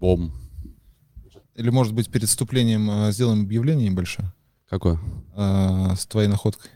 [0.00, 0.32] Бом.
[1.54, 4.32] Или, может быть, перед вступлением э, сделаем объявление небольшое
[4.68, 4.98] Какое?
[5.34, 6.70] э, с твоей находкой?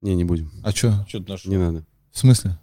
[0.00, 0.50] Не, не будем.
[0.64, 1.04] А что?
[1.08, 1.50] Что ты нашел?
[1.50, 1.86] Не надо.
[2.10, 2.58] В смысле?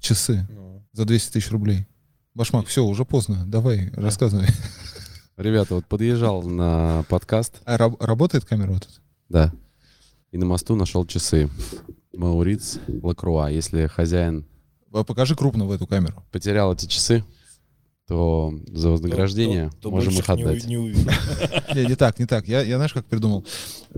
[0.00, 1.86] Часы Ну, за 200 тысяч рублей.
[2.34, 3.44] Башмак, все, уже поздно.
[3.46, 4.46] Давай, рассказывай.
[5.36, 9.00] Ребята, вот подъезжал на подкаст, А раб- работает камера вот эта?
[9.30, 9.52] да,
[10.30, 11.48] и на мосту нашел часы.
[12.12, 13.48] Мауриц Лакруа.
[13.50, 14.44] Если хозяин
[14.92, 16.22] А Покажи крупно в эту камеру.
[16.30, 17.24] потерял эти часы,
[18.10, 20.64] то за вознаграждение то- то можем их отдать.
[20.66, 20.74] Не.
[21.74, 22.48] Не, не так, не так.
[22.48, 23.46] Я, я знаешь, как придумал?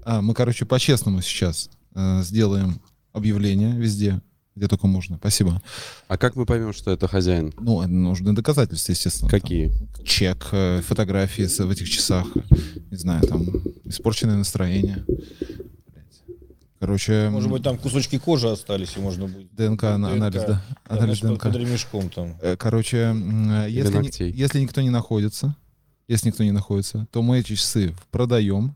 [0.05, 2.83] А, мы, короче, по-честному сейчас э, сделаем
[3.15, 4.20] объявление везде,
[4.55, 5.17] где только можно.
[5.17, 5.62] Спасибо.
[6.09, 7.55] А как мы поймем, что это хозяин?
[7.59, 9.30] Ну, нужны доказательства, естественно.
[9.30, 9.69] Какие?
[9.69, 12.27] Там чек, э, фотографии в этих часах.
[12.91, 13.47] Не знаю, там
[13.87, 15.06] испорченное настроение.
[16.82, 19.54] Короче, Может быть, там кусочки кожи остались, и можно будет...
[19.54, 20.48] ДНК, ана- анализ, да.
[20.88, 21.42] Да, Анализ под- ДНК.
[21.45, 22.34] Под ремешком там.
[22.42, 25.55] Э, Короче, э, если, ни- если никто не находится,
[26.08, 28.74] если никто не находится, то мы эти часы продаем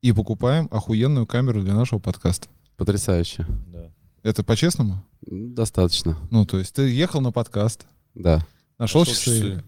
[0.00, 2.46] и покупаем охуенную камеру для нашего подкаста.
[2.76, 3.44] Потрясающе.
[3.72, 3.90] Да.
[4.22, 5.04] Это по-честному?
[5.26, 6.16] Достаточно.
[6.30, 8.46] Ну, то есть ты ехал на подкаст, Да.
[8.78, 9.64] нашел Нашел часы, часы.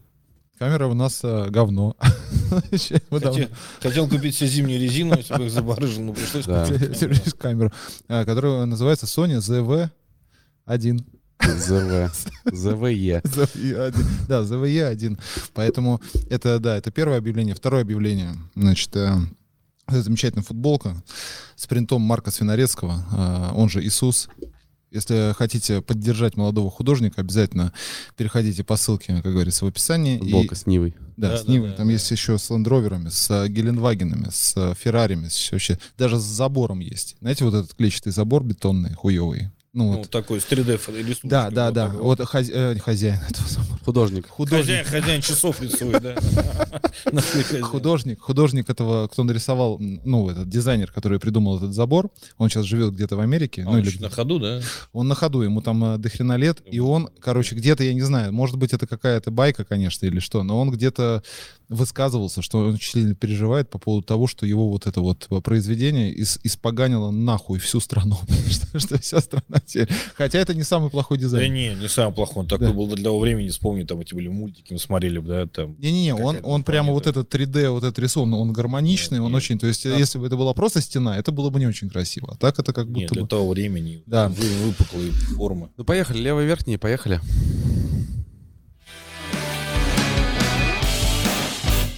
[0.62, 1.96] Камера у нас э, говно.
[3.10, 3.48] Хотел,
[3.80, 6.66] хотел купить себе зимнюю резину, если бы их забарыжил, но пришлось Да.
[6.66, 7.32] купить.
[7.38, 7.72] Камеру,
[8.08, 11.04] а, которая называется Sony ZV-1.
[11.42, 12.12] ЗВ.
[12.52, 13.22] ЗВЕ.
[13.24, 13.94] ZVE-1.
[14.28, 15.18] Да, ZVE-1.
[15.52, 17.56] Поэтому это, да, это первое объявление.
[17.56, 18.36] Второе объявление.
[18.54, 19.16] Значит, э,
[19.88, 21.02] это замечательная футболка
[21.56, 24.28] с принтом Марка Свинорецкого, э, он же Иисус.
[24.92, 27.72] Если хотите поддержать молодого художника, обязательно
[28.16, 30.16] переходите по ссылке, как говорится, в описании.
[30.16, 30.94] И- Футболка с Нивой.
[31.16, 31.70] Да, Да, с да, Нивой.
[31.70, 31.92] да, Там да.
[31.94, 36.80] есть еще с лендроверами, с э, Гелендвагенами, с э, Феррарями, с вообще даже с забором
[36.80, 37.16] есть.
[37.20, 39.50] Знаете, вот этот клетчатый забор бетонный, хуевый.
[39.74, 40.10] Ну, Ну, вот.
[40.10, 41.30] такой с 3D рисунком.
[41.30, 41.86] да, да, вот да.
[41.88, 43.78] так Вот хозя- э, хозяин этого забора.
[43.84, 44.28] Художник.
[44.28, 44.60] Художник.
[44.84, 46.14] Хозяин, хозяин часов рисует, да.
[47.62, 52.94] Художник, художник этого, кто нарисовал, ну, этот дизайнер, который придумал этот забор, он сейчас живет
[52.94, 54.60] где-то в Америке, А, ну, он на ходу, да?
[54.92, 58.32] он на ходу, ему там э, дохрена лет, и он, короче, где-то, я не знаю,
[58.32, 61.22] может быть, это какая-то байка, конечно, или что, но он где-то
[61.68, 66.14] высказывался, что он очень сильно переживает по поводу того, что его вот это вот произведение
[66.14, 68.18] ис- испоганило нахуй всю страну,
[68.76, 69.88] что вся страна теперь.
[70.14, 71.52] Хотя это не самый плохой Да дизайн.
[71.52, 72.42] не, не самый плохой.
[72.42, 72.72] Он такой Да.
[72.72, 75.76] был для того времени, вспомни, там эти были мультики, мы смотрели, да, там.
[75.78, 79.36] Не-не-не, он, он прямо вот этот 3D, вот этот рисунок, он гармоничный, Нет, он нет.
[79.42, 79.96] очень, то есть Да.
[79.96, 82.30] если бы это была просто стена, это было бы не очень красиво.
[82.32, 83.28] А так это как Нет, будто для бы...
[83.28, 84.02] того времени.
[84.06, 84.28] Да.
[84.28, 85.68] Вы, выпуклые формы.
[85.76, 86.18] Ну, поехали.
[86.18, 87.20] Левый верхний, поехали.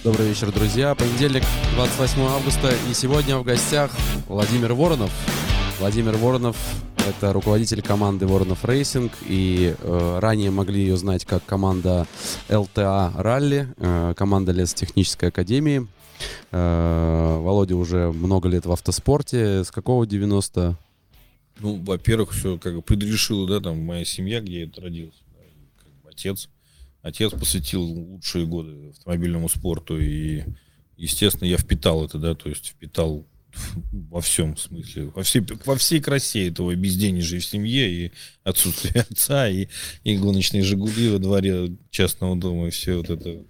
[0.03, 0.93] Добрый вечер, друзья.
[0.93, 1.43] Понедельник,
[1.75, 2.71] 28 августа.
[2.89, 3.91] И сегодня в гостях
[4.27, 5.09] Владимир Воронов.
[5.79, 6.55] Владимир Воронов—
[7.05, 9.13] это руководитель команды Воронов Racing.
[9.27, 12.07] И э, ранее могли ее знать как команда
[12.49, 15.87] ЛТА Ралли, э, команда Лесотехнической Академии.
[16.51, 19.63] Э, Володя уже много лет в автоспорте.
[19.63, 20.77] С какого 90
[21.59, 25.19] Ну, во-первых, все как бы предрешило, да, там моя семья, где я родился.
[25.33, 25.43] да,
[25.77, 26.49] как бы отец.
[27.01, 30.43] Отец посвятил лучшие годы автомобильному спорту, и,
[30.97, 33.27] естественно, я впитал это, да, то есть впитал
[33.91, 38.11] во всем смысле, во всей, во всей красе этого безденежья в семье, и
[38.43, 39.67] отсутствие отца, и,
[40.03, 43.43] и гоночные «Жигули» во дворе частного дома, и все вот это.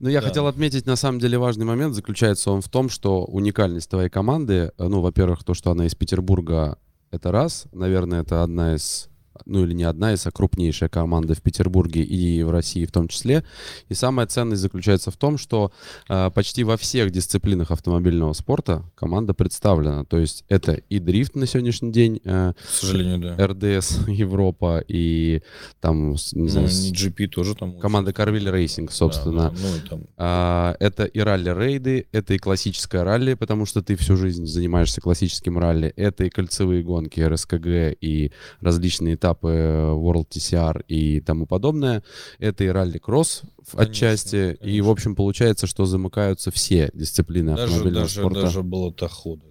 [0.00, 0.26] Ну, я Да.
[0.28, 1.94] хотел отметить, на самом деле, важный момент.
[1.94, 5.94] Заключается он в том, что уникальность твоей команды, э, ну, во-первых, то, что она из
[5.94, 6.76] Петербурга,
[7.12, 7.66] это раз.
[7.72, 9.08] Наверное, это одна из,
[9.46, 13.08] ну, или не одна из, а крупнейшая команда в Петербурге и в России в том
[13.08, 13.44] числе.
[13.88, 15.72] И самая ценность заключается в том, что
[16.08, 20.04] э, почти во всех дисциплинах автомобильного спорта команда представлена.
[20.04, 23.46] То есть это и дрифт на сегодняшний день, э, К сожалению, да.
[23.46, 25.42] РДС Европа и
[25.80, 27.78] там, не Ну, знаю, с- не GP тоже там.
[27.78, 29.50] команда Carville Racing, собственно.
[29.50, 33.82] Да, да, ну, и там А, это и ралли-рейды, это и классическое ралли, потому что
[33.82, 40.28] ты всю жизнь занимаешься классическим ралли, это и кольцевые гонки, РСКГ и различные этапы World
[40.28, 42.02] TCR и тому подобное,
[42.38, 47.64] это и ралли-кросс в Конечно, отчасти, и, в общем, получается, что замыкаются все дисциплины даже,
[47.64, 48.42] автомобильного даже, спорта.
[48.42, 49.42] даже болотоходы.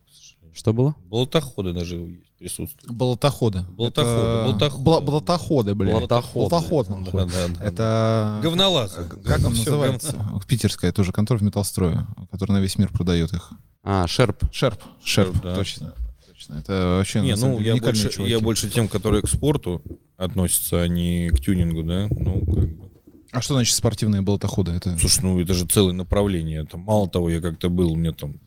[0.53, 0.95] Что было?
[1.05, 2.91] Болотоходы даже присутствуют.
[2.97, 3.65] Болотоходы.
[3.69, 5.05] Болотоходы, Это- болотоходы.
[5.05, 5.93] Болотоходы, блядь.
[5.93, 6.49] Болотоходы.
[6.49, 6.87] Болотоход.
[7.13, 7.63] Да, да, да.
[7.65, 8.39] Это...
[8.43, 9.03] Говнолазы.
[9.25, 10.17] Как он называется?
[10.47, 13.51] Питерская тоже контора в металлстрое, которая на весь мир продает их.
[13.83, 14.43] А, Шерп.
[14.51, 14.81] Шерп.
[15.03, 15.55] Шерп, Шерп, да.
[15.55, 15.93] точно.
[16.39, 16.59] Точно.
[16.59, 18.31] Это вообще Не, на ну деле, я больше, чуваки.
[18.31, 19.81] я больше тем, которые к спорту
[20.15, 22.07] относятся, а не к тюнингу, да.
[22.11, 22.89] Ну, как бы.
[23.31, 24.71] А что значит спортивные болотоходы?
[24.71, 24.97] Это...
[24.97, 26.65] Слушай, ну это же целое направление.
[26.65, 28.39] Там, мало того, я как-то был, у меня там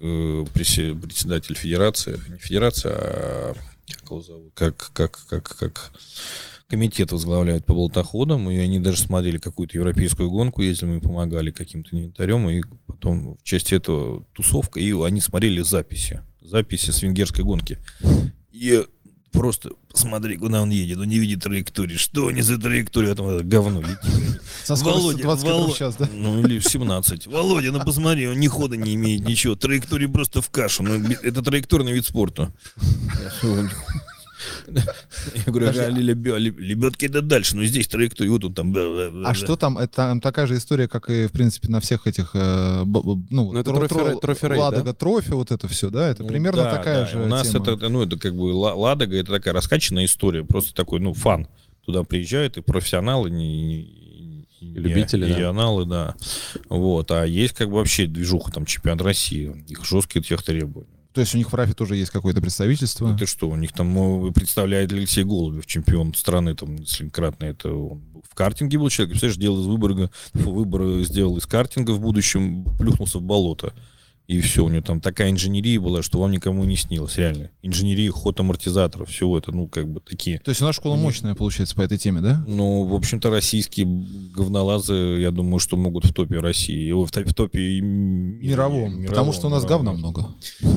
[0.00, 3.54] э, председатель федерации, не федерация, а
[3.88, 5.92] как его зовут, как, как, как, как,
[6.68, 11.96] комитет возглавляют по болотоходам, и они даже смотрели какую-то европейскую гонку, ездили, мы помогали каким-то
[11.96, 17.78] инвентарем, и потом в части этого тусовка, и они смотрели записи, записи с венгерской гонки.
[18.52, 18.84] И
[19.32, 21.96] просто посмотри, куда он едет, он не видит траектории.
[21.96, 23.12] Что они за траекторию?
[23.12, 24.40] А там это говно летит.
[24.64, 26.08] Со скоростью 20 км Володя, в час, да?
[26.12, 27.26] Ну, или в 17.
[27.26, 29.54] Володя, ну посмотри, он ни хода не имеет, ничего.
[29.54, 30.82] Траектории просто в кашу.
[30.82, 32.52] Ну, это траекторный вид спорта.
[34.66, 38.74] Я говорю, Подожди, лебедки это дальше, но здесь траектория, вот он там.
[39.26, 39.78] А что там?
[39.78, 43.52] Это там такая же история, как и, в принципе, на всех этих, э, ну, Ну,
[44.58, 44.92] Ладога да?
[44.92, 46.08] трофи, вот это все, да?
[46.08, 47.06] Это Ну примерно да, такая да.
[47.10, 50.74] же У нас это, ну, это как бы Ла- Ладога, это такая раскачанная история, просто
[50.74, 51.46] такой, ну, фан.
[51.84, 53.30] Туда приезжают и профессионалы,
[54.60, 55.34] Любители, да.
[55.34, 56.14] регионалы, да.
[56.68, 57.10] Вот.
[57.10, 59.64] А есть как бы вообще движуха, там, чемпионат России.
[59.68, 60.99] Их жесткие тех требования.
[61.20, 63.14] То есть у них в РАФе тоже есть какое-то представительство.
[63.14, 67.44] Ты что, у них там ну, представляет Алексей Голубев, чемпион страны, там, несколькократно.
[67.44, 72.00] Это он в картинге был человек, представляешь, делал из Выборга, выбор сделал из картинга в
[72.00, 73.74] будущем, плюхнулся в болото.
[74.30, 77.50] И все, у него там такая инженерия была, что вам никому не снилось, реально.
[77.62, 80.38] Инженерия, ход амортизаторов, всего это, ну, как бы такие.
[80.38, 82.44] То есть у нас школа мощная, получается, по этой теме, да?
[82.46, 83.86] Ну, в общем-то, российские
[84.32, 89.04] говнолазы, я думаю, что могут в топе России, в, в топе и м- Мировом.
[89.06, 89.84] потому что у нас мировом.
[89.86, 90.26] говна много.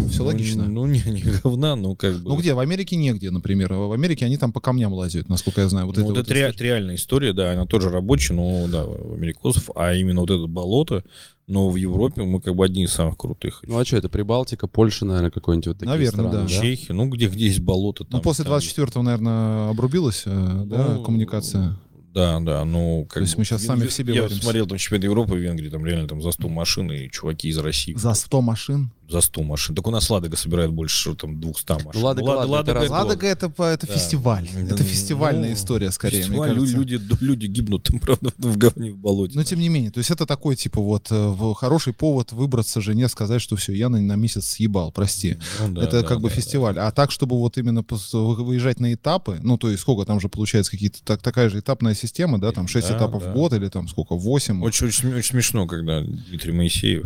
[0.09, 0.63] Все Ну, логично.
[0.65, 2.29] Ну, не, не говна, но как бы...
[2.29, 2.55] Ну где?
[2.55, 3.71] В Америке негде, например.
[3.73, 5.85] В Америке они там по камням лазят, насколько я знаю.
[5.85, 9.13] Вот Ну, это вот это, ре- реальная история, да, она тоже рабочая, но да, у
[9.13, 11.03] америкосов, а именно вот это болото,
[11.47, 13.61] но в Европе мы как бы одни из самых крутых.
[13.67, 16.47] Ну а что, это Прибалтика, Польша, наверное, какой-нибудь вот такие Наверное, страны, да.
[16.47, 18.19] Чехия, ну где, где есть болото, там.
[18.19, 21.77] Ну, после там- 24-го, наверное, обрубилась, э, да, Ну, коммуникация.
[22.13, 24.43] Да, да, ну как То есть бы мы в- сами в себе Я варимся.
[24.43, 27.57] смотрел там чемпионат Европы в Венгрии, там реально там за 100 машин и чуваки из
[27.57, 27.95] России.
[27.95, 28.91] За 100 машин.
[29.09, 29.75] За 100 машин.
[29.75, 31.91] Так у нас Ладога собирает больше что там 200 машин.
[31.93, 33.93] Ну, Ладога, Лад- это раз- Ладога это, это Да.
[33.93, 34.47] фестиваль.
[34.53, 38.91] Да, Это фестивальная ну, история, скорее, фестиваль, мне люди, люди гибнут там, правда, в говне,
[38.91, 39.33] в болоте.
[39.35, 42.81] Но тем не менее, то есть это такой, типа, вот, э, в- хороший повод выбраться
[42.81, 45.37] жене, сказать, что все, я на, на месяц съебал, прости.
[45.59, 46.79] Ну да, это да, как бы да, фестиваль.
[46.79, 47.83] А так, чтобы вот именно
[48.13, 51.93] выезжать на этапы, ну, то есть сколько там же получается какие-то, так, такая же этапная
[51.93, 53.31] система, да, там 6 Да, этапов да.
[53.31, 54.61] в год или там сколько, 8.
[54.63, 57.03] Очень, очень, очень смешно, когда Дмитрий Моисеев,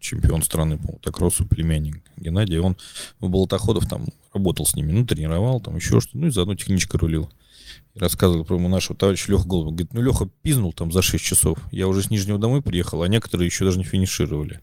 [0.00, 2.76] чемпион страны по мотокроссу, племянник Геннадий, он
[3.20, 6.98] в Болотоходов там работал с ними, ну, тренировал, там еще что-то, ну, и заодно техничка
[6.98, 7.30] рулил.
[7.94, 9.72] И рассказывал про моего нашего товарища Леха Голубова.
[9.72, 11.58] Говорит, ну, Леха пизнул там за 6 часов.
[11.70, 14.60] Я уже с Нижнего домой приехал, а некоторые еще даже не финишировали.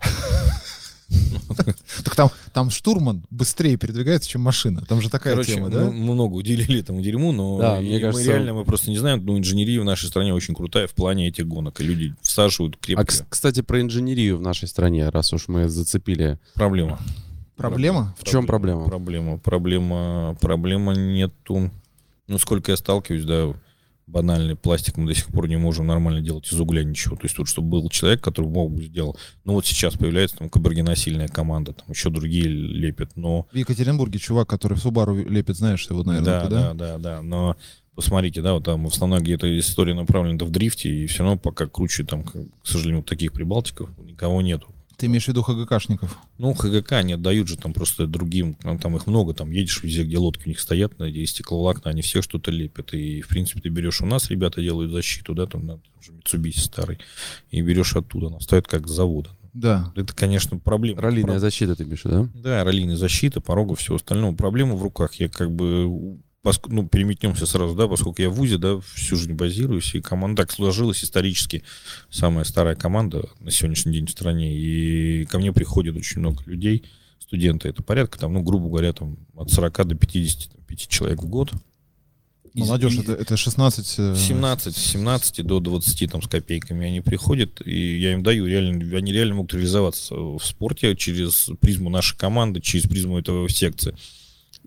[2.03, 4.81] Так там, там штурман быстрее передвигается, чем машина.
[4.87, 5.85] Там же такая Короче, тема, да?
[5.85, 9.25] мы много уделили этому дерьму, но Да, мне мы кажется- реально мы просто не знаем,
[9.25, 13.03] ну, инженерия в нашей стране очень крутая в плане этих гонок, и люди всаживают крепко.
[13.03, 16.39] А, кс- кстати, про инженерию в нашей стране, раз уж мы зацепили.
[16.55, 16.99] Проблема.
[17.55, 18.15] Проблема?
[18.19, 18.85] В чем проблема?
[18.85, 19.37] Проблема.
[19.39, 20.37] Проблема.
[20.41, 21.71] Проблема нету.
[22.27, 23.53] Ну, сколько я сталкиваюсь, да,
[24.07, 27.15] банальный пластик мы до сих пор не можем нормально делать из угля ничего.
[27.15, 29.17] То есть вот, чтобы был человек, который мог бы сделать.
[29.43, 33.47] Ну, вот сейчас появляется там кабергеносильная команда, там еще другие лепят, но...
[33.51, 37.21] В Екатеринбурге чувак, который в Субару лепит, знаешь его, наверное, да, ты, да, да, да,
[37.21, 37.57] но
[37.95, 41.67] посмотрите, да, вот там в основном где-то история направлена в дрифте, и все равно пока
[41.67, 44.73] круче там, к сожалению, таких прибалтиков никого нету.
[44.97, 46.17] Ты имеешь в виду ХГКшников?
[46.39, 50.03] Ну, ХГК они отдают же там просто другим, ну, там их много, там едешь везде,
[50.03, 52.95] где лодки у них стоят, где стекловолокна, они все что-то лепят.
[52.95, 56.59] И, в принципе, ты берешь у нас, ребята делают защиту, да, там, том же Mitsubishi
[56.59, 56.97] старый,
[57.51, 59.29] и берешь оттуда, она стоит как с завода.
[59.53, 59.91] Да.
[59.95, 61.01] Это, конечно, проблема.
[61.01, 62.29] Раллийная защита, ты пишешь, да?
[62.33, 64.35] Да, раллийная защита, порога, всего остального.
[64.35, 65.15] Проблема в руках.
[65.15, 66.19] Я как бы
[66.67, 70.51] ну, переметнемся сразу, да, поскольку я в ВУЗе, да, всю жизнь базируюсь, и команда так
[70.51, 71.63] сложилась исторически.
[72.09, 76.83] Самая старая команда на сегодняшний день в стране, и ко мне приходит очень много людей,
[77.19, 81.51] студенты, это порядка, там, ну, грубо говоря, там, от 40 до 55 человек в год.
[82.53, 83.95] Молодежь, и- это, это 16...
[83.99, 88.47] э, 17, с 17 до 20 там с копейками они приходят, и я им даю,
[88.47, 93.95] реально, они реально могут реализоваться в спорте через призму нашей команды, через призму этого секции.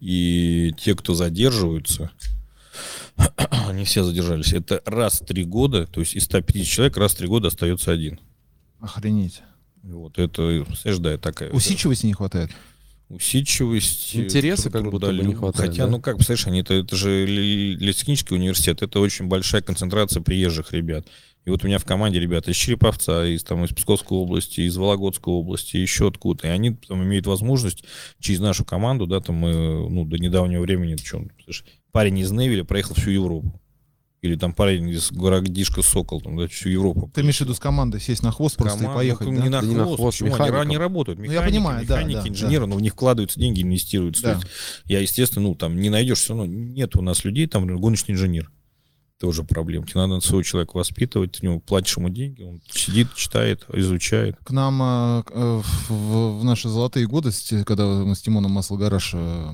[0.00, 2.10] И те, кто задерживаются,
[3.68, 4.52] они все задержались.
[4.52, 7.92] Это раз в три года, то есть из 150 человек раз в три года остается
[7.92, 8.18] один.
[8.80, 9.42] Охренеть.
[9.82, 11.50] Вот это, знаешь, да, такая...
[11.50, 12.50] Усидчивости не хватает.
[13.08, 14.14] усидчивость.
[14.16, 15.90] Интереса труд- как будто бы не хватает, Хотя, да?
[15.90, 21.06] ну как, представляешь, они, это, это же лесотехнический университет, это очень большая концентрация приезжих ребят.
[21.44, 24.76] И вот у меня в команде ребята из Череповца, из, там, из Псковской области, из
[24.76, 26.48] Вологодской области, еще откуда-то.
[26.48, 27.84] И они там имеют возможность
[28.18, 31.24] через нашу команду, да, там мы, ну, до недавнего времени, что,
[31.92, 33.60] парень из Невеля проехал всю Европу.
[34.20, 37.10] Или там парень из городишка Сокол, там, да, всю Европу.
[37.14, 39.42] Ты имеешь в виду с командой сесть на хвост просто Команда, и поехать, ну, да?
[39.42, 40.34] не на Да не на хвост, хвост, почему?
[40.34, 40.68] Они, механиком.
[40.68, 41.18] не работают.
[41.18, 44.22] Ну, я Механики, понимаю, да, механики, да, инженеры, но в них вкладываются деньги, инвестируются.
[44.22, 44.32] Да.
[44.34, 44.50] То есть
[44.84, 48.50] я, естественно, ну, там не найдешь все равно, нет у нас людей, там, гоночный инженер.
[49.20, 49.86] Тоже проблема.
[49.86, 54.36] Тебе надо своего человека воспитывать, ты него платишь ему деньги, он сидит, читает, изучает.
[54.42, 57.30] К нам э, э, в, в наши золотые годы,
[57.66, 59.50] когда мы с Тимоном Масло Гараж э,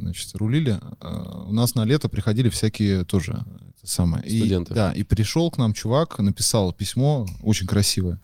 [0.00, 0.78] значит, рулили,
[1.46, 3.42] у нас на лето приходили всякие тоже
[3.82, 4.22] самое.
[4.22, 4.74] Студенты.
[4.74, 8.20] И, да, и пришел к нам чувак, написал письмо, очень красивое.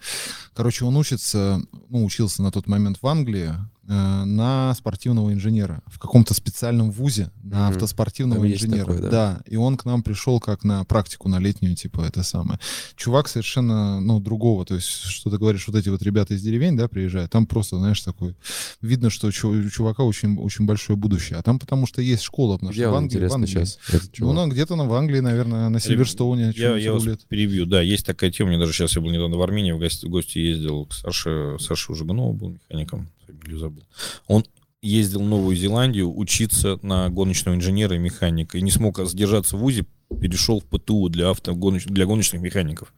[0.54, 5.98] Короче, он учится, ну, учился на тот момент в Англии, Э, на спортивного инженера в
[5.98, 7.68] каком-то специальном вузе на mm-hmm.
[7.68, 8.78] автоспортивного Там инженера.
[8.86, 9.10] Такой, да?
[9.10, 12.58] да, и он к нам пришел как на практику на летнюю, типа это самое.
[12.96, 16.76] Чувак совершенно, ну, другого, то есть, что ты говоришь, вот эти вот ребята из деревень,
[16.76, 18.36] да, приезжают, там просто, знаешь, такой,
[18.80, 22.72] видно, что у чувака очень, очень большое будущее, а там потому что есть школа, потому
[22.72, 23.50] Где в Англии, в Англии.
[23.50, 23.78] сейчас?
[24.18, 26.52] Ну, ну, где-то на, в Англии, наверное, на Сильверстоуне.
[26.56, 29.42] Я, я вас перебью, да, есть такая тема, мне даже сейчас я был недавно в
[29.42, 33.08] Армении в гости, в гости ездил к Саше, Саше Жигунову был механиком
[33.46, 33.84] фамилию забыл.
[34.26, 34.44] Он
[34.82, 38.58] ездил в Новую Зеландию учиться на гоночного инженера и механика.
[38.58, 39.86] И не смог сдержаться в ВУЗе,
[40.20, 42.92] перешел в ПТУ для, авто, для гоночных механиков.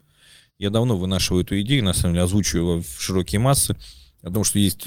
[0.58, 3.76] Я давно вынашиваю эту идею, на самом деле озвучиваю в широкие массы,
[4.20, 4.84] о том, что есть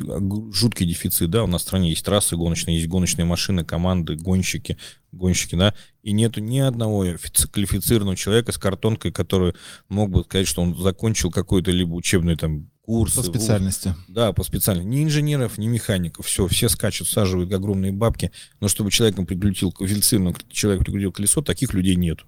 [0.52, 4.78] жуткий дефицит, да, у нас в стране есть трассы гоночные, есть гоночные машины, команды, гонщики,
[5.14, 7.06] гонщики, да, и нету ни одного
[7.52, 9.54] квалифицированного человека с картонкой, который
[9.88, 13.18] мог бы сказать, что он закончил какой-то либо учебный там курсы.
[13.18, 13.90] По специальности.
[13.90, 13.98] Вуз.
[14.08, 14.90] Да, по специальности.
[14.90, 16.26] Ни инженеров, ни механиков.
[16.26, 18.32] Все, все скачут, саживают огромные бабки.
[18.60, 22.26] Но чтобы человеком прикрутил, квалифицированно человек прикрутил колесо, таких людей нету.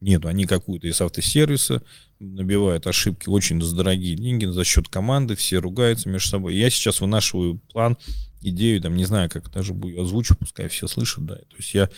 [0.00, 0.28] Нету.
[0.28, 1.82] Они какую-то из автосервиса
[2.18, 6.56] набивают ошибки очень дорогие деньги за счет команды, все ругаются между собой.
[6.56, 7.96] Я сейчас вынашиваю план
[8.42, 11.36] идею, там, не знаю, как даже буду озвучу, пускай все слышат, да.
[11.36, 11.90] То есть я,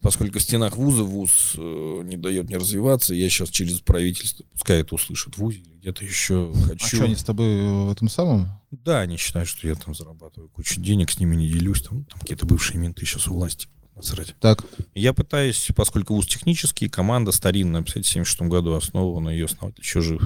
[0.00, 4.80] поскольку в стенах вуза вуз э, не дает мне развиваться, я сейчас через правительство, пускай
[4.80, 6.86] это услышат в вузе, где-то еще хочу.
[6.86, 8.48] А что, они с тобой э, в этом самом?
[8.70, 12.20] Да, они считают, что я там зарабатываю кучу денег, с ними не делюсь, там, там
[12.20, 13.68] какие-то бывшие менты сейчас у власти.
[13.94, 14.34] Насрать.
[14.40, 14.64] Так.
[14.94, 20.22] Я пытаюсь, поскольку вуз технический, команда старинная, в 1976 году основана, ее основатель еще жив,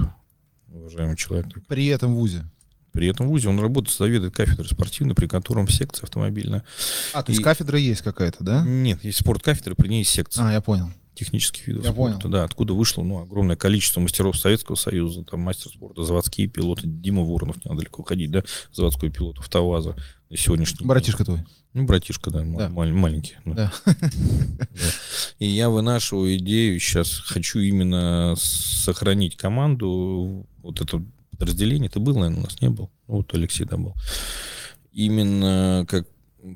[0.71, 1.47] уважаемый человек.
[1.67, 2.45] При этом вузе?
[2.93, 6.63] При этом в ВУЗе он работает, заведует кафедрой спортивной, при котором секция автомобильная.
[7.13, 7.43] А, то есть и...
[7.43, 8.63] кафедра есть какая-то, да?
[8.65, 10.47] Нет, есть спорткафедра, при ней есть секция.
[10.47, 10.89] А, я понял.
[11.19, 12.31] Технических видов я спорта, понял.
[12.31, 17.23] да, откуда вышло ну, огромное количество мастеров Советского Союза, там мастер спорта, заводские пилоты, Дима
[17.23, 19.97] Воронов, не надо далеко ходить, да, заводской пилот АвтоВАЗа
[20.33, 21.43] сегодняшний Братишка твой.
[21.73, 22.69] Ну, братишка, да, да.
[22.69, 23.35] Мал- маленький.
[23.43, 23.71] Да.
[23.85, 23.95] да.
[25.39, 31.03] И я вынашиваю идею, сейчас хочу именно сохранить команду, вот это
[31.37, 32.89] подразделение, это было, наверное, у нас не был.
[33.07, 33.95] Вот Алексей там был.
[34.93, 36.07] Именно как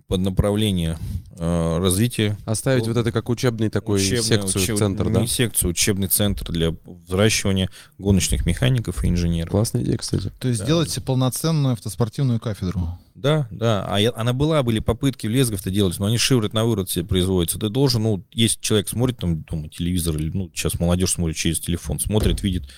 [0.08, 0.98] под направление
[1.38, 2.38] э, развития.
[2.46, 4.78] Оставить вот это как учебный такой учебный, секцию, учеб...
[4.78, 5.22] центр, да?
[5.22, 9.52] Не секцию, учебный центр для взращивания гоночных механиков и инженеров.
[9.52, 10.32] Классная идея, кстати.
[10.40, 10.66] То есть да.
[10.66, 13.00] сделать полноценную автоспортивную кафедру.
[13.16, 13.86] Да, да.
[13.90, 17.06] А я, она была, были попытки в Лезгов-то делать, но они шиворот на вырод себе
[17.06, 17.60] производятся.
[17.60, 21.60] Ты должен, ну, есть человек смотрит там дома телевизор, или, ну, сейчас молодежь смотрит через
[21.60, 22.70] телефон, смотрит, видит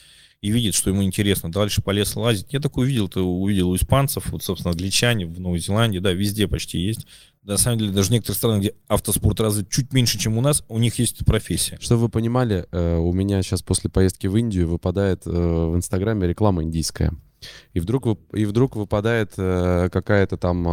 [0.42, 2.54] и видит, что ему интересно, дальше полез лазить.
[2.54, 6.48] Я такое увидел, ты увидел у испанцев, вот, собственно, англичане в Новой Зеландии, да, везде
[6.48, 7.08] почти есть.
[7.44, 10.64] На самом деле, даже в некоторых странах, где автоспорт развит чуть меньше, чем у нас,
[10.68, 11.78] у них есть профессия.
[11.80, 16.28] Чтобы вы понимали, э, у меня сейчас после поездки в Индию выпадает э, в Инстаграме
[16.28, 17.12] реклама индийская.
[17.74, 20.64] И вдруг, и вдруг выпадает э, какая-то там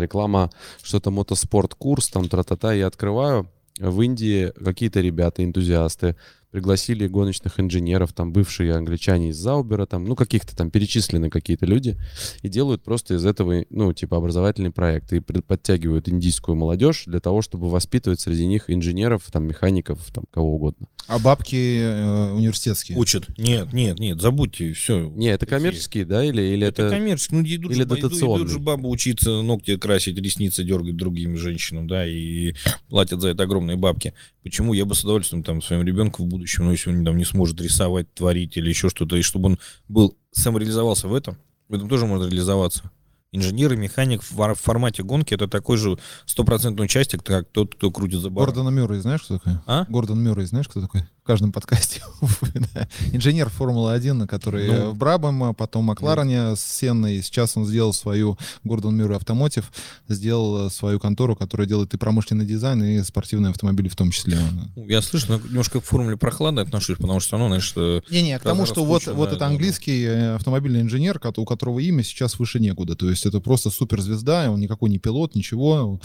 [0.00, 0.50] реклама,
[0.82, 6.16] что-то мотоспорт-курс, там тра-та-та, я открываю, в Индии какие-то ребята, энтузиасты,
[6.54, 11.96] пригласили гоночных инженеров, там бывшие англичане из Заубера, там, ну, каких-то там перечислены какие-то люди,
[12.42, 17.42] и делают просто из этого, ну, типа, образовательный проект, и подтягивают индийскую молодежь для того,
[17.42, 20.86] чтобы воспитывать среди них инженеров, там, механиков, там, кого угодно.
[21.08, 22.98] А бабки э, университетские?
[22.98, 23.36] Учат.
[23.36, 25.10] Нет, нет, нет, забудьте, все.
[25.10, 26.82] Не, это коммерческие, да, или, или это...
[26.82, 28.44] Это коммерческие, ну, идут, или же, дотационные.
[28.44, 32.54] идут же бабы учиться ногти красить, ресницы дергать другим женщинам, да, и
[32.88, 34.14] платят за это огромные бабки.
[34.44, 37.24] Почему я бы с удовольствием там своим ребенку в будущем, ну, если он там не
[37.24, 39.58] сможет рисовать, творить или еще что-то, и чтобы он
[39.88, 41.36] был, самореализовался в этом,
[41.68, 42.90] в этом тоже можно реализоваться.
[43.32, 48.20] Инженер и механик в формате гонки это такой же стопроцентный участник, как тот, кто крутит
[48.20, 48.54] за баром.
[48.54, 49.54] Гордона Мюррей знаешь, кто такой?
[49.66, 49.86] А?
[49.88, 51.02] Гордон Мюррей знаешь, кто такой?
[51.24, 52.02] В каждом подкасте.
[53.12, 56.56] Инженер Формулы-1, который ну, в Брабом, а потом Макларене да.
[56.56, 57.22] с Сенной.
[57.22, 59.72] Сейчас он сделал свою Гордон Мюррей Автомотив,
[60.06, 64.36] сделал э, свою контору, которая делает и промышленный дизайн, и спортивные автомобили в том числе.
[64.76, 67.74] Ну, я слышу, но немножко к формуле прохладно отношусь, потому что, ну, знаешь...
[68.10, 72.38] Не-не, к тому, что вот, вот это английский э, автомобильный инженер, у которого имя сейчас
[72.38, 72.96] выше некуда.
[72.96, 75.98] То есть это просто суперзвезда, он никакой не пилот, ничего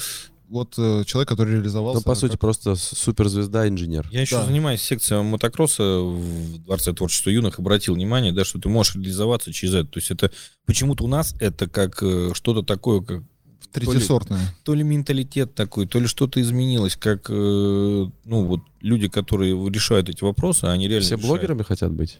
[0.50, 2.00] вот э, человек, который реализовался.
[2.00, 4.08] Ну, по сути, просто суперзвезда-инженер.
[4.12, 4.46] Я еще да.
[4.46, 9.76] занимаюсь секцией мотокросса в Дворце творчества юных, обратил внимание, да, что ты можешь реализоваться через
[9.76, 9.88] это.
[9.90, 10.32] То есть это
[10.66, 13.24] почему-то у нас это как э, что-то такое, как
[13.72, 14.42] Третьесортная.
[14.64, 20.10] То ли менталитет такой, то ли что-то изменилось, как, э, ну, вот люди, которые решают
[20.10, 21.28] эти вопросы, они реально Все решают.
[21.28, 22.18] блогерами хотят быть?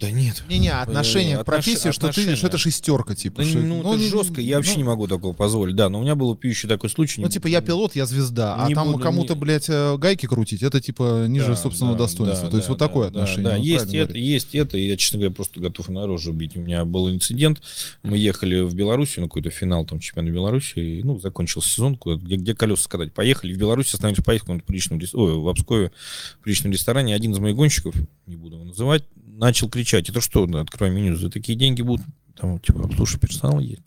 [0.00, 0.44] Да нет.
[0.48, 3.42] Не-не, отношение Э, к профессии, отнош- что ты, что это шестерка, типа.
[3.42, 5.74] Да, что- ну, это не- жестко, я вообще ну, не могу такого позволить.
[5.74, 7.20] Да, но у меня был пьющий такой случай.
[7.20, 10.62] Ну, типа, я пилот, я звезда, а там буду, кому-то, не- блядь, э, гайки крутить,
[10.62, 12.44] это, типа, ниже Да, собственного да, достоинства.
[12.44, 13.50] да, То есть да, вот такое да, отношение.
[13.50, 16.56] Да, есть это, есть это, и я, честно говоря, просто готов на рожу бить.
[16.56, 17.60] У меня был инцидент,
[18.04, 22.36] мы ехали в Беларусь, на какой-то финал там чемпионата Беларуси, и, ну, закончился сезон, где,
[22.36, 23.12] где колеса скатать.
[23.12, 25.90] Поехали в Беларусь, остановились поехали в приличном, рес- ой, в Обскове,
[26.38, 27.16] в приличном ресторане.
[27.16, 29.02] Один из моих гонщиков, не буду его называть,
[29.38, 32.04] начал кричать, это что, да, открывай меню, за такие деньги будут
[32.36, 33.82] там, типа, обслуживать персонал есть.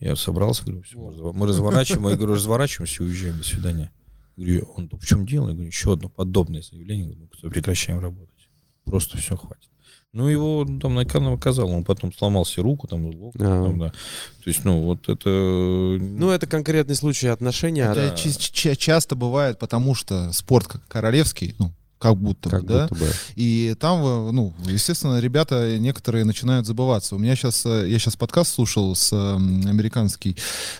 [0.00, 3.92] Я собрался, говорю, все, мы разво- мы разворачиваем, я говорю, разворачиваемся и уезжаем, до свидания.
[4.36, 5.48] Говорю, он, «Да в чем дело?
[5.48, 8.48] Я говорю, еще одно подобное заявление, говорю, «Мы прекращаем работать.
[8.84, 9.68] Просто все, хватит.
[10.12, 13.64] Ну, его ну, там на экране оказал, он потом сломал себе руку, там, локоть, А.
[13.64, 13.88] там, да.
[13.88, 15.28] То есть, ну, вот это...
[15.28, 17.84] Ну, это конкретный случай отношения.
[17.90, 21.72] Это а- ча- часто бывает, потому что спорт как королевский, ну,
[22.02, 23.10] как будто как бы, да, будто бы.
[23.36, 27.14] И там, э, ну, естественно, ребята некоторые начинают забываться.
[27.14, 30.36] У меня сейчас, я сейчас подкаст слушал с м, американский.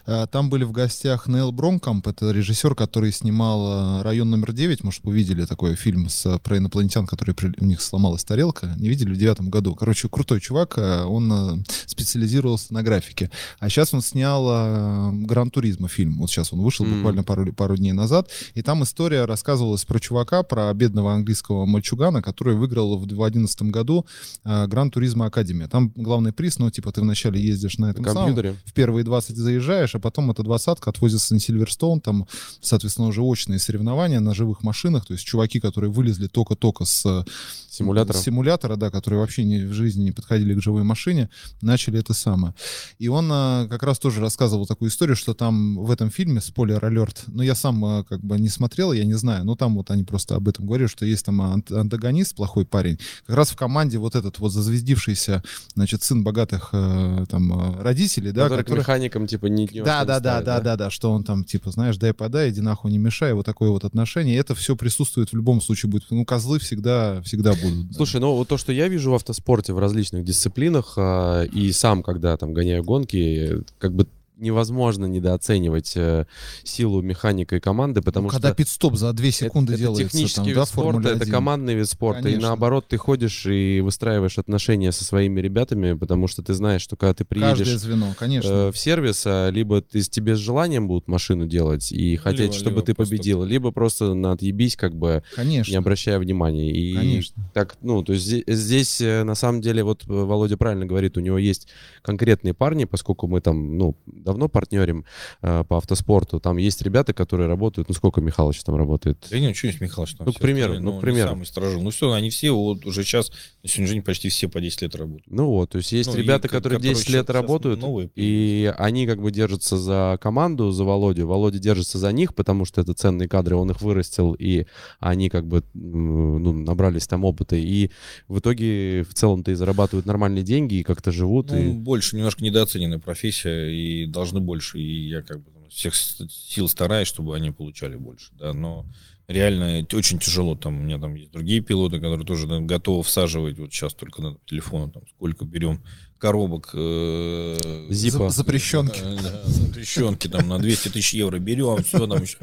[0.07, 4.81] Э, Там были в гостях Нейл Бромкамп, это режиссер, который снимал э, «Район номер 9».
[4.83, 8.75] Может, вы видели такой фильм с, э, про инопланетян, который при- у них сломалась тарелка.
[8.79, 9.75] Не видели в девятом году.
[9.76, 13.31] Короче, крутой чувак, э, он э, специализировался на графике.
[13.61, 16.19] А сейчас он снял э, «Гран Туризмо» фильм.
[16.19, 16.97] Вот сейчас он вышел М.
[16.97, 18.29] буквально пару, пару дней назад.
[18.55, 24.07] И там история рассказывалась про чувака, про бедного английского мальчугана, который выиграл в 2011 году
[24.45, 25.69] э, Гран Туризма Академия.
[25.69, 28.57] Там главный приз, ну, типа, ты вначале ездишь на На этом самом, компьютере.
[28.64, 32.26] в первые 20 заезжаешь, а потом эта двадцатка отвозится на Сильверстоун, там,
[32.61, 37.25] соответственно, уже очные соревнования на живых машинах, то есть чуваки, которые вылезли только-только с э,
[37.73, 38.19] Симулятора.
[38.19, 41.31] с симулятора, да, которые вообще не, в жизни не подходили к живой машине,
[41.62, 42.54] начали это самое.
[42.99, 46.85] И он а, как раз тоже рассказывал такую историю, что там в этом фильме, спойлер
[46.85, 49.90] алерт, ну я сам а, как бы не смотрел, я не знаю, но там вот
[49.90, 53.56] они просто об этом говорят, что есть там ан- антагонист, плохой парень, как раз в
[53.56, 55.42] команде вот этот вот зазвездившийся,
[55.75, 58.78] значит, сын богатых э, там э, родителей, да, который к который...
[58.80, 62.12] механикам, типа, не Да, да, да, да, да, да, что он там, типа, знаешь, дай
[62.12, 64.36] подай, иди нахуй, не мешай, вот такое вот отношение.
[64.36, 66.04] Это все присутствует в любом случае будет.
[66.10, 67.88] Ну, козлы всегда, всегда будут.
[67.88, 67.95] да.
[67.95, 72.02] Слушай, ну вот то, что я вижу в автоспорте в различных дисциплинах, а, и сам,
[72.02, 74.06] когда там гоняю гонки, как бы
[74.43, 76.26] невозможно недооценивать э,
[76.65, 80.11] силу механика и команды, потому Ну, что когда пит-стоп за 2 секунды это, делается, это
[80.13, 81.33] технический там, вид да, спорта, это 1.
[81.33, 82.21] командный вид спорта.
[82.21, 82.49] И Конечно.
[82.49, 87.15] наоборот, ты ходишь и выстраиваешь отношения со своими ребятами, потому что ты знаешь, что когда
[87.15, 88.49] ты Каждое приедешь звено, конечно.
[88.49, 92.52] э, в сервис, а, либо ты, тебе с желанием будут машину делать и хотеть, либо-
[92.55, 95.71] чтобы либо ты просто- победил, либо просто на отъебись, как бы конечно.
[95.71, 96.71] не обращая внимания.
[96.71, 97.43] И Конечно.
[97.55, 101.17] так, ну, то есть здесь, здесь, э, на самом деле, вот э, Володя правильно говорит,
[101.17, 101.69] у него есть
[102.02, 103.97] конкретные парни, поскольку мы там, ну,
[104.32, 105.04] давно партнерим
[105.42, 109.26] э, по автоспорту, там есть ребята, которые работают, ну, сколько Михалыч там работает?
[109.30, 111.28] Да нет, что есть Михалыч там Ну, к примеру, остальные, ну, к примеру.
[111.30, 111.82] самый сторожил.
[111.82, 113.30] Ну все, они все вот уже сейчас,
[113.62, 115.30] на сегодняшний день почти все по 10 лет работают.
[115.30, 118.10] Ну вот, то есть есть Ну, и ребята, ко- которые которые 10 лет работают, новые
[118.14, 121.26] и они как бы держатся за команду, за Володю.
[121.26, 124.66] Володя держится за них, потому что это ценные кадры, он их вырастил, и
[125.00, 127.56] они как бы ну, набрались там опыта.
[127.56, 127.90] И
[128.28, 131.50] в итоге в целом-то и зарабатывают нормальные деньги, и как-то живут.
[131.50, 131.68] Ну, и...
[131.68, 137.08] больше, немножко недооцененная профессия, и должны больше, и я как бы там всех сил стараюсь,
[137.08, 138.86] чтобы они получали больше, да, но
[139.26, 143.58] реально очень тяжело, там, у меня там есть другие пилоты, которые тоже да, готовы всаживать,
[143.58, 145.82] вот сейчас только на телефону, там, сколько берем
[146.23, 148.30] коробок, э, Зипа.
[148.30, 149.00] За- Запрещенки.
[149.02, 152.39] Да, да, запрещенки там на 200 тысяч евро берем, все там еще.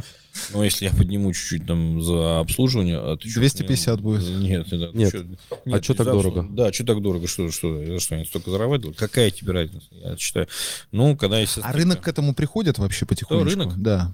[0.54, 2.98] Но если я подниму чуть-чуть там за обслуживание...
[3.00, 4.24] А ты чё, 250 не- будет.
[4.42, 5.12] Нет, да, Нет.
[5.13, 5.26] чё-
[5.72, 6.46] А чё так за дорого?
[6.52, 7.28] Да, что так дорого?
[7.28, 8.98] Что, что, за что они столько зарабатывают?
[8.98, 9.88] Какая тебе разница?
[9.92, 10.48] Я считаю,
[10.92, 11.58] ну, когда есть...
[11.63, 13.50] А рынок к этому приходит вообще потихонечку?
[13.60, 13.82] рынок?
[13.82, 14.13] Да.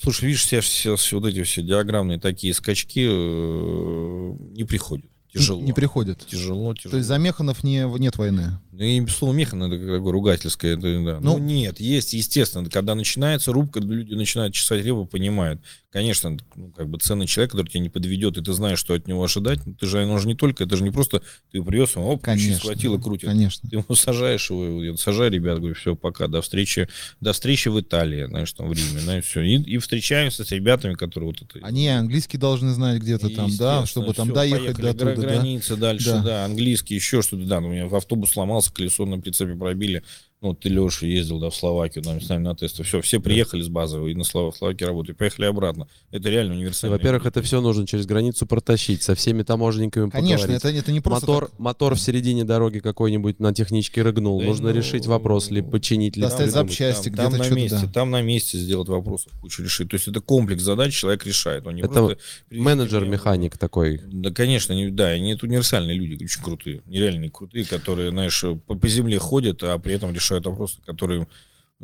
[0.00, 5.06] Слушай, видишь, все, все, все вот эти все диаграммные такие скачки э, не приходят.
[5.34, 5.62] Тяжело.
[5.62, 6.24] Не приходит.
[6.26, 6.90] Тяжело, тяжело.
[6.92, 8.58] То есть за Механов не, нет войны.
[8.76, 10.76] Ну, и слово механ, это такое ругательское.
[10.76, 11.20] Это, да.
[11.20, 12.68] Ну, ну, нет, есть, естественно.
[12.68, 15.60] Когда начинается рубка, люди начинают чесать репу, понимают.
[15.90, 19.06] Конечно, ну, как бы ценный человек, который тебя не подведет, и ты знаешь, что от
[19.06, 19.64] него ожидать.
[19.64, 22.22] Ну, Ты же, оно же не только, это же не просто ты привез, его, оп,
[22.22, 22.56] Конечно.
[22.56, 23.28] схватил и крутит.
[23.28, 23.70] Конечно.
[23.70, 26.88] Ты его сажаешь, его, я сажаю, ребят, говорю, все, пока, до встречи,
[27.20, 29.42] до встречи в Италии, знаешь, там в Риме, знаешь, все.
[29.42, 31.64] И, и встречаемся с ребятами, которые вот это...
[31.64, 35.36] Они английский должны знать где-то там, да, чтобы там доехать до туда, гра- да.
[35.40, 36.22] Границы дальше, Да.
[36.22, 36.44] да.
[36.44, 37.58] английский, еще что-то, да.
[37.58, 40.02] У меня автобус сломался, колесо на прицепе пробили.
[40.44, 43.62] Ну, ты, Леша, ездил, да, в Словакию, там, с нами на тесты, все, все приехали
[43.62, 44.56] с базовой и на Слов...
[44.56, 45.88] Словакии работают, поехали обратно.
[46.10, 46.96] Это реально универсально.
[46.96, 50.64] Во-первых, это все нужно через границу протащить, со всеми таможенниками Конечно, поговорить.
[50.64, 51.58] это, это не просто Мотор, так.
[51.58, 54.38] мотор в середине дороги какой-нибудь на техничке рыгнул.
[54.40, 57.60] Да нужно ну, решить вопрос, ли починить, ли достать запчасти, там, там где-то на что-то,
[57.60, 57.92] месте, да.
[57.92, 59.88] там на месте сделать вопросов кучу решить.
[59.88, 61.66] То есть это комплекс задач человек решает.
[61.66, 64.00] Он не Это просто привезите Менеджер, мне- механик такой.
[64.04, 68.74] Да, конечно, не, да, они это универсальные люди, очень крутые, нереальные крутые, которые, знаешь, по,
[68.74, 71.28] по земле ходят, а при этом решают вопросы, которые лю- лю-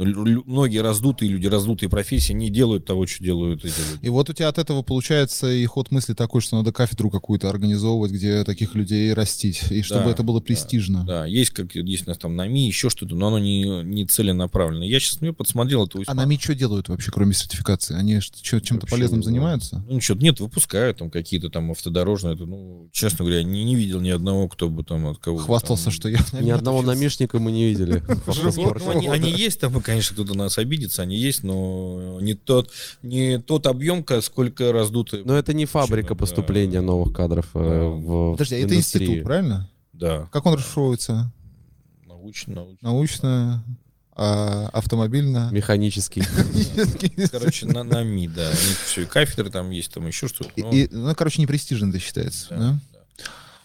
[0.05, 4.07] многие раздутые люди, раздутые профессии не делают того, что делают эти люди.
[4.07, 7.49] И вот у тебя от этого получается и ход мысли такой, что надо кафедру какую-то
[7.49, 11.05] организовывать, где таких людей растить, и чтобы Да, это было да, престижно.
[11.05, 14.85] Да, есть как есть у нас там НАМИ, еще что-то, но оно не, не целенаправленно.
[14.85, 17.95] Я сейчас мне подсмотрел это А нами что делают вообще, кроме сертификации?
[17.95, 19.85] Они чё- чем-то Вообще полезным занимаются?
[19.89, 22.35] Ну, ничего, нет, выпускают там какие-то там автодорожные.
[22.35, 25.91] Это, ну, честно говоря, не, не видел ни одного, кто бы там от кого Хвастался,
[25.91, 26.19] что я...
[26.41, 28.03] Ни одного намишника мы не видели.
[29.11, 32.71] они есть, там, конечно, кто-то нас обидится, они есть, но не тот,
[33.03, 35.23] не тот объем, сколько раздуты.
[35.25, 36.15] Но это не фабрика Да.
[36.15, 37.85] поступления новых кадров э, Да.
[37.87, 39.07] в Подожди, а это индустрии.
[39.07, 39.71] институт, правильно?
[39.93, 41.33] Да, Как он расшифровывается?
[42.07, 42.79] научно, научно.
[42.83, 43.65] Научно,
[44.15, 45.49] а, автомобильно?
[45.53, 46.23] Механический.
[47.31, 48.49] Короче, на, на МИ, да.
[48.49, 50.51] У них все, и кафедры там есть, там еще что-то.
[50.71, 52.79] И- ну, короче, не престижно это считается, да?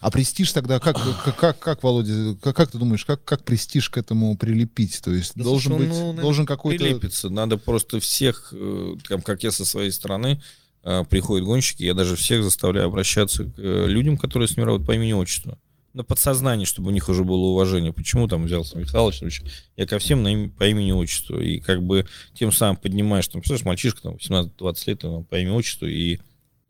[0.06, 3.90] А престиж тогда, как, как, как, как, Володя, как, как ты думаешь, как, как престиж
[3.90, 5.00] к этому прилепить?
[5.02, 6.84] То есть Да, должен слушай, быть, ну, должен какой-то...
[6.84, 7.28] прилепится.
[7.28, 10.40] Надо просто всех, э, там, как я со своей стороны,
[10.84, 14.86] э, приходят гонщики, я даже всех заставляю обращаться к э, людям, которые с ними работают
[14.86, 15.58] по имени-отчеству.
[15.92, 17.92] На подсознание, чтобы у них уже было уважение.
[17.92, 19.42] Почему там взялся Михалыч?
[19.76, 21.40] Я ко всем на им- по имени-отчеству.
[21.40, 25.88] И как бы тем самым поднимаешь, там, представляешь, мальчишка там 18-20 лет там, по имени-отчеству,
[25.88, 26.20] и,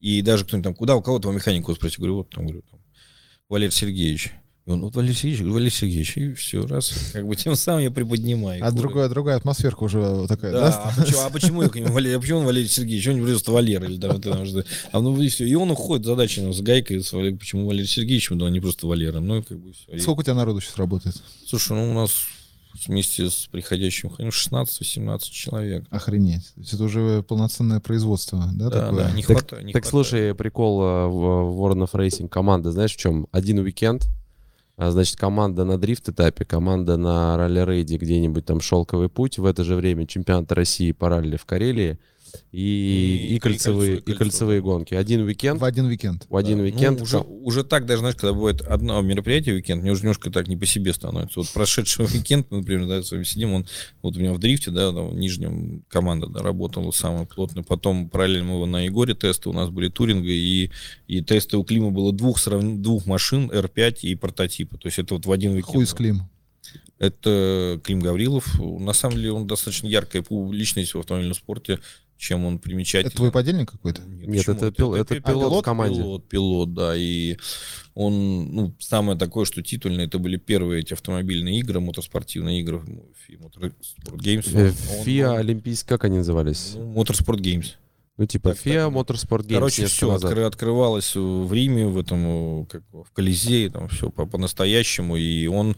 [0.00, 2.75] и даже кто-нибудь там, куда у кого твоего механика спросить, говорю, вот там, говорю, там,
[3.48, 4.32] Валерий Сергеевич.
[4.66, 6.92] И он, вот Валерий Сергеевич, Валерий Сергеевич, и все, раз.
[7.12, 8.64] Как бы тем самым я приподнимаю.
[8.66, 10.92] А другая, другая атмосферка уже такая, да, да?
[10.96, 13.52] а, почему, а почему я к нему Валерий, а почему он Валерий Сергеевич, он просто
[13.52, 16.60] Валера или вот это, что- а ну и все, и он уходит, задача ну, с
[16.60, 19.98] гайкой, с Валер- почему Валерий Сергеевич, да, а не просто Валера, ну как бы все.
[20.00, 21.14] Сколько у тебя народу сейчас работает?
[21.46, 22.10] Слушай, ну у нас
[22.86, 25.84] вместе с приходящим ну, 16-18 человек.
[25.90, 26.52] Охренеть.
[26.54, 29.04] То есть это уже полноценное производство, да, Да, такое?
[29.04, 29.64] да, не Так- хватает.
[29.64, 30.06] не Так хватает.
[30.08, 33.26] слушай, прикол э, в World of Racing команда, знаешь в чем?
[33.32, 34.06] Один уикенд,
[34.76, 39.74] а, значит, команда на дрифт-этапе, команда на ралли-рейде где-нибудь там «Шелковый путь», в это же
[39.74, 41.98] время чемпионат России по ралли в Карелии
[42.52, 44.94] и, И- и, и кольцевые, и кольцевые гонки.
[44.94, 46.26] Один уикенд, В один уикенд.
[46.28, 47.00] в один Да, ну, уикенд.
[47.02, 50.56] уже, уже так, даже, знаешь, когда бывает одно мероприятие уикенд, мне уже немножко так не
[50.56, 51.40] по себе становится.
[51.40, 53.66] Вот прошедший уикенд, например, да, с вами сидим, он
[54.02, 57.62] вот у меня в дрифте, да, там, в Нижнем команда да, работала самая плотная.
[57.64, 60.70] Потом параллельно мы на Егоре тесты, у нас были туринга, и,
[61.08, 64.78] и тесты у Клима было двух, срав- двух машин, R5 и прототипа.
[64.78, 65.72] То есть это вот в один уикенд.
[65.72, 66.22] Хуй с Клим.
[66.98, 68.58] Это Клим Гаврилов.
[68.58, 71.78] На самом деле он достаточно яркая личность в автомобильном спорте,
[72.16, 73.08] чем он примечательный.
[73.08, 74.02] Это твой подельник какой-то?
[74.02, 74.56] Нет, почему?
[74.56, 76.00] это пил- это пи- пилот в команде.
[76.00, 76.96] Пилот, пилот, да.
[76.96, 77.36] И
[77.94, 83.06] он, ну, самое такое, что титульное, это были первые эти автомобильные игры, мотоспортивные игры, ну,
[83.28, 84.50] FIA Motorsport Games.
[84.54, 84.72] Э,
[85.04, 86.72] ФИА Олимпийский, как они назывались?
[86.74, 87.66] ну, Motorsport Games.
[88.18, 88.90] Ну, типа так.
[88.92, 90.32] Моторспорт Геймс Короче, все назад.
[90.38, 95.16] открывалось в Риме, в этом, как, в Колизее, там все по- по-настоящему.
[95.18, 95.74] И он э,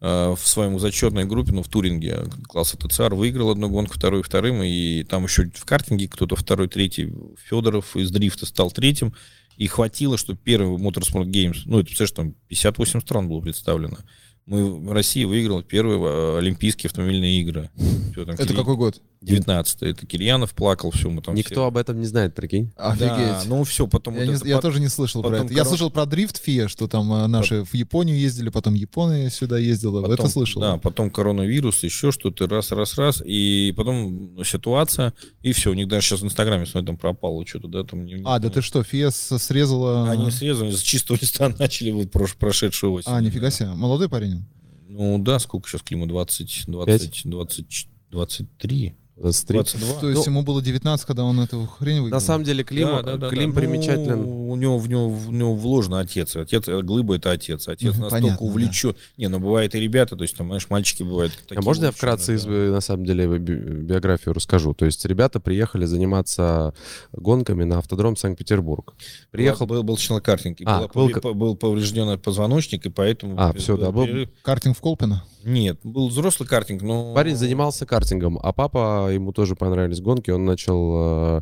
[0.00, 5.04] в своем зачетной группе, ну, в Туринге класса ТЦР выиграл одну гонку, вторую вторым, и
[5.04, 7.12] там еще в картинге кто-то второй, третий,
[7.48, 9.14] Федоров из дрифта стал третьим,
[9.56, 13.98] и хватило, что первый Motorsport Games, ну, это, представляешь, там 58 стран было представлено.
[14.46, 17.68] Мы, Россия выиграла первые э, Олимпийские автомобильные игры.
[18.12, 19.02] Всё, там, Это Кирий- какой год?
[19.22, 22.70] 19 Это Кирьянов плакал, все, мы там Никто все- об этом не знает, прикинь.
[22.76, 23.08] Офигеть.
[23.08, 25.46] Да, ну все, потом Я, вот не- это я под- тоже не слышал про потом
[25.46, 25.54] это.
[25.54, 29.30] Я корон- слышал про дрифт ФИА, что там э, наши в Японию ездили, потом Япония
[29.30, 30.00] сюда ездила.
[30.02, 30.60] Потом, это слышал.
[30.62, 35.72] Да, потом коронавирус, еще что-то, раз, раз, раз, и потом ситуация, и все.
[35.72, 38.04] У них даже сейчас в Инстаграме, смотри, там пропало что-то, да, там...
[38.04, 40.08] не- А, да ты что, ФИА с- срезала...
[40.08, 43.10] Они срезали, с чистого листа начали вот прош, прошедшую осень.
[43.10, 43.70] А, нифига себе.
[43.70, 44.35] Молодой парень?
[44.96, 46.06] Ну да, сколько сейчас клима?
[46.06, 49.56] 20, 20, 20, 23, 23.
[49.56, 50.00] 22.
[50.00, 52.18] То есть ему было 19, когда он эту хрень выиграл?
[52.18, 53.60] На самом деле Клим, Да, да, да, Клим да.
[53.60, 54.22] примечателен.
[54.22, 56.36] Ну, у него в него в него вложен отец.
[56.36, 57.66] Отец э, глыба это отец.
[57.66, 58.94] Отец настолько понятно, увлечен.
[59.16, 61.32] Не, ну бывает и ребята, то есть там, знаешь, мальчики бывают.
[61.32, 62.50] А такие можно я вкратце, да.
[62.50, 64.74] на самом деле, би- биографию расскажу?
[64.74, 66.74] То есть ребята приехали заниматься
[67.12, 68.94] гонками на автодром Санкт-Петербург.
[69.30, 69.66] Приехал...
[69.66, 73.34] Был, был челнокартинг, и А, был был поврежден позвоночник, и поэтому...
[73.38, 74.28] А, всё, да, был-.
[74.42, 75.24] Картинг в Колпино?
[75.46, 77.14] Нет, был взрослый картинг, но...
[77.14, 81.40] Парень занимался картингом, а папа, ему тоже понравились гонки, он начал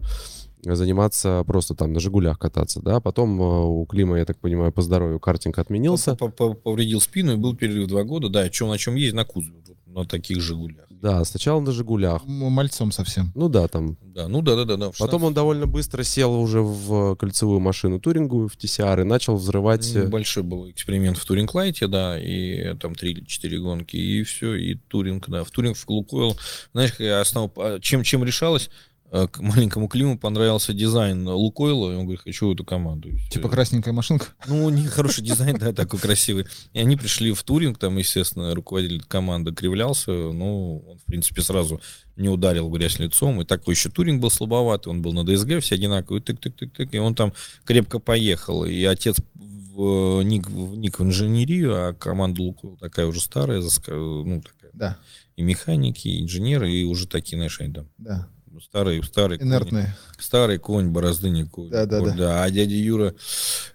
[0.65, 4.73] э, заниматься просто там на «Жигулях» кататься, да, потом э, у Клима, я так понимаю,
[4.73, 6.17] по здоровью картинг отменился.
[6.17, 9.25] По- по- Повредил спину, и был перерыв два года, да, чем, на чем есть, на
[9.25, 9.61] кузове.
[9.95, 10.87] На таких «Жигулях».
[10.91, 12.25] Да, сначала на «Жигулях».
[12.27, 13.31] Мальцом совсем.
[13.37, 13.97] Ну да, там.
[14.03, 14.91] Да, ну да-да-да.
[14.99, 19.95] Потом он довольно быстро сел уже в кольцевую машину туринговую, в TCR, и начал взрывать...
[19.95, 23.97] э, Большой был эксперимент в Touring Light 'е, да, и там 3 или 4 гонки,
[23.97, 25.45] и все, и Touring, да.
[25.45, 26.37] В Touring в Лукойл,
[26.73, 28.71] знаешь, основа, а, чем, чем решалось?
[29.15, 33.11] А, К маленькому Климу понравился дизайн Лукойла, и он говорит, хочу эту команду.
[33.31, 34.27] Типа красненькая машинка.
[34.49, 36.47] Ну, них хороший дизайн, да, такой красивый.
[36.73, 41.81] И они пришли в Touring, там, естественно, руководитель команды кривлялся, ну, он, в принципе, сразу
[42.17, 45.77] не ударил грязь лицом, и такой еще Туринг был слабоватый, он был на ДСГ, все
[45.77, 47.33] одинаковые, тык-тык-тык-тык, и он там
[47.65, 53.21] крепко поехал, и отец в ник, в ник в инженерию, а команда Лукойл такая уже
[53.21, 54.99] старая, ну, такая, Да,
[55.37, 58.29] и механики, и инженеры, и уже такие, знаешь, они там да.
[58.61, 59.39] Старые, старые.
[59.39, 59.49] кони.
[59.49, 59.97] Инертные.
[60.19, 61.71] Старый конь, борозды не конь.
[61.71, 62.43] Да, да, Конь, да.
[62.43, 63.15] А дядя Юра,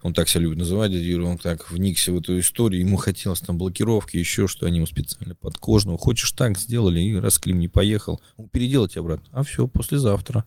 [0.02, 3.40] он так себя любит называть, дядя Юра, он так вникся в эту историю, ему хотелось
[3.42, 5.98] там блокировки, еще что, они ему специально подкожного.
[5.98, 9.28] Хочешь так, сделали, и раз Клим не поехал, он переделать обратно.
[9.32, 10.46] А все, послезавтра.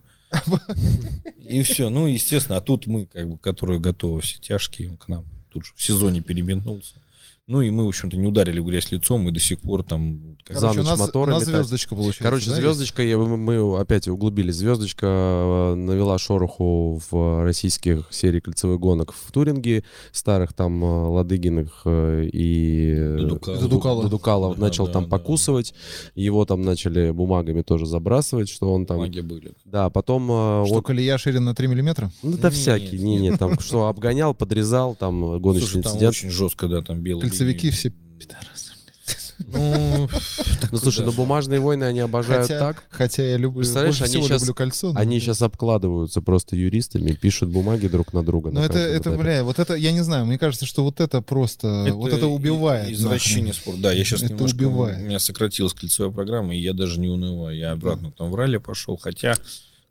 [1.39, 5.09] И все, ну, естественно, а тут мы, как бы, которые готовы все тяжкие, он к
[5.09, 6.95] нам тут же в сезоне переметнулся.
[7.49, 10.37] Ну, и мы, в общем-то, не ударили в грязь лицом, мы до сих пор там...
[10.45, 12.23] как За Короче, у ночь нас, у моторы нас звездочка получается.
[12.23, 14.55] Короче, да, звездочка, я- мы, опять углубились.
[14.55, 21.83] Звездочка э, навела шороху в российских серий кольцевых гонок в Туринге, старых там э, Ладыгиных
[21.85, 23.59] э, и Дудукало.
[23.59, 24.03] Дудукало.
[24.05, 25.11] Дудукалов Да, начал да, там да.
[25.11, 25.75] покусывать.
[26.15, 28.99] Его там начали бумагами тоже забрасывать, что он там...
[28.99, 29.53] Маги были.
[29.65, 30.27] Да, потом...
[30.27, 32.13] Что, вот- колея шире на 3 миллиметра?
[32.23, 36.15] ну, да всякие, не, не, там что, обгонял, подрезал, там гоночный Слушай, там инцидент.
[36.15, 37.32] очень жестко, да, там белые.
[37.33, 37.77] Кольцевики линии.
[37.77, 38.73] все пидорасы.
[39.53, 40.09] Ну,
[40.71, 42.85] Ну, слушай, ну бумажные войны они обожают Хотя, так.
[42.91, 44.93] хотя я люблю, Представляешь, больше они всего щас- люблю кольцо.
[44.93, 48.51] но- Они сейчас обкладываются просто юристами, пишут бумаги друг на друга.
[48.51, 49.17] Но на это, это, этапе.
[49.23, 52.91] бля, вот это, я не знаю, мне кажется, что вот это просто, вот это убивает.
[52.91, 53.81] Извращение спорта.
[53.83, 54.55] Да, я сейчас Это немножко...
[54.57, 54.99] убивает.
[55.01, 57.57] У меня сократилась кольцевая программа, и я даже не унываю.
[57.57, 59.35] Я обратно там в ралли пошел, хотя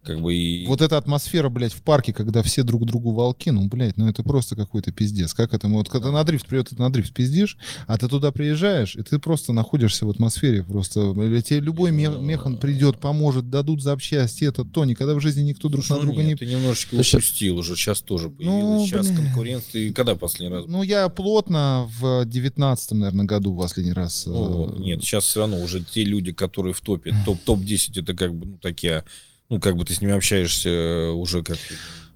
[0.03, 0.65] как бы и...
[0.67, 4.23] Вот эта атмосфера, блядь, в парке, когда все друг другу волки, ну, блядь, ну это
[4.23, 5.33] просто какой-то пиздец.
[5.33, 5.67] Как это?
[5.67, 9.19] Вот когда на дрифт придет, ты на дрифт пиздишь, а ты туда приезжаешь, и ты
[9.19, 10.63] просто находишься в атмосфере.
[10.63, 14.85] Просто блядь, тебе любой ме- механ придет, поможет, дадут запчасти, это то.
[14.85, 16.47] Никогда в жизни никто друг Слушай, на друга нет, не...
[16.47, 18.89] ты немножечко Ну, щас- упустил уже, сейчас тоже Ну, появилась.
[18.89, 19.25] сейчас блин.
[19.25, 19.81] конкуренция.
[19.83, 20.65] И когда последний раз?
[20.67, 24.25] Ну, я плотно в девятнадцатом, наверное, году последний раз.
[24.25, 28.01] Ну, э, вот, нет, сейчас все равно уже те люди, которые в топе, топ, топ-10,
[28.01, 29.03] это как бы, ну, такие,
[29.51, 31.57] ну, как бы ты с ними общаешься э, уже как...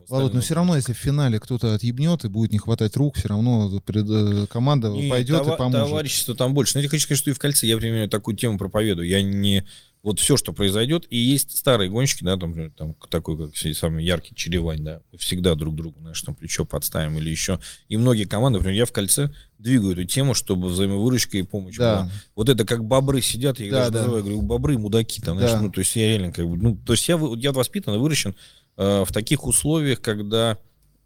[0.07, 3.27] Володь, но все равно, если в финале кто-то отъебнет и будет не хватать рук, все
[3.27, 5.87] равно пред- э, команда И пойдет това- и поможет.
[5.87, 6.77] Товарищество там больше.
[6.77, 9.07] Но я хочу сказать, что и в кольце я примерно такую тему проповедую.
[9.07, 9.65] Я не...
[10.05, 14.35] Вот все, что произойдет, и есть старые гонщики, да, там, там такой, как самый яркий
[14.35, 17.59] Черевань, да, всегда друг другу, знаешь, там плечо подставим или еще.
[17.87, 22.03] И многие команды, например, я в кольце двигаю эту тему, чтобы взаимовыручка и помощь Да.
[22.03, 22.11] была.
[22.35, 23.99] Вот это как бобры сидят, я Да, даже да.
[24.01, 25.61] называю, говорю, бобры, мудаки, там, знаешь, Да.
[25.61, 28.35] ну, то есть я реально как бы, ну, то есть я, я воспитан и выращен
[28.77, 30.59] э, в таких условиях, когда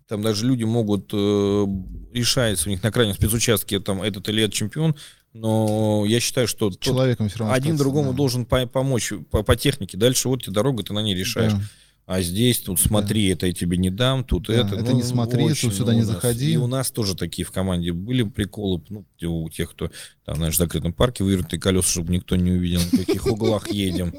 [0.10, 1.66] там даже люди могут э,
[2.14, 4.96] решать у них на крайнем спецучастке там этот или этот чемпион,
[5.34, 7.54] но я считаю, что Человеком все равно.
[7.54, 8.18] один остаться, другому да.
[8.18, 9.98] должен по- помочь по, по технике.
[9.98, 11.54] Дальше вот тебе дорога, ты на ней решаешь.
[11.54, 11.62] Да.
[12.06, 14.76] А здесь, тут смотри, это я тебе не дам, тут Да, это.
[14.78, 16.54] это не смотри, тут сюда не нас- заходи.
[16.54, 19.92] И у нас тоже такие в команде были приколы, ну, у тех, кто
[20.26, 24.12] там, знаешь, в закрытом парке вывернутые колеса, чтобы никто не увидел, на каких углах едем.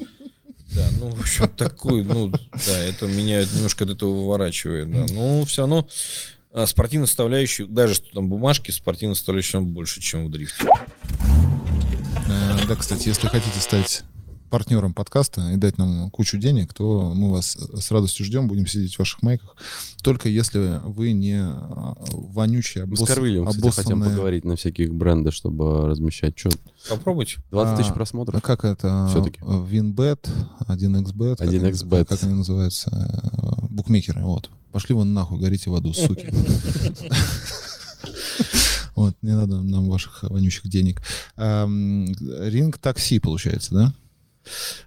[0.73, 5.07] Да, ну, в общем, такой, ну, да, это меня немножко от этого выворачивает, да.
[5.12, 5.88] Ну, все равно
[6.53, 10.65] а, составляющая, даже что там бумажки, спортивная составляющая там больше, чем в дрифте.
[12.29, 14.03] Э, Да, кстати, если хотите стать
[14.51, 18.97] партнером подкаста и дать нам кучу денег, то мы вас с радостью ждем, будем сидеть
[18.97, 19.55] в ваших майках.
[20.03, 24.93] Только если вы не а, вонючие, Мы с обосс- Корвилем, кстати, хотим поговорить на всяких
[24.93, 26.37] бренды, чтобы размещать.
[26.37, 26.51] Что,
[26.89, 27.37] Попробуйте.
[27.53, 28.37] 20 тысяч А, просмотров?
[28.37, 29.07] А как это?
[29.11, 29.39] Всё-таки.
[29.41, 30.29] Винбет,
[30.67, 31.37] 1xbet.
[31.37, 31.95] как 1xbet.
[31.97, 32.91] они- Как они называются?
[32.91, 34.51] Э, Букмекеры, вот.
[34.73, 36.29] Пошли вон нахуй, горите в аду, суки.
[38.97, 41.01] Вот, не надо нам ваших вонючих денег.
[41.37, 43.95] Ринг такси, получается, да?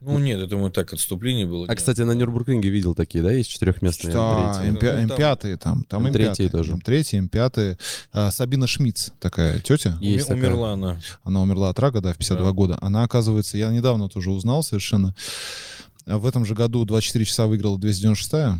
[0.01, 1.65] Ну, нет, это мы так, отступление было.
[1.69, 4.79] А, кстати, на Нюрнбургринге видел такие, да, есть четырехместные Да, М3?
[4.79, 6.49] М5 Ну, там- М5 там, там М3 М5.
[6.49, 6.73] тоже.
[6.73, 7.77] М3, М5.
[8.11, 10.29] А, Сабина Шмитц, такая тетя, Есть.
[10.29, 10.99] Умерла она.
[11.23, 12.51] она умерла от рака, да, в 52 Да.
[12.53, 12.77] года.
[12.81, 15.15] Она, оказывается, я недавно тоже узнал совершенно,
[16.05, 18.59] в этом же году 24 часа выиграла 296-я.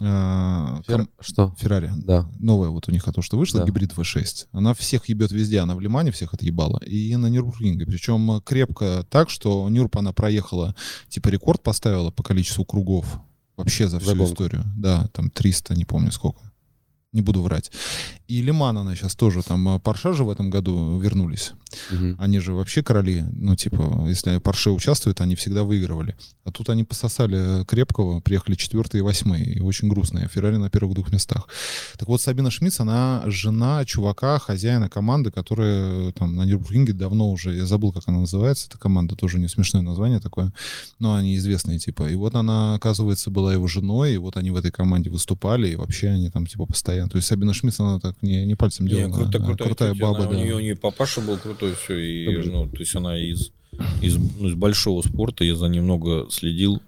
[0.00, 1.54] Фер- ком- Что?
[1.58, 1.90] Феррари.
[1.96, 2.28] Да.
[2.38, 3.66] Новая вот у них, а то, что вышла, Да.
[3.66, 4.46] гибрид V6.
[4.52, 5.60] Она всех ебет везде.
[5.60, 6.78] Она в Ле-Мане всех отъебала.
[6.78, 7.86] И на Нюрбургринге.
[7.86, 10.74] Причем крепко так, что Нюрб она проехала,
[11.08, 13.18] типа рекорд поставила по количеству кругов.
[13.56, 14.32] Вообще за всю За гонку.
[14.32, 14.64] историю.
[14.76, 16.40] Да, там 300, не помню сколько.
[17.12, 17.70] Не буду врать.
[18.26, 21.52] И Лиман она сейчас тоже, там, а, Порша же в этом году вернулись.
[21.90, 22.16] Мгм.
[22.18, 26.16] Они же вообще короли, ну, типа, если Порше участвует, они всегда выигрывали.
[26.44, 30.28] А тут они пососали крепкого, приехали четвертые и восьмые, и очень грустные.
[30.28, 31.46] Феррари на первых двух местах.
[31.98, 37.54] Так вот, Сабина Шмидц, она жена чувака, хозяина команды, которая там на Нюрбургринге давно уже,
[37.54, 40.52] я забыл, как она называется, эта команда, тоже не смешное название такое,
[40.98, 42.08] но они известные, типа.
[42.08, 45.76] И вот она, оказывается, была его женой, и вот они в этой команде выступали, и
[45.76, 47.01] вообще они там, типа, постоянно.
[47.08, 49.14] То есть Сабина Шмидц, она так не, не пальцем Не, делала.
[49.14, 50.36] круто, а крутая, крутая тетя, баба, она- да.
[50.36, 53.50] У нее, у нее папаша был крутой, все, и, ну, то есть она из,
[54.00, 56.80] из, ну, из большого спорта, я за ней много следил,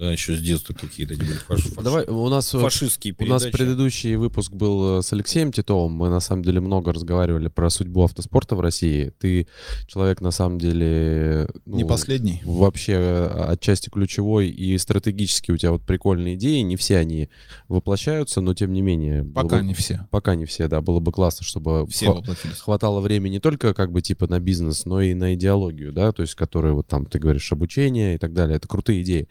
[0.00, 3.42] да, еще с детства какие-то эти были фаш- фаш- Давай, у нас, фашистские у нас
[3.42, 3.56] передачи.
[3.58, 5.92] предыдущий выпуск был э, с Алексеем Титовым.
[5.92, 9.12] Мы на самом деле много разговаривали про судьбу автоспорта в России.
[9.18, 9.46] Ты
[9.86, 12.40] человек на самом деле ну, Не последний.
[12.44, 16.60] вообще э, отчасти ключевой и стратегически у тебя вот прикольные идеи.
[16.60, 17.28] Не все они
[17.68, 19.24] воплощаются, но тем не менее.
[19.24, 20.06] Пока бы- не все.
[20.10, 20.80] Пока не все, да.
[20.80, 24.84] Было бы классно, чтобы Все хва- хватало времени не только как бы типа на бизнес,
[24.86, 28.32] но и на идеологию, да, то есть которые вот там, ты говоришь, обучение и так
[28.32, 28.56] далее.
[28.56, 29.28] Это крутые идеи.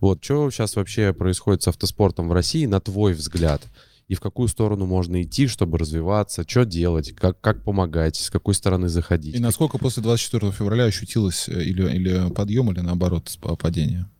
[0.00, 3.62] Вот, что сейчас вообще происходит с автоспортом в России, на твой взгляд?
[4.08, 6.44] И в какую сторону можно идти, чтобы развиваться?
[6.46, 7.12] Что делать?
[7.12, 8.16] Как, как помогать?
[8.16, 9.34] С какой стороны заходить?
[9.34, 14.10] И насколько после 24 февраля ощутилось э, или, или подъем, или наоборот падение?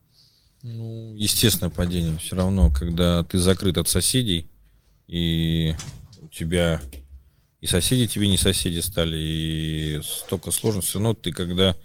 [0.62, 2.16] Ну, естественное падение.
[2.18, 4.48] Все равно, когда ты закрыт от соседей,
[5.08, 5.74] и
[6.20, 6.80] у тебя
[7.60, 11.76] и соседи тебе не соседи стали, и столько сложностей, равно ты когда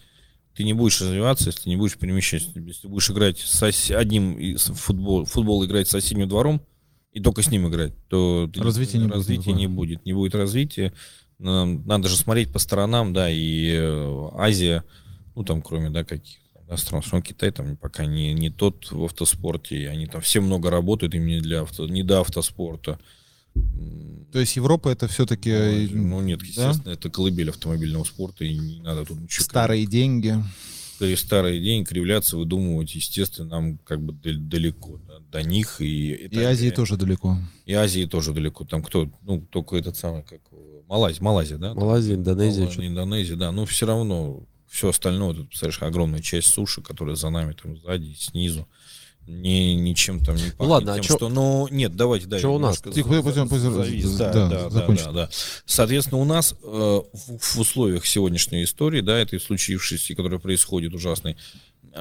[0.58, 4.39] ты не будешь развиваться, если ты не будешь перемещаться, если ты будешь играть с одним
[4.39, 6.63] из футбол, футбол играть с соседним двором
[7.12, 10.93] и только с ним играть, то Развития не будет развития не будет, не будет развития.
[11.38, 14.84] Надо же смотреть по сторонам, да, и э, Азия,
[15.36, 19.04] ну там кроме, да, каких да, стран, стран Китай там пока не, не тот в
[19.04, 23.00] автоспорте, они там все много работают именно для авто, не до автоспорта.
[24.32, 29.06] То есть Европа это все-таки Ну нет, естественно, это колыбель автомобильного спорта, и не надо
[29.06, 29.43] тут ничего.
[29.43, 30.36] старые деньги.
[31.00, 35.80] То есть старые деньги кривляться, выдумывать, естественно, нам как бы дал- далеко да, до них.
[35.80, 37.38] И, это- И Азии тоже далеко.
[37.67, 38.65] И Азии тоже далеко.
[38.65, 39.10] Там кто?
[39.22, 40.56] Ну, только этот самый, как э,
[40.88, 41.74] Малайзия, Малайзия, да?
[41.76, 42.62] Малайзия, Индонезия.
[42.63, 43.52] Малайзия, Индонезия, да.
[43.52, 48.13] Но все равно все остальное, тут, представляешь, огромная часть суши, которая за нами там сзади,
[48.17, 48.67] снизу,
[49.28, 50.60] не, ничем там не пахнет.
[50.70, 52.40] ладно, а тем, чё- что, ну, нет, давайте, да.
[52.40, 52.82] чё я у нас?
[52.82, 53.13] Тихо, он-
[53.72, 54.16] завис.
[54.16, 55.30] да, Да, да, да, да, да.
[55.66, 61.38] Соответственно, у нас э, в, в условиях сегодняшней истории, да, этой случившейся, которая происходит ужасной,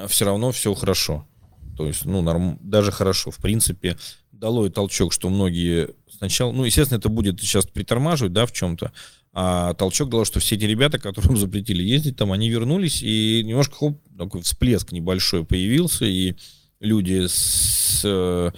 [0.07, 1.27] все равно все хорошо.
[1.75, 3.29] То есть, ну, норм, даже хорошо.
[3.29, 3.97] В принципе,
[4.31, 8.91] дало и толчок, что многие сначала, ну, естественно, это будет сейчас притормаживать, да, в чем-то,
[9.33, 13.75] а толчок дало, что все эти ребята, которым запретили ездить там, они вернулись, и немножко
[13.75, 16.33] хоп, такой всплеск небольшой появился, и
[16.79, 18.51] люди с э,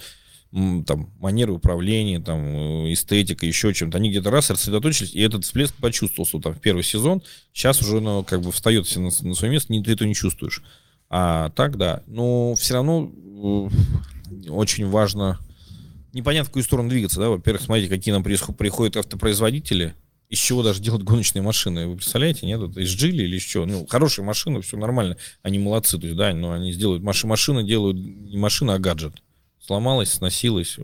[0.52, 5.74] там, манерой управления, там, э, эстетикой, еще чем-то, они где-то раз рассредоточились, и этот всплеск
[5.76, 7.22] почувствовался там в первый сезон.
[7.52, 10.14] Сейчас уже оно как бы встает все на, на свое место, ни- ты это не
[10.14, 10.62] чувствуешь.
[11.08, 12.02] А так, да.
[12.06, 15.38] Но все равно э, очень важно
[16.12, 17.28] непонятно, в какую сторону двигаться, да.
[17.28, 19.94] Во-первых, смотрите, какие нам приходят автопроизводители,
[20.30, 21.88] из чего даже делают гоночные машины.
[21.88, 22.62] Вы представляете, нет?
[22.62, 23.66] Это из Джили или чего?
[23.66, 25.16] Ну, хорошие машины, все нормально.
[25.42, 27.02] Они молодцы, то есть, да, но они сделают...
[27.02, 29.14] Маши, машины делают не машина, а гаджет.
[29.58, 30.78] Сломалась, сносилась.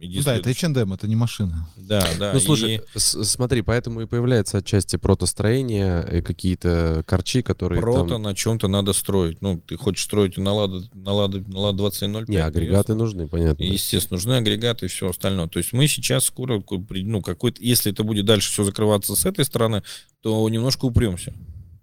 [0.00, 0.50] Иди Ну да, это.
[0.50, 1.68] H&M, это не машина.
[1.76, 2.32] Да, да.
[2.32, 8.22] Ну, слушай, и смотри, поэтому и появляется отчасти протостроение, и какие-то корчи, которые прото там...
[8.22, 9.40] на чем-то надо строить.
[9.40, 12.28] Ну, ты хочешь строить на Лада, на Лада, на Лада 2005.
[12.28, 13.62] Не, агрегаты нужны, понятно.
[13.62, 15.48] И, естественно, нужны агрегаты и все остальное.
[15.48, 19.44] То есть мы сейчас скоро, ну, какой-то, если это будет дальше все закрываться с этой
[19.44, 19.82] стороны,
[20.22, 21.34] то немножко упремся.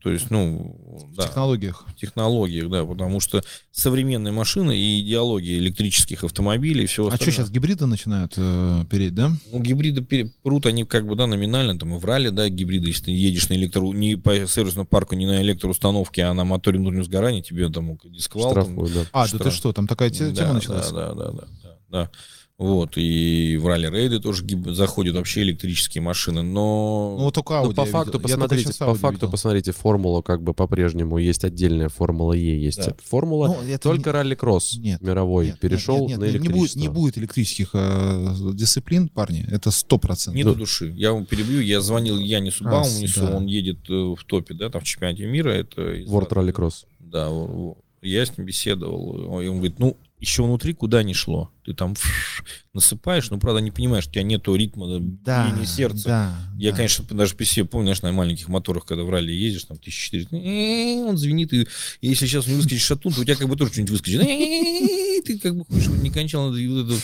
[0.05, 0.77] То есть, ну,
[1.09, 1.83] В да, технологиях.
[1.87, 3.41] в технологиях, да, потому что
[3.71, 9.15] современные машины и идеология электрических автомобилей и всего А что сейчас гибриды начинают э, переть,
[9.15, 9.31] да?
[9.51, 12.89] Ну, гибриды пере- прут, они как бы, да, номинально, там, и в ралли, да, гибриды,
[12.89, 16.77] если ты едешь на электро, не по сервисному парку, не на электроустановке, а на моторе
[16.77, 18.99] внутреннего сгорания, тебе там дисквал, там, Штрафуют, да.
[19.11, 19.41] А, да Штраф.
[19.41, 20.91] ты что, там такая те- да, тема началась?
[20.91, 22.11] Да, да, да, да, да, да.
[22.57, 27.15] Вот, и в ралли-рейды тоже заходят вообще электрические машины, но...
[27.17, 28.21] Ну вот только Audi по я факту, видел.
[28.21, 29.31] Посмотрите, по Audi факту, видел.
[29.31, 32.95] посмотрите, формула как бы по-прежнему есть отдельная формула Е, есть Да.
[33.03, 33.47] формула.
[33.47, 36.47] Ну, это Только не- ралли-кросс Нет, мировой нет, перешел нет, нет, на нет, не будет,
[36.53, 36.79] электричество.
[36.79, 40.35] не будет электрических э, дисциплин, парни, это сто процентов.
[40.37, 40.93] Нету души.
[40.95, 41.59] Я вам перебью.
[41.59, 43.35] Я звонил Янису Раз, Бауманису, да.
[43.35, 45.49] он едет э, в топе, да, там в чемпионате мира.
[45.49, 46.85] Это World Rallycross.
[46.99, 47.77] Да, во- во.
[48.01, 49.29] я с ним беседовал.
[49.29, 51.51] Он говорит, ну, еще внутри куда ни шло.
[51.65, 52.43] Ты там фш,
[52.73, 56.07] насыпаешь, но, правда, не понимаешь, у тебя нету ритма, да, биения сердца.
[56.07, 56.77] да, Я, да.
[56.77, 60.35] конечно, даже по себе помню, знаешь, на маленьких моторах, когда в ралли ездишь, там 1400,
[60.35, 61.67] э, он звенит, и
[62.01, 64.21] если сейчас не выскочит шатун, то у тебя как бы тоже что-нибудь выскочит.
[64.21, 66.95] Ты как бы хочешь, не кончал, надо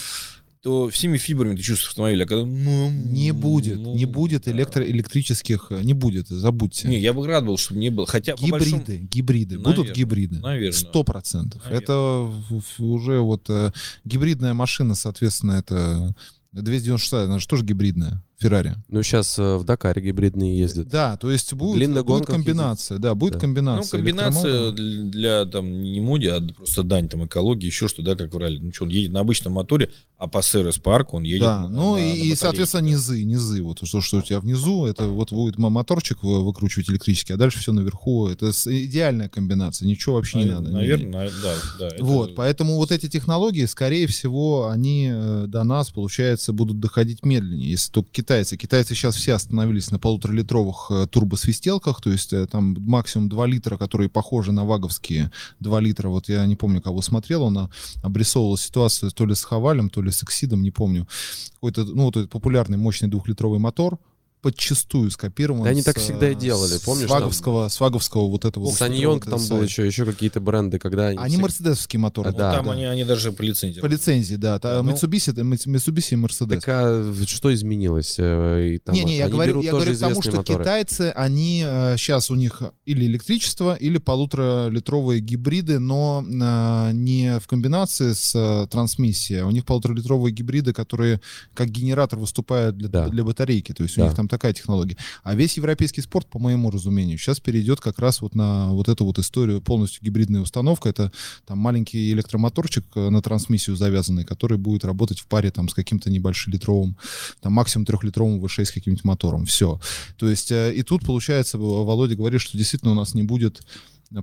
[0.62, 2.46] то всеми фибрами ты чувствуешь автомобиль, а когда...
[2.46, 4.52] ну, Не будет, ну, не будет да.
[4.52, 6.88] электроэлектрических, э, не будет, забудьте.
[6.88, 8.06] Не, я бы рад был, чтобы не было.
[8.06, 10.72] Хотя, Гибриды, большому- гибриды, будут Наверно, гибриды.
[10.72, 11.64] Сто процентов.
[11.68, 12.32] Это
[12.78, 13.72] уже вот э,
[14.06, 16.14] гибридная машина, соответственно, это
[16.52, 18.76] 296, она же тоже гибридная, Феррари.
[18.90, 20.88] Ну, сейчас в Дакаре гибридные ездят.
[20.90, 23.38] Да, то есть будет, длинных будет комбинация, да, будет Да.
[23.38, 23.98] Ну, комбинация.
[23.98, 25.12] комбинация электромобиля.
[25.12, 28.58] для, там не моди, а просто дань там экологии, еще что, да, как в ралли.
[28.60, 31.42] Ну что, он едет на обычном моторе, а по СРС парку он едет.
[31.42, 32.36] Да, на- ну на- и, на и, батарейке.
[32.36, 36.44] соответственно, низы, низы, вот что, что у тебя внизу, это вот будет мо- моторчик вы-
[36.44, 38.28] выкручивать электрический, а дальше все наверху.
[38.28, 40.72] Это идеальная комбинация, ничего вообще не надо.
[40.72, 41.88] Наверное, да, да.
[41.88, 47.24] это- Вот, поэтому вот эти технологии, скорее всего, они э, до нас, получается, будут доходить
[47.26, 47.70] медленнее.
[47.72, 48.56] Если только китайцы.
[48.56, 53.76] Китайцы сейчас все остановились на полуторалитровых э, турбосвистелках, то есть э, там максимум 2 литра,
[53.78, 56.08] которые похожи на ваговские 2 литра.
[56.08, 57.70] Вот я не помню, кого смотрел, он
[58.02, 61.10] обрисовывал ситуацию то ли с Хавалем, то ли с Эксидом, не помню.
[61.56, 64.00] Какой-то, ну, вот этот популярный мощный двухлитровый мотор,
[64.42, 65.64] подчастую скопирован.
[65.64, 68.66] Да они так с, всегда и э, делали, помнишь, Ваговского, с ваговского вот этого.
[68.66, 71.18] вот Саньонг там был еще, еще какие-то бренды, когда они...
[71.20, 72.30] Они все- мерседесовские моторы.
[72.30, 72.72] А, Ну, да, там да.
[72.72, 73.80] Они, они даже по лицензии.
[73.80, 74.58] По лицензии, да.
[74.60, 76.60] Та- Ну, Mitsubishi, Mitsubishi и Mercedes.
[76.62, 78.16] Так а что изменилось?
[78.18, 80.64] Э, и там Не-не, я они говорю, я говорю к тому, известные что моторы.
[80.64, 81.60] китайцы, они
[81.98, 88.68] сейчас у них или электричество, или полуторалитровые гибриды, но э, не в комбинации с э,
[88.70, 89.42] трансмиссией.
[89.44, 91.22] а У них полуторалитровые гибриды, которые
[91.54, 93.08] как генератор выступают для, Да.
[93.10, 93.72] для батарейки.
[93.74, 94.08] То есть у Да.
[94.08, 94.98] них там такая технология.
[95.24, 99.06] А весь европейский спорт, по моему разумению, сейчас перейдет как раз вот на вот эту
[99.06, 100.90] вот историю полностью гибридная установка.
[100.90, 101.12] Это
[101.46, 106.10] там маленький электромоторчик э, на трансмиссию завязанный, который будет работать в паре там с каким-то
[106.10, 106.98] небольшим литровым,
[107.42, 109.46] там максимум трехлитровым V6 с каким-нибудь мотором.
[109.46, 109.80] Все.
[110.18, 113.62] То есть э, и тут, получается, Володя говорит, что действительно у нас не будет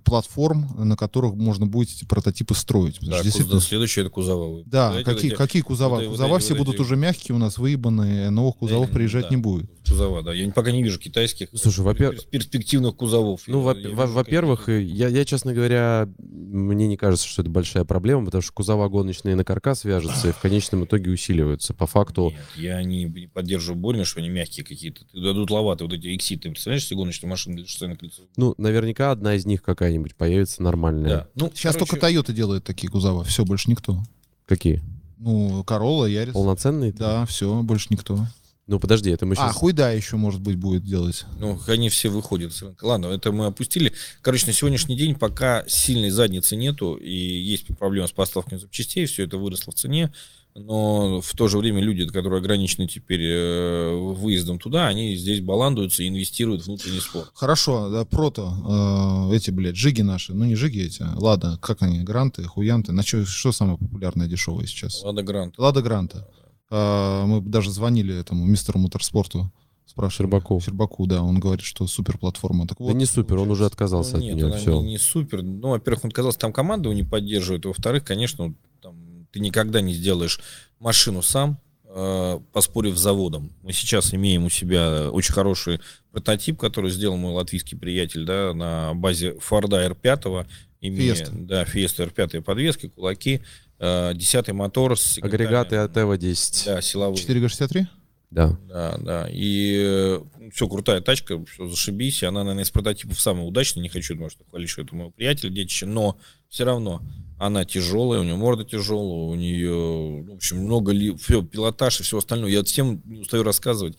[0.04, 2.98] платформ, на которых можно будет эти прототипы строить.
[3.00, 4.62] Да, действительно- следующее это кузова.
[4.66, 5.96] да, Вот эти какие, вот эти какие кузова?
[5.96, 8.88] вот кузова вот все эти- будут вот эти- уже мягкие, у нас выебанные, новых кузовов
[8.88, 9.30] Да, приезжать да.
[9.30, 9.70] не будет.
[9.86, 10.34] Кузова, да.
[10.34, 13.40] Я пока не вижу китайских Слушай, во-первых, перс- перспективных кузовов.
[13.46, 17.84] Ну, Я- во- во- во-первых, я, я, честно говоря, мне не кажется, что это большая
[17.84, 21.72] проблема, потому что кузова гоночные на каркас вяжутся и в конечном итоге усиливаются.
[21.72, 25.04] По факту, Нет, я не, не поддерживаю Борина, что они мягкие какие-то.
[25.06, 26.42] Ты дадут ловаты вот эти икситы.
[26.42, 28.22] Ты представляешь себе гоночные машины для шоссе на кольцо?
[28.36, 31.08] ну, наверняка одна из них какая-нибудь появится нормальная.
[31.08, 31.26] Да.
[31.36, 34.02] Ну, Сейчас короче, только Toyota делает такие кузова, все, больше никто.
[34.44, 34.82] Какие?
[35.18, 36.32] Ну, Corolla, Ярис.
[36.32, 36.92] Полноценные?
[36.92, 38.26] Да, все, больше никто.
[38.66, 39.54] Ну, подожди, это мы А, сейчас...
[39.54, 41.24] хуйда еще, может быть, будет делать.
[41.38, 42.84] Ну, они все выходят с рынка.
[42.84, 43.92] Ладно, это мы опустили.
[44.20, 49.24] Короче, на сегодняшний день пока сильной задницы нету, и есть проблема с поставками запчастей, все
[49.24, 50.12] это выросло в цене,
[50.58, 56.02] но в то же время люди, которые ограничены теперь э, выездом туда, они здесь баландуются
[56.02, 57.30] и инвестируют в внутренний спорт.
[57.34, 62.00] Хорошо, да, прото, э, эти, блядь, жиги наши, ну не жиги эти, ладно, как они,
[62.00, 65.02] гранты, хуянты, на чё, что самое популярное дешевое сейчас?
[65.02, 65.54] Лада Грант.
[65.58, 66.28] Лада Гранта.
[66.70, 69.50] А, мы даже звонили этому мистеру моторспорту,
[69.86, 70.28] спрашивали.
[70.28, 70.60] Щербаку.
[70.60, 72.66] Щербаку, да, он говорит, что супер платформа.
[72.66, 74.52] Так Да вот, не супер, он уже отказался Ну, от нет, нее.
[74.58, 74.80] Все.
[74.82, 75.42] не, не супер.
[75.42, 77.64] Ну, во-первых, он казался, там команда его не поддерживает.
[77.64, 78.97] Во-вторых, конечно, там,
[79.32, 80.40] ты никогда не сделаешь
[80.78, 83.52] машину сам, э, поспорив с заводом.
[83.62, 85.80] Мы сейчас имеем у себя очень хороший
[86.12, 90.46] прототип, который сделал мой латвийский приятель, да, на базе Форда R5,
[90.80, 93.40] имея, да, Фиеста R5 подвески, кулаки,
[93.78, 96.64] э, десятый мотор с Агрегаты от EVO-10.
[96.66, 97.16] да, силовые.
[97.16, 97.86] 4G63?
[98.30, 98.58] Да.
[98.68, 99.28] Да, да.
[99.30, 100.20] И
[100.52, 102.22] все, крутая тачка, все, зашибись.
[102.22, 103.82] И она, наверное, из прототипов самая удачная.
[103.82, 106.18] Не хочу, потому что хвалить, что это моего приятеля, детище, но
[106.48, 107.02] все равно
[107.38, 112.02] она тяжелая, у нее морда тяжелая, у нее, в общем, много ли, все, пилотаж и
[112.02, 112.50] все остальное.
[112.50, 113.98] Я всем не устаю рассказывать.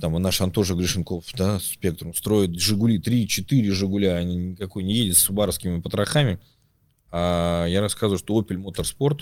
[0.00, 5.20] Там наш Антоша Гришенков, да, Спектрум, строит Жигули, 3-4 Жигуля, они никакой не едет с
[5.20, 6.40] субаровскими потрохами.
[7.10, 9.20] А я рассказываю, что Opel Motorsport,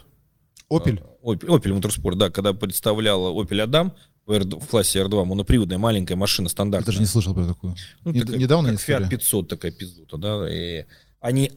[0.71, 1.03] Opel?
[1.23, 3.93] Opel, Opel Motorsport, да, когда представляла Opel Адам
[4.25, 6.87] в, R- в классе R2, моноприводная маленькая машина Я стандартная.
[6.87, 7.75] даже не слышал про такую.
[8.05, 8.81] Ну, Не- такая, недавно как?
[8.81, 10.87] Fiat 500 такая пиздута, да, и
[11.21, 11.53] они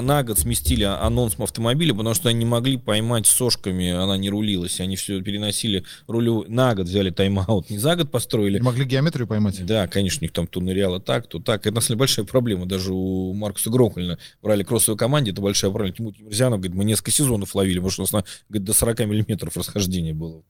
[0.00, 4.80] на год сместили анонс автомобиля, потому что они не могли поймать сошками, она не рулилась,
[4.80, 9.26] они все переносили рулевой, на год взяли тайм-аут, не за год построили, Не могли геометрию
[9.26, 9.64] поймать?
[9.64, 11.66] да, конечно, у них там то ныряло так, то так.
[11.66, 12.66] Это на самом деле большая проблема.
[12.66, 15.96] Даже у Маркуса Грохольна в ралли-кроссовой команде это большая проблема.
[15.96, 19.00] Тимур Мерзянов говорит, мы несколько сезонов ловили, потому что у нас на, говорит, до 40
[19.00, 20.42] миллиметров расхождение было.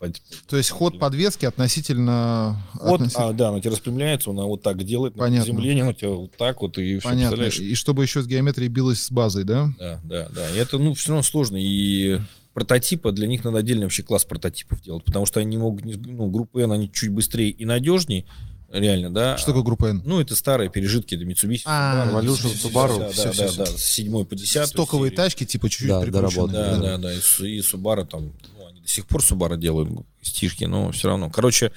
[0.48, 2.56] То есть ход подвески относительно...
[2.74, 5.44] Вот, относительно- а, да, она тебя распрямляется, она вот так делает, на Понятно.
[5.52, 7.42] приземлении, она у тебя вот так вот, и все, Понятно.
[7.42, 9.72] И чтобы еще с геометрией билась с базой, да?
[9.78, 10.50] Да, да, да.
[10.50, 11.56] И это, ну, все равно сложно.
[11.60, 12.18] И
[12.54, 16.28] прототипа, для них надо отдельный вообще класс прототипов делать, потому что они могут, не- ну,
[16.30, 18.24] группа N, они чуть быстрее и надежнее,
[18.72, 19.36] реально, да.
[19.38, 20.02] Что такое группа N?
[20.04, 21.62] Ну, это старые пережитки, это Mitsubishi.
[21.66, 22.98] А, Evolution, да, Subaru.
[22.98, 24.68] Да, Всё, да, всё, да, с седьмой по десятую.
[24.68, 25.16] Стоковые серию.
[25.24, 26.98] тачки, типа чуть-чуть Да, доработанные, Да, Да.
[26.98, 29.90] да, и, и Subaru там, ну, они до сих пор Subaru делают
[30.22, 31.30] стишки, но все равно.
[31.30, 31.70] Короче,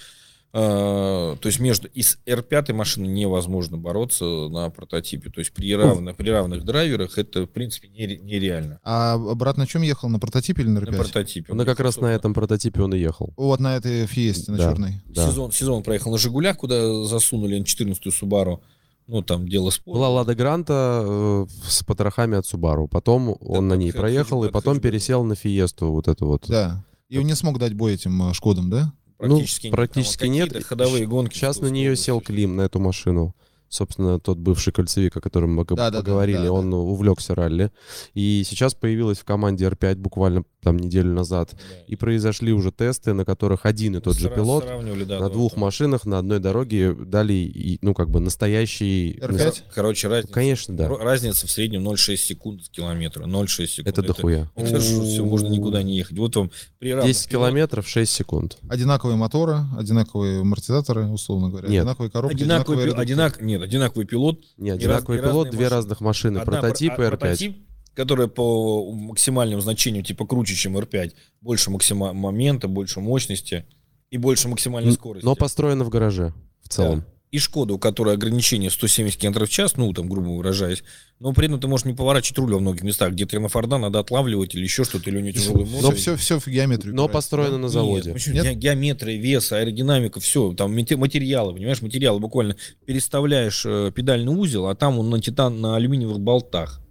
[0.51, 5.29] то есть между и с R5 машиной невозможно бороться на прототипе.
[5.29, 8.79] То есть при, равных, при равных драйверах это, в принципе, нере- нереально.
[8.83, 10.09] А брат на чем ехал?
[10.09, 10.97] На прототипе или на На R5?
[10.97, 11.53] прототипе.
[11.53, 13.33] Ну, как раз на этом прототипе он и ехал.
[13.37, 14.63] Вот на этой фиесте, на Да.
[14.71, 15.01] черной.
[15.05, 15.27] Да.
[15.29, 18.61] Сезон, сезон проехал на Жигулях, куда засунули N14 Субару.
[19.07, 19.95] Ну, там дело спора.
[19.97, 22.87] Была Лада Гранта э, с потрохами от Субару.
[22.87, 26.45] Потом он на ней проехал, и потом пересел на Фиесту, вот эту вот.
[26.47, 26.83] Да.
[27.09, 28.93] И он не смог дать бой этим э, Шкодам, да?
[29.21, 30.65] Практически, ну, практически Там нет.
[30.65, 31.35] ходовые гонки.
[31.35, 32.21] Сейчас на нее сел.
[32.21, 33.35] Клим, на эту машину.
[33.71, 37.71] Собственно, тот бывший кольцевик, о котором мы Да-да-да, поговорили, да, он увлекся ралли.
[38.13, 41.51] И сейчас появилась в команде R5 буквально там неделю назад.
[41.53, 41.83] Да.
[41.87, 45.29] И произошли уже тесты, на которых один и тот же Сра- пилот сравнивали, да, на
[45.29, 45.61] да, двух там.
[45.61, 49.17] машинах на одной дороге дали, и, ну, как бы настоящий...
[49.21, 49.63] R5?
[49.73, 50.33] Короче, разница.
[50.33, 50.89] Конечно, да.
[50.89, 53.25] Разница в среднем 0,6 секунд с километра.
[53.25, 53.87] 0,6 секунд.
[53.87, 54.51] Это дохуя.
[54.57, 56.17] Это же все, можно никуда не ехать.
[56.17, 58.57] Вот вам при равных 10 километров, 6 секунд.
[58.69, 61.69] Одинаковые моторы, одинаковые амортизаторы, условно говоря.
[61.69, 61.81] Нет.
[61.83, 63.03] Одинаковые коробки, одинаковые редукторы.
[63.03, 64.43] одинак, нет, одинаковый пилот.
[64.57, 65.69] Не, И одинаковый раз- пилот, две машины.
[65.75, 66.37] разных машины.
[66.39, 67.09] Одна прототип и а, R5.
[67.09, 67.57] прототип,
[67.93, 71.13] который по максимальному значению типа круче, чем R5.
[71.41, 73.65] Больше максима- момента, больше мощности
[74.09, 75.25] и больше максимальной скорости.
[75.25, 76.33] Но построено в гараже
[76.63, 76.99] в целом.
[77.01, 77.05] Да.
[77.31, 80.83] И Шкода, у которой ограничение 170 км в час, ну, там, грубо выражаясь,
[81.17, 83.99] но при этом ты можешь не поворачивать руль во многих местах, где на Форда надо
[83.99, 85.81] отлавливать или еще что-то, или у нее тяжелый мотор.
[85.81, 86.93] Но все, все в геометрию.
[86.93, 88.11] Но построено на Нет, заводе.
[88.11, 88.43] Нет?
[88.43, 94.67] Ге- Геометрия, вес, аэродинамика, все, там мате- материалы, понимаешь, материалы буквально переставляешь э, педальный узел,
[94.67, 96.81] а там он на титан, на алюминиевых болтах,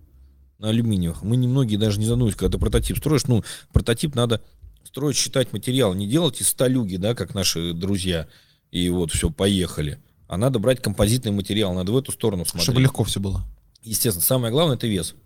[0.58, 1.22] на алюминиевых.
[1.22, 4.40] Мы немногие даже не задумывались, когда ты прототип строишь, ну, прототип надо
[4.84, 8.26] строить, считать материал, не делать из сталюги, да, как наши друзья,
[8.70, 9.98] и вот все, поехали.
[10.30, 12.62] А надо брать композитный материал, надо в эту сторону смотреть.
[12.62, 13.42] Чтобы легко все было.
[13.82, 15.16] Естественно, самое главное это вес.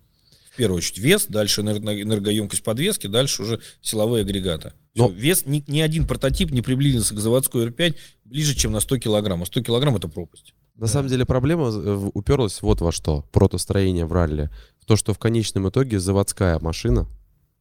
[0.51, 4.73] В первую очередь вес, дальше энерго- энергоемкость подвески, дальше уже силовые агрегаты.
[4.95, 8.97] Но- вес, ни, ни один прототип не приблизился к заводской R5 ближе, чем на 100
[8.97, 9.43] килограмм.
[9.43, 10.55] А 100 килограмм это пропасть.
[10.75, 13.25] На самом деле проблема э, уперлась вот во что.
[13.31, 14.49] Протостроение в ралли.
[14.81, 17.07] В то, что в конечном итоге заводская машина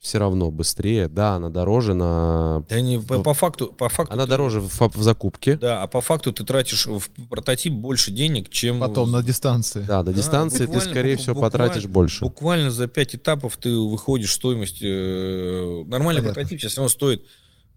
[0.05, 1.09] все равно быстрее.
[1.09, 2.63] Да, она дороже на...
[2.69, 5.57] Да не, по, по факту, по факту Она ты- дороже в, в закупке.
[5.57, 8.81] Да, а по факту ты тратишь в прототип больше денег, чем...
[8.81, 9.81] Потом на дистанции.
[9.81, 12.23] Да, до Да, дистанции ты, скорее всего, потратишь больше.
[12.27, 14.83] Буквально за 5 этапов ты выходишь стоимость...
[14.83, 16.35] э, нормальный Понятно.
[16.35, 17.25] прототип сейчас равно стоит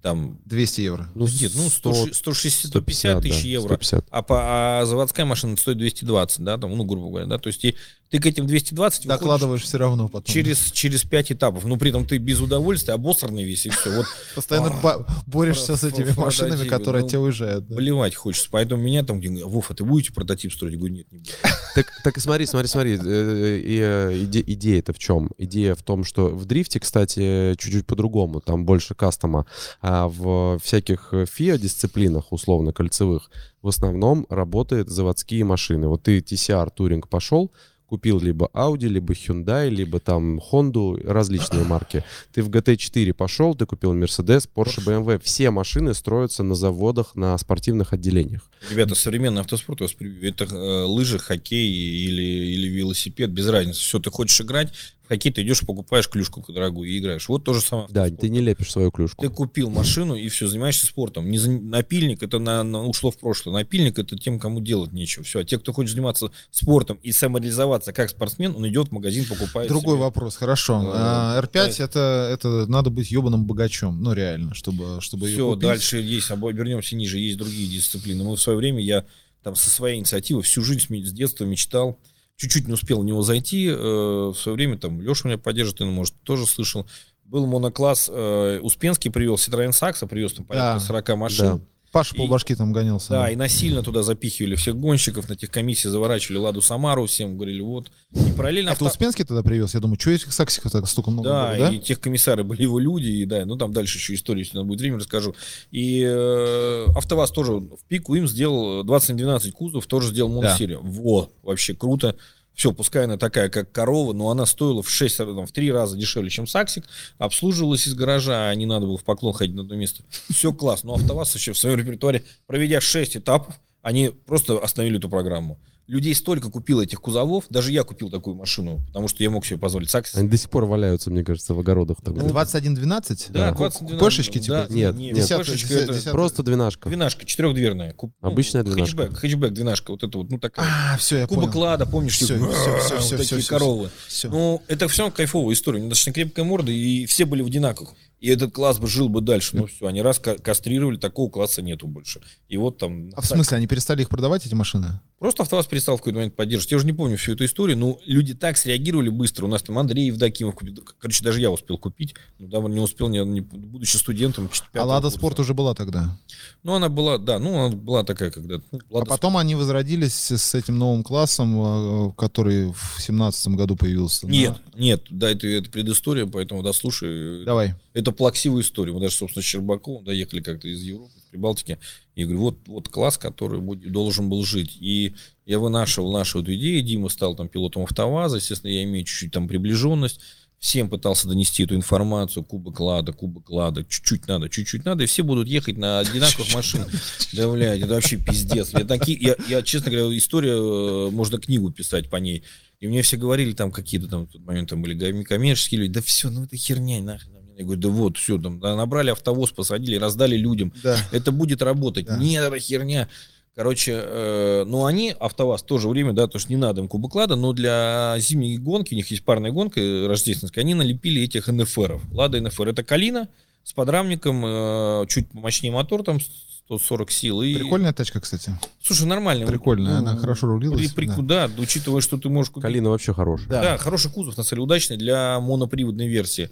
[0.07, 0.39] там...
[0.45, 1.09] 200 евро.
[1.15, 3.67] Ну, нет, ну 100, 160, 150 тысяч да, евро.
[3.67, 4.05] 150.
[4.09, 7.65] А, по, а заводская машина стоит 220, да, там, ну, грубо говоря, да, то есть
[7.65, 7.75] и
[8.09, 10.33] ты к этим 220 выходишь Докладываешь все равно потом.
[10.33, 14.05] через, через 5 этапов, ну, при этом ты без удовольствия, обосранный весь, и все, вот
[14.35, 17.67] Постоянно А, бо- борешься с этими машинами, которые ну, тебя уезжают.
[17.67, 17.75] да.
[17.75, 20.73] плевать хочется, поэтому меня там, где, Вов, а ты будете прототип строить?
[20.73, 21.29] Я говорю, нет, не буду.
[21.75, 22.97] Так, так и смотри, смотри, смотри.
[22.97, 25.29] э, и, э, иде- идея-то в чем?
[25.37, 29.45] Идея в том, что в дрифте, кстати, чуть-чуть по-другому, там больше кастома.
[29.81, 33.31] А в всяких FIA-дисциплинах, условно, кольцевых,
[33.63, 35.87] в основном работают заводские машины.
[35.87, 37.51] Вот ты TCR Touring пошел,
[37.87, 42.03] купил либо Audi, либо Hyundai, либо там Honda, различные марки.
[42.33, 45.19] Ты в GT4 пошел, ты купил Mercedes, Porsche, BMW.
[45.23, 48.49] Все машины строятся на заводах, на спортивных отделениях.
[48.69, 53.79] Ребята, современный автоспорт, это э, лыжи, хоккей или, или велосипед, без разницы.
[53.79, 54.73] Все, ты хочешь играть,
[55.07, 57.29] в хоккей ты идешь, покупаешь клюшку дорогую и играешь.
[57.29, 57.87] Вот то же самое.
[57.89, 59.21] Да, ты не лепишь свою клюшку.
[59.21, 61.31] Ты купил машину и все, занимаешься спортом.
[61.31, 63.53] Не за- напильник это на, на- ушло в прошлое.
[63.53, 65.23] Напильник это тем, кому делать нечего.
[65.23, 65.39] Все.
[65.39, 69.69] А те, кто хочет заниматься спортом и самореализоваться как спортсмен, он идет в магазин, покупает.
[69.69, 70.03] Другой себе.
[70.03, 70.83] вопрос, хорошо.
[70.93, 71.71] А, R5 давай.
[71.79, 76.51] это, это надо быть ебаным богачом, ну реально, чтобы, чтобы ее Все, дальше есть, обо-
[76.51, 78.25] вернемся ниже, есть другие дисциплины.
[78.25, 79.05] Мы в свое время, я
[79.43, 81.97] там со своей инициативы всю жизнь с детства мечтал,
[82.37, 85.85] чуть-чуть не успел в него зайти, э, в свое время там Леша меня поддержит, ты,
[85.85, 86.87] может, тоже слышал.
[87.25, 90.85] Был монокласс, э, Успенский привел Citroёn Saxo, привез там порядка Да.
[90.85, 91.45] 40 машин.
[91.45, 91.59] Да.
[91.97, 93.09] Паша И- полбашки там гонялся.
[93.09, 97.61] Да, и насильно туда запихивали всех гонщиков, на тех комиссиях заворачивали Ладу Самару, всем говорили,
[97.61, 97.89] вот.
[98.13, 98.69] И параллельно...
[98.69, 99.73] Это авто- Успенский тогда привез?
[99.73, 101.73] Я думаю, что этих саксиков так столько много Да, было, да?
[101.73, 104.67] и тех комиссары были его люди, и да, ну там дальше еще историю, если надо
[104.67, 105.33] будет время, расскажу.
[105.71, 110.81] И э, АвтоВАЗ тоже в пику им сделал 20 на 12 кузов, тоже сделал моносерию.
[110.83, 112.15] Во, вообще круто.
[112.57, 115.95] Все, пускай она такая, как корова, но она стоила в 6, там, в 3 раза
[115.95, 116.85] дешевле, чем Саксик,
[117.19, 120.03] обслуживалась из гаража, а не надо было в поклон ходить на одно место.
[120.31, 120.83] Все класс.
[120.83, 125.59] Но АвтоВАЗ еще в своем репертуаре, проведя 6 этапов, они просто остановили эту программу.
[125.87, 129.57] Людей столько купило этих кузовов, даже я купил такую машину, потому что я мог себе
[129.57, 130.15] позволить Саксис.
[130.15, 132.01] Они до сих пор валяются, мне кажется, в огородах.
[132.03, 132.15] Там.
[132.17, 133.27] Это 21-12?
[133.29, 134.67] Да, Ку- 20 Купешечки, типа?
[134.67, 135.31] Да, Нет, не, нет.
[135.31, 136.11] это.
[136.11, 136.89] Просто двенашка.
[136.89, 137.93] двенашка, четырехдверная.
[137.93, 138.97] Куп- ну, Обычная двенашка.
[138.97, 140.65] Хэтчбэк, хэтчбэк, двенашка, вот это вот, ну такая.
[140.93, 141.61] А, все, я Кубок понял.
[141.61, 143.89] Лада, помнишь, типа, всё, всё, вот всё, такие коровы.
[144.23, 145.77] Ну, это все кайфовая история.
[145.77, 147.93] У него достаточно крепкая морда, и все были в одинаковых.
[148.19, 149.55] и этот класс бы жил бы дальше.
[149.55, 152.19] Ну все, они раз кастрировали, такого класса нету больше.
[152.49, 153.11] И вот там...
[153.15, 154.99] А в смысле, они перестали их продавать, эти машины?
[155.19, 156.71] Просто АвтоВАЗ перестал в какой-то момент поддерживать.
[156.71, 159.45] Я уже не помню всю эту историю, но люди так среагировали быстро.
[159.45, 160.75] У нас там Андрей Евдокимов купил.
[160.99, 162.13] Короче, даже я успел купить.
[162.37, 164.47] Но давно не успел, не, не, будучи студентом.
[164.73, 166.15] А Лада Спорт уже была тогда?
[166.61, 168.61] Ну, она была, да, ну, она была такая, когда...
[168.71, 169.41] Ну, а потом Спорт.
[169.41, 174.27] они возродились с этим новым классом, э, который в семнадцатом году появился.
[174.27, 174.79] Нет, да?
[174.79, 177.43] нет, да, это, это предыстория, поэтому дослушай.
[177.43, 177.73] Давай.
[177.93, 178.93] Это плаксивая история.
[178.93, 181.77] Мы даже, собственно, с Щербаковым доехали как-то из Европы, из Прибалтики.
[182.15, 184.77] И говорю, вот, вот класс, который будет, должен был жить.
[184.79, 185.15] И
[185.45, 186.83] я вынашивал нашу эту идею.
[186.83, 188.37] Дима стал там пилотом автоваза.
[188.37, 190.19] Естественно, я имею чуть-чуть там приближенность.
[190.59, 192.43] Всем пытался донести эту информацию.
[192.43, 193.83] Кубок Лада, кубок Лада.
[193.83, 195.03] Чуть-чуть надо, чуть-чуть надо.
[195.03, 196.89] И все будут ехать на одинаковых машинах.
[197.33, 198.71] Да, блядь, это вообще пиздец.
[198.73, 202.43] Я, такие, я, я, честно говоря, история, э, можно книгу писать по ней.
[202.79, 206.01] И мне все говорили, там какие-то там в тот момент там были коммерческие люди, да
[206.01, 207.36] все, ну это херня, нахрен.
[207.57, 210.71] Я говорю, да вот, все, там, набрали автовоз, посадили, раздали людям.
[210.83, 210.95] Да.
[211.11, 212.05] Это будет работать.
[212.05, 212.17] Да.
[212.17, 213.09] Нет, это херня.
[213.55, 217.53] Короче, э, ну они, АвтоВАЗ, тоже время, да, то что не надо им кубоклада, но
[217.53, 222.03] для зимней гонки, у них есть парная гонка рождественская, они налепили этих НФРов.
[222.13, 223.27] Лада НФР, это калина
[223.63, 226.19] с подрамником, э, чуть мощнее мотор, там
[226.67, 227.41] 140 сил.
[227.41, 227.55] И...
[227.55, 228.51] Прикольная тачка, кстати.
[228.83, 229.47] Слушай, нормальная.
[229.47, 230.91] Прикольная, ну, она хорошо рулилась.
[230.91, 231.47] При, при, да.
[231.47, 232.61] да, учитывая, что ты можешь купить...
[232.61, 233.47] Калина вообще хорошая.
[233.47, 233.61] Да.
[233.63, 236.51] да, хороший кузов, на самом деле, удачный для моноприводной версии.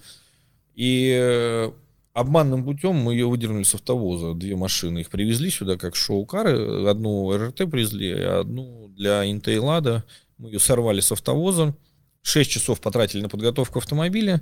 [0.75, 1.71] И э,
[2.13, 4.99] обманным путем мы ее выдернули с автовоза, две машины.
[4.99, 6.87] Их привезли сюда как шоу-кары.
[6.87, 10.03] Одну РРТ привезли, а одну для Интейлада.
[10.37, 11.75] Мы ее сорвали с автовоза.
[12.21, 14.41] Шесть часов потратили на подготовку автомобиля.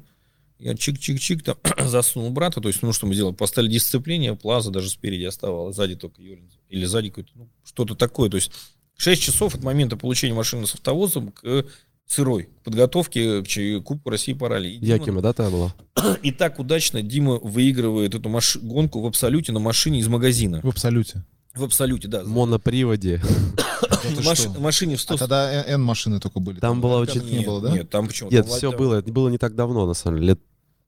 [0.57, 1.57] Я чик-чик-чик там
[1.87, 2.61] заснул брата.
[2.61, 3.33] То есть, ну что мы сделали?
[3.33, 6.49] Поставили дисциплине, плаза даже спереди оставалась, сзади только Юрин.
[6.69, 8.29] Или сзади какой-то, ну, что-то такое.
[8.29, 8.51] То есть,
[8.97, 11.65] 6 часов от момента получения машины с автовозом к
[12.07, 14.77] сырой подготовки к Кубку России по ралли.
[14.81, 15.73] Якима, да, там была?
[16.23, 18.57] И так удачно Дима выигрывает эту маш...
[18.57, 20.61] гонку в абсолюте на машине из магазина.
[20.63, 21.23] В абсолюте?
[21.53, 22.23] В абсолюте, да.
[22.23, 23.21] В моноприводе.
[24.25, 24.47] Маш...
[24.57, 25.13] Машине в 100...
[25.13, 26.59] А тогда N машины только были.
[26.59, 27.23] Там было очень...
[27.23, 27.71] Не было, да?
[27.71, 28.29] Нет, там почему?
[28.29, 28.95] Нет, все было.
[28.95, 30.29] Это было не так давно, на самом деле.
[30.29, 30.39] Лет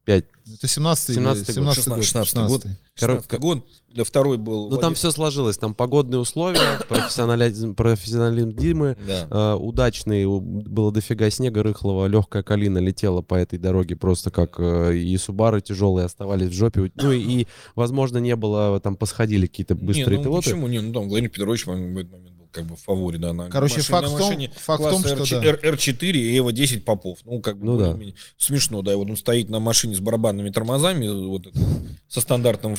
[0.05, 0.25] 5.
[0.53, 2.03] Это 17 17 17 год.
[2.03, 2.65] 16 год.
[2.95, 3.65] 16 год.
[3.89, 4.69] Для второй был...
[4.69, 5.57] Ну, там все сложилось.
[5.57, 9.27] Там погодные условия, профессионализм, профессионализм Димы, да.
[9.29, 14.97] э, удачный, было дофига снега рыхлого, легкая калина летела по этой дороге просто как э,
[14.97, 16.91] и Субары тяжелые оставались в жопе.
[16.95, 20.49] Ну и, и возможно, не было, там посходили какие-то быстрые не, ну, пилоты.
[20.49, 20.67] почему?
[20.67, 23.79] Не, ну там Владимир Петрович в этот момент как бы в фаворе, да, на Короче,
[23.79, 25.69] машине, факт, на машине том, факт в том, что R4, да.
[25.69, 27.19] R4 и Эва 10 Попов.
[27.25, 27.99] Ну, как бы ну, да.
[28.37, 31.59] смешно, да, вот он стоит на машине с барабанными тормозами, вот это,
[32.07, 32.77] со стандартным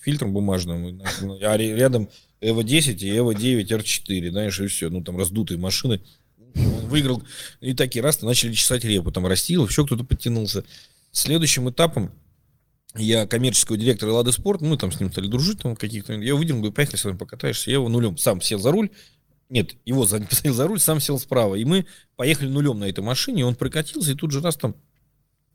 [0.00, 1.02] фильтром бумажным,
[1.42, 2.08] а рядом
[2.40, 6.00] Эва 10 и Эва 9 R4, знаешь, и все, ну, там раздутые машины.
[6.54, 7.22] Он выиграл,
[7.60, 10.64] и такие раз начали чесать репу, там растил, еще кто-то подтянулся.
[11.10, 12.12] Следующим этапом
[12.96, 16.56] я коммерческого директора Лады Спорт, мы там с ним стали дружить, там каких-то, я увидел,
[16.56, 18.90] говорю, поехали с вами покатаешься, я его нулем сам сел за руль,
[19.48, 21.86] нет, его посадил за руль, сам сел справа, и мы
[22.16, 24.74] поехали нулем на этой машине, он прокатился, и тут же раз там,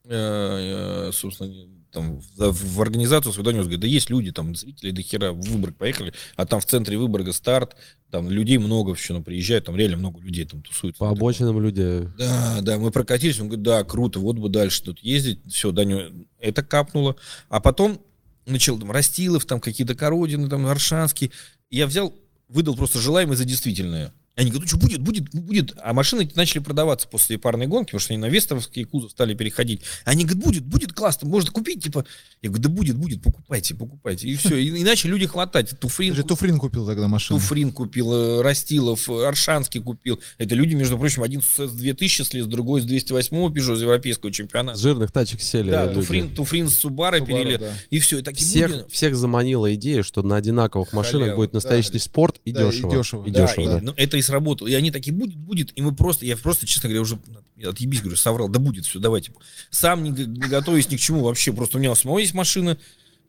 [0.06, 4.92] э, э, собственно, там, в, в организацию свой донес, говорит, да есть люди, там, зрители
[4.92, 7.76] до хера в Выборг поехали, а там в центре Выборга старт,
[8.12, 11.00] там людей много еще ну, приезжают, там реально много людей там тусуются.
[11.00, 12.12] По обочинам люди.
[12.18, 16.28] Да, да, мы прокатились, он говорит, да, круто, вот бы дальше тут ездить, все, Даню,
[16.40, 17.16] это капнуло,
[17.48, 18.02] а потом
[18.46, 21.32] начал там Растилов, там какие-то Кородины, там Аршанский,
[21.70, 22.14] я взял,
[22.50, 24.14] выдал просто желаемое за действительное.
[24.36, 25.74] Они говорят, ну что, будет, будет, будет.
[25.82, 29.82] А машины начали продаваться после парной гонки, потому что они на Весторовские кузов стали переходить.
[30.04, 32.06] Они говорят, будет, будет классно, можно купить, типа.
[32.42, 34.28] Я говорю, да будет, будет, покупайте, покупайте.
[34.28, 34.58] И все.
[34.58, 35.80] И, иначе люди хватать.
[35.80, 36.12] Туфрин.
[36.12, 37.40] Ты же Туфрин купил тогда машину.
[37.40, 40.20] Туфрин купил, э, Растилов, э, Аршанский купил.
[40.38, 44.78] Это люди, между прочим, один с 2000 слез, другой с 208 Пежо из европейского чемпионата.
[44.78, 45.72] С жирных тачек сели.
[45.72, 45.96] Да, люди.
[45.96, 47.56] Туфрин, Туфрин с Субара перели.
[47.56, 47.74] Да.
[47.90, 48.20] И все.
[48.20, 48.86] И так всех, люди...
[48.90, 52.92] всех заманила идея, что на одинаковых машинах Халява, будет настоящий да, спорт и да, дешево.
[52.92, 53.26] И дешево.
[53.26, 53.78] И да, дешево, да.
[53.78, 54.68] И, ну, это сработало.
[54.68, 55.72] И они такие, будет, будет.
[55.78, 57.20] И мы просто, я просто, честно говоря, уже
[57.64, 59.32] отъебись, говорю, соврал, да будет все, давайте.
[59.70, 61.54] Сам не, не готовясь ни к чему вообще.
[61.54, 62.78] Просто у меня у самого есть машина,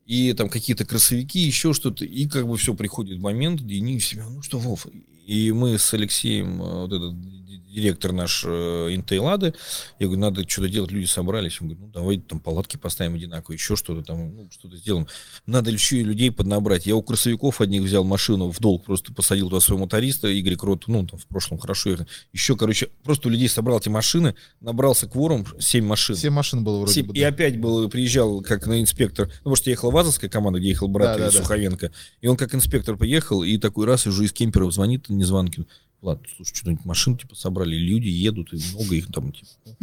[0.07, 2.05] и там какие-то кроссовики, еще что-то.
[2.05, 4.87] И как бы все приходит момент, где не себя, ну что, Вов.
[5.27, 7.15] И мы с Алексеем, э, вот этот
[7.57, 9.55] директор наш э, Интейлады,
[9.99, 13.57] я говорю, надо что-то делать, люди собрались, он говорит, ну давайте там палатки поставим одинаковые,
[13.57, 15.07] еще что-то там, ну что-то сделаем.
[15.47, 16.87] Надо еще и людей поднабрать.
[16.87, 20.85] Я у красовиков одних взял машину в долг, просто посадил туда своего моториста, Игорь Крот,
[20.87, 21.97] ну там в прошлом хорошо,
[22.33, 26.17] еще, короче, просто у людей собрал эти машины, набрался кворум, 7 машин.
[26.17, 27.15] 7 машин было вроде 7, бы.
[27.15, 27.21] Да.
[27.21, 30.89] И опять был, приезжал как на инспектор, ну, потому что ехала вазовская команда, где ехал
[30.89, 31.95] брат да, да, Суховенко, да.
[32.21, 35.67] и он как инспектор приехал, и такой раз уже из кемперов звонит, незванкин,
[36.03, 39.77] Ладно, слушай, что-нибудь машин типа собрали, люди едут, и много их там типа.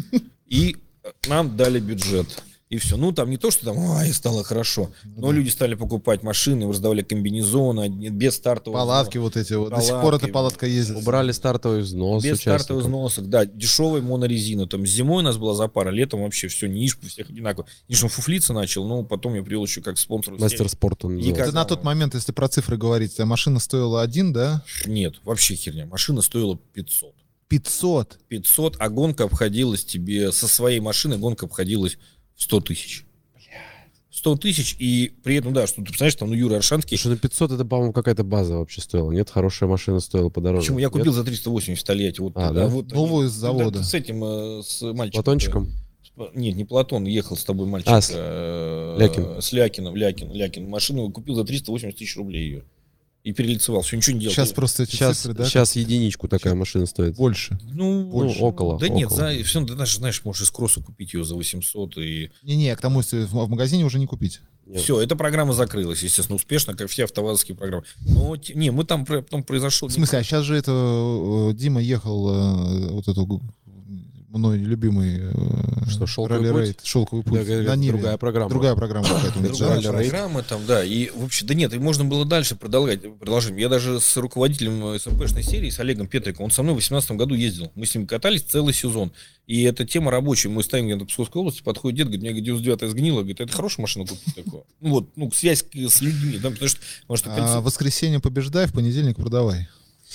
[0.47, 0.77] И
[1.27, 2.43] нам дали бюджет.
[2.73, 2.97] И все.
[2.97, 7.03] Ну, там не то, что там, ой, стало хорошо, но люди стали покупать машины, раздавали
[7.03, 9.69] комбинезоны без стартового Палатки вот эти вот.
[9.69, 10.31] До сих пор эта Палатки.
[10.31, 10.97] палатка ездит.
[10.97, 14.67] Убрали стартовый взнос Без стартовых взносов, да, дешевая монорезина.
[14.67, 17.67] Там зимой у нас была запара, летом вообще все ниш, у всех одинаково.
[17.89, 20.33] Нишем фуфлиться начал, но потом я привел еще как спонсор.
[20.39, 21.07] Мастер спорта.
[21.07, 24.33] он И как- Это на тот момент, если про цифры говорить, а машина стоила один,
[24.33, 24.63] да?
[24.87, 25.85] Нет, вообще херня.
[25.85, 27.13] Машина стоила 500.
[27.49, 28.17] 500.
[28.29, 31.97] 500, а гонка обходилась тебе, со своей машины гонка обходилась
[32.37, 33.05] 100 тысяч.
[34.11, 37.17] 100 тысяч, и при этом, да, что ты представляешь, там, ну, Юра Аршанский, Слушай, на
[37.17, 39.11] 500 это, по-моему, какая-то база вообще стоила.
[39.11, 40.61] Нет, хорошая машина стоила подороже.
[40.61, 40.93] почему я Нет?
[40.93, 42.21] купил за 380 в Тольятти.
[42.21, 42.67] Вот, А, да?
[42.67, 43.83] вот, Новую с да, завода.
[43.83, 45.23] с этим, э, с мальчиком.
[45.23, 45.71] Платончиком?
[46.35, 47.89] Нет, не Платон, ехал с тобой мальчик.
[47.91, 49.41] А, с- э, Лякин.
[49.41, 50.69] С Лякиным, Лякин, Лякин.
[50.69, 52.63] Машину купил за 380 тысяч рублей ее.
[53.23, 54.33] И перелицевал, все, ничего не делал.
[54.33, 55.45] Сейчас просто эти Сейчас, цифры, да?
[55.45, 57.15] сейчас единичку такая машина стоит.
[57.15, 57.57] Больше.
[57.71, 58.39] ну, больше.
[58.39, 59.33] Ну, около, Да нет, около.
[59.33, 62.31] за, все, ты даже, знаешь, можешь из кросса купить ее за 800 и...
[62.43, 64.41] Не-не, к тому, если в в магазине уже не купить.
[64.65, 64.81] Нет.
[64.81, 67.83] Все, эта программа закрылась, естественно, успешно, как все автовазовские программы.
[68.05, 69.89] Но, не, мы там, потом произошел...
[69.89, 73.41] В смысле, а сейчас же это э, Дима ехал э, вот эту
[74.37, 75.31] мной любимый э,
[75.87, 77.45] Что, «Шелковый ралли-рейд», шелковый путь.
[77.45, 77.91] Да, на Ниве.
[77.91, 78.49] другая программа.
[78.49, 79.07] Другая программа
[79.39, 80.83] Другая программа там, да.
[80.83, 83.01] И вообще, да нет, и можно было дальше продолжать.
[83.17, 83.53] продолжать.
[83.57, 87.35] Я даже с руководителем СМПшной серии, с Олегом Петриком, он со мной в 2018 году
[87.35, 87.71] ездил.
[87.75, 89.11] Мы с ним катались целый сезон.
[89.45, 90.49] И эта тема рабочая.
[90.49, 93.19] Мы стоим где-то в Псковской области, подходит дед, говорит, мне 99 сгнила.
[93.19, 94.63] Говорит, это хорошая машина купить такую.
[94.79, 96.37] Ну вот, ну, связь с людьми.
[96.41, 99.67] Да, потому что, потому что А в воскресенье побеждай, в понедельник продавай.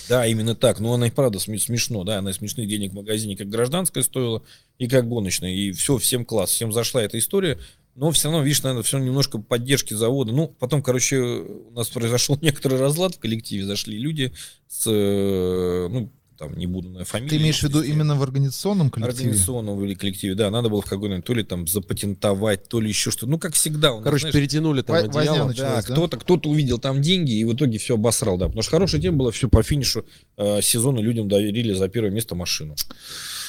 [0.08, 0.80] Да, именно так.
[0.80, 4.42] Но она и правда сме- смешно, да, она смешных денег в магазине, как гражданская стоила,
[4.78, 5.52] и как гоночная.
[5.52, 7.58] И все, всем класс, всем зашла эта история.
[7.94, 10.32] Но все равно, видишь, наверное, все равно немножко поддержки завода.
[10.32, 13.64] Ну, потом, короче, у нас произошел некоторый разлад в коллективе.
[13.64, 14.32] Зашли люди
[14.68, 17.30] с, э, ну, там, не буду на фамилию.
[17.30, 19.28] Ты имеешь в виду именно в организационном коллективе?
[19.30, 23.10] Организационном или коллективе, да, надо было в момент то ли там запатентовать, то ли еще
[23.10, 23.26] что-то.
[23.26, 23.92] Ну, как всегда.
[23.92, 25.48] у нас, Короче, знаешь, перетянули там одеяло.
[25.48, 25.56] началась.
[25.56, 25.82] да, да?
[25.82, 28.46] кто-то, кто-то увидел там деньги и в итоге все обосрал, да.
[28.46, 32.34] Потому что хорошая тема была, все по финишу э, сезона людям доверили за первое место
[32.34, 32.76] машину.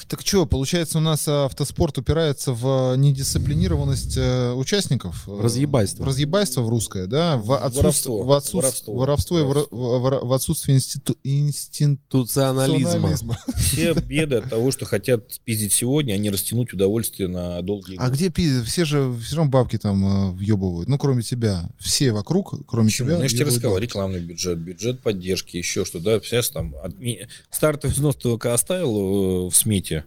[0.10, 5.24] Так что, получается, у нас а, автоспорт упирается в недисциплинированность э, участников?
[5.28, 6.04] э, Разъебайство.
[6.04, 7.38] В разъебайство в русское, да?
[7.38, 8.24] В отсутствие, Воровство.
[8.24, 8.94] в отсутствие, Воровство.
[8.96, 13.18] воровство и воро- в, в отсутствие институ, Институционализма.
[13.58, 18.06] Все беды от того, что хотят спиздить сегодня, а не растянуть удовольствие на долгие А
[18.06, 18.16] годы.
[18.16, 22.56] где пи- все же все равно бабки там э, въебывают, ну кроме тебя, все вокруг,
[22.68, 23.10] кроме Почему?
[23.10, 23.18] тебя.
[23.18, 23.84] Ну, я же тебе рассказал, бабки.
[23.84, 26.96] рекламный бюджет, бюджет поддержки, еще что, да, представляешь, там, от
[27.52, 29.99] стартовый взнос только оставил э, в смете,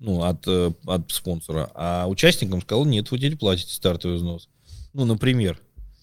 [0.00, 4.48] ну, от, э, от спонсора, а участникам сказал, нет, вы теперь платите стартовый взнос.
[4.92, 5.60] Ну, например.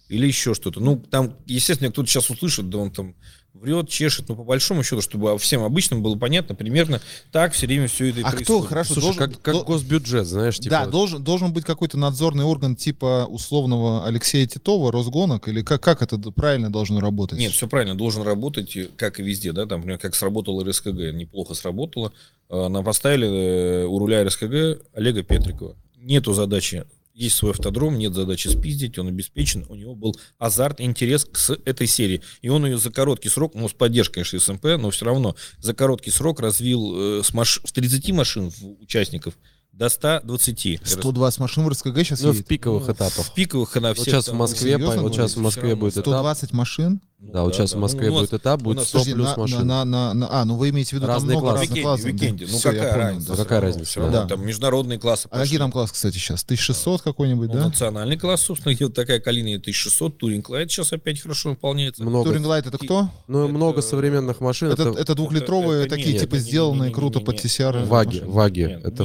[0.08, 0.80] Или еще что-то.
[0.80, 3.16] Ну, там, естественно, кто-то сейчас услышит, да он там
[3.62, 7.02] врет, чешет, но по большому счету, чтобы всем обычным было понятно, примерно
[7.32, 8.68] так все время все это и А кто происходит.
[8.70, 10.70] хорошо Слушай, должен, как, как до- госбюджет, знаешь, типа...
[10.70, 16.02] да, должен, должен быть какой-то надзорный орган типа условного Алексея Титова, Росгонок, или как, как
[16.02, 17.40] это правильно должно работать?
[17.40, 21.14] Нет, все правильно, должен работать, э, как и везде, да, там, например, как сработала РСКГ,
[21.14, 22.12] неплохо сработало.
[22.50, 25.76] Э, Нам поставили э, у руля РСКГ Олега Петрикова.
[25.98, 26.86] Нету задачи,
[27.16, 31.88] есть свой автодром, нет задачи спиздить, он обеспечен, у него был азарт, интерес к этой
[31.88, 32.22] серии.
[32.42, 35.74] И он ее за короткий срок, ну, с поддержкой, конечно, СМП, но все равно за
[35.74, 37.62] короткий срок развил э, с маш...
[37.64, 39.38] с 30 машин в- участников
[39.78, 40.80] до 120.
[40.86, 42.48] 120 машин в РСКГ сейчас Ну, в едет?
[42.48, 43.12] пиковых Ну, этав.
[43.14, 45.42] В пиковых она Вот всех сейчас в там- Москве, серьезно вот сейчас в?
[45.42, 46.04] Москве будет этап.
[46.06, 47.02] 120 машин?
[47.20, 47.80] Ну Да, вот сейчас в да.
[47.80, 49.68] Москве Ну, у нас- будет этап, будет нас, 100 Подожди, плюс на- машин.
[49.68, 51.62] на- на- на- а, ну вы имеете в виду там Разные много классы.
[51.68, 52.06] разных классов.
[52.16, 52.28] да.
[52.30, 53.28] Ну Всё, я какая понял, разница?
[53.32, 53.36] да.
[53.44, 54.26] какая разница, равно да.
[54.28, 55.26] Там международные классы.
[55.26, 55.58] А какие пошли.
[55.58, 56.44] там классы, кстати, сейчас?
[56.44, 57.66] 1600 какой-нибудь, Ну, да?
[57.66, 62.02] национальный класс, собственно, где вот такая калина 1600, Туринг Лайт сейчас опять хорошо выполняется.
[62.04, 62.30] Много.
[62.32, 63.10] Touring Light это кто?
[63.28, 64.70] Ну, Это- много современных машин.
[64.72, 67.86] Это, Это, это двухлитровые, это- такие нет, типа сделанные круто под TCR.
[67.86, 68.32] ваги, машины.
[68.32, 68.62] ваги.
[68.68, 69.04] Нет, это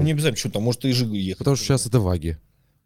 [0.00, 1.38] Ну, не обязательно, что там, может и Жигу ехать.
[1.38, 2.36] Потому что сейчас это ваги.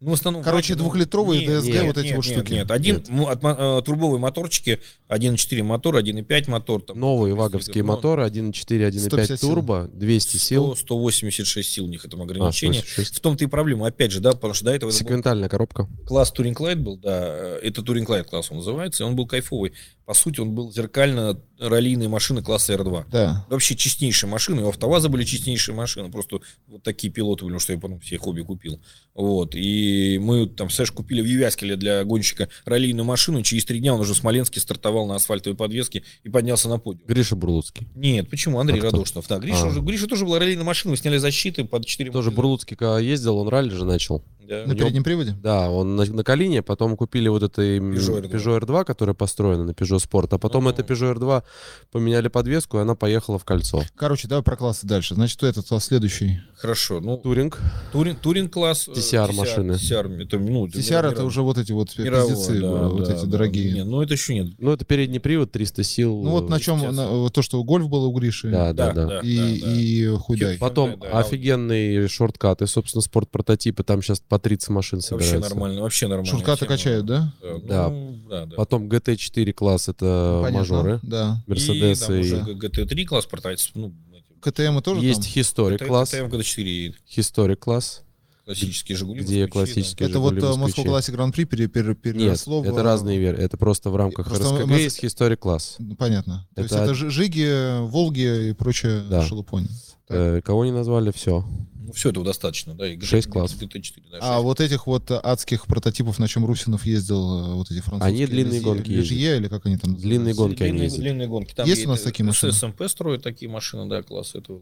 [0.01, 2.53] Ну, в основном Короче, ваги, двухлитровые нет, DSG нет, вот эти нет, вот нет, штуки.
[2.53, 4.79] Нет, один ну, от мо- э, турбовые моторчики,
[5.09, 6.81] 1.4 мотор, 1.5 мотор.
[6.83, 8.51] Там, Новые ваговские ну, моторы 1.4,
[8.91, 9.49] 1.5 150 сил.
[9.49, 10.75] турбо, 200 100, сил.
[10.77, 12.79] 186 сил у них это А, ограничение.
[12.79, 13.17] 186.
[13.17, 15.89] В том-то и проблема, опять же, да, потому что до этого это был Секвентальная коробка.
[16.05, 19.27] класс Touring Light был, да, э, это Touring Light класс он называется, и он был
[19.27, 19.73] кайфовый.
[20.09, 23.05] По сути, он был зеркально-раллийные машины класса R2.
[23.11, 23.45] Да.
[23.47, 27.73] Вообще честнейшие машины, у АвтоВАЗа были честнейшие машины, просто вот такие пилоты были, потому что
[27.73, 28.81] я потом все хобби купил.
[29.13, 33.93] Вот, и мы там, Сэш, купили в Ювяскеле для гонщика раллийную машину, через три дня
[33.93, 37.05] он уже в Смоленске стартовал на асфальтовой подвеске и поднялся на подиум.
[37.07, 37.87] Гриша Бурлуцкий.
[37.93, 38.59] Нет, почему?
[38.59, 38.97] Андрей А кто?
[38.97, 39.27] Радошинов.
[39.27, 39.67] Да, Гриша, А.
[39.67, 43.37] уже, Гриша тоже была раллийная машина, мы сняли защиты под 4 Тоже Бурлуцкий, когда ездил,
[43.37, 44.23] он ралли же начал.
[44.39, 44.65] Да.
[44.65, 45.35] На него- переднем приводе?
[45.43, 48.31] Да, он на, на Калине, потом купили вот это м, Peugeot R2.
[48.31, 51.43] Peugeot R2, которая построена на Peugeot Sport, а потом это Peugeot R2
[51.91, 53.83] поменяли подвеску, и она поехала в кольцо.
[53.95, 55.15] Короче, давай про классы дальше.
[55.15, 56.39] Значит, кто этот класс следующий?
[56.55, 57.59] Хорошо, ну, Туринг.
[57.91, 58.87] Туринг, Туринг класс.
[58.87, 59.71] э, TCR машины.
[59.73, 63.21] TCR, это, ну, TCR это уже вот эти вот мирового, пиздецы, да, вот да, эти
[63.21, 63.27] да.
[63.27, 63.71] дорогие.
[63.73, 64.53] Не, ну это еще нет.
[64.57, 66.21] Ну, это передний привод, 300 сил.
[66.21, 69.05] Ну вот на чем, на- то, что гольф был у Гриши, Да, да, да.
[69.05, 69.71] да, и, да.
[69.73, 70.55] и хуйдай.
[70.55, 71.19] Хер- Потом Да, да.
[71.19, 73.83] офигенные шорткаты, собственно, спорт-прототипы.
[73.83, 75.49] Там сейчас по 30 машин Вообще собираются.
[75.49, 76.29] нормально, вообще нормально.
[76.43, 76.57] Тема.
[76.67, 77.33] качают, да?
[77.67, 78.55] Да, ну, да, да.
[78.55, 80.99] Потом GT4 класс, это Понятно, мажоры.
[81.03, 81.43] Да.
[81.47, 82.03] Мерседесы.
[82.03, 83.93] И там И, уже GT3 класс прототип, ну,
[84.41, 85.33] КТМ тоже Есть там?
[85.67, 86.13] Historic класс.
[86.13, 88.03] GTM GT4, Historic класс,
[88.45, 89.19] классические Жигули.
[89.19, 89.51] где москвичи, да.
[89.51, 90.83] классические Это вот «Жигули», э, Москва.
[90.85, 92.65] Классик Гран-при пере- пере- Нет, переросло в...
[92.65, 93.43] это разные версии.
[93.43, 95.75] Это просто в рамках Просто РСКГ мы- есть Historic класс.
[95.79, 96.47] Ну, Понятно.
[96.55, 99.25] То есть Это- это Жи- Жиги, Волги и прочее Да.
[99.25, 99.67] шелупони.
[100.07, 100.17] Так.
[100.17, 101.43] Э, Кого не назвали, все.
[101.89, 102.87] Ну, все этого достаточно, да.
[102.87, 103.59] и GT Шесть классов.
[103.61, 107.81] GT4, да, А вот этих вот адских прототипов, на чем Русинов ездил, э, вот эти
[107.81, 108.25] французские.
[108.25, 111.01] Они длинные гонки Лижье или как они там Длинные гонки они длинные, ездят.
[111.01, 111.53] длинные гонки.
[111.53, 112.53] Там Есть у нас такие машины?
[112.53, 114.61] СМП строят такие машины, да, класс этого.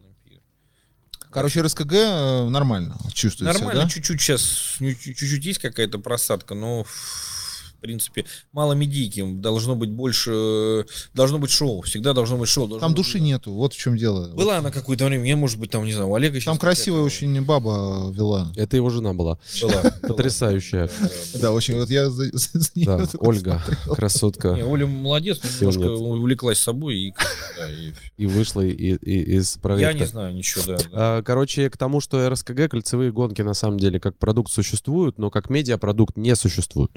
[1.30, 3.90] Короче, РСКГ э, нормально чувствуется, Нормально, да?
[3.90, 6.86] чуть-чуть сейчас, ну, чуть- чуть-чуть есть какая-то просадка, но
[7.78, 12.68] в принципе мало медийки, должно быть больше, должно быть шоу, всегда должно быть шоу.
[12.68, 14.30] должно Там быть- души нету, вот в чем дело.
[14.34, 17.40] Была она какое-то время, я, может быть, там, не знаю, у Олега Там красивая очень
[17.44, 18.52] баба вела.
[18.56, 19.38] Это его жена была.
[19.62, 19.82] была.
[20.08, 20.90] Потрясающая.
[21.36, 21.76] Да, очень.
[21.80, 22.10] Вот я
[22.86, 24.58] Да, Ольга, красотка.
[24.66, 27.14] Оля молодец, немножко увлеклась собой
[28.18, 29.98] и, вышла из я проекта.
[30.00, 30.78] не знаю ничего, да.
[30.78, 30.84] да.
[30.94, 35.30] А, Короче, к тому, что РСКГ, кольцевые гонки, на самом деле, как продукт существуют, но
[35.30, 36.92] как медиапродукт не существуют.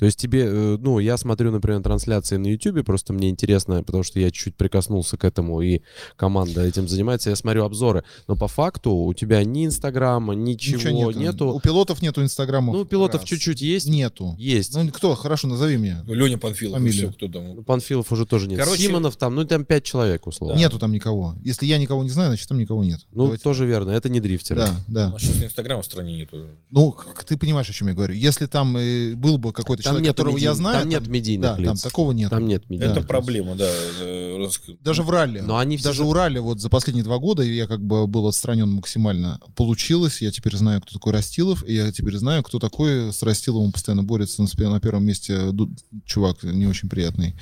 [0.00, 4.02] То есть тебе, э, ну, я смотрю, например, трансляции на YouTube, просто мне интересно, потому
[4.02, 5.82] что я чуть-чуть прикоснулся к этому, и
[6.16, 8.02] команда этим занимается, я смотрю обзоры.
[8.26, 11.48] Но по факту у тебя ни Инстаграма, ничего, нету.
[11.48, 12.74] У пилотов нету инстаграмов.
[12.76, 13.28] Ну, у пилотов Раз.
[13.28, 13.88] чуть-чуть есть.
[13.88, 14.34] Нету.
[14.38, 14.74] Есть.
[14.74, 15.14] Ну, кто?
[15.14, 15.98] Хорошо, назови мне.
[16.06, 16.98] Ну, Леня Панфилов, и Фамилия.
[16.98, 17.56] все, кто там.
[17.56, 18.58] Ну, Панфилов уже тоже нет.
[18.58, 20.56] Короче- Симонов там, ну, там пять человек, условно.
[20.56, 21.34] Нету там никого.
[21.44, 23.00] Если я никого не знаю, значит там никого нет.
[23.12, 24.60] Ну, Давайте- тоже верно, это не дрифтеры.
[24.60, 25.12] Да, да.
[25.14, 26.46] А сейчас Инстаграма в стране нету.
[26.70, 26.96] Ну,
[27.26, 28.14] ты понимаешь, о чем я говорю.
[28.14, 31.50] Если там э, был бы какой-то Там человек, нет, которого я знаю, там нет медийных
[31.50, 31.66] да, лиц.
[31.66, 32.30] там такого нет.
[32.30, 33.08] Там нет медийных Это лиц.
[33.08, 33.70] проблема, да.
[34.00, 34.48] э,
[34.80, 35.40] Даже в ралли.
[35.40, 38.26] Но они Даже же- у ралли вот за последние два года я как бы был
[38.26, 39.40] отстранен максимально.
[39.56, 43.72] Получилось, я теперь знаю, кто такой Растилов, и я теперь знаю, кто такой с Растиловым
[43.72, 45.70] постоянно борется на, первом месте ду-
[46.04, 47.34] чувак не очень приятный.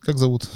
[0.00, 0.48] Как зовут?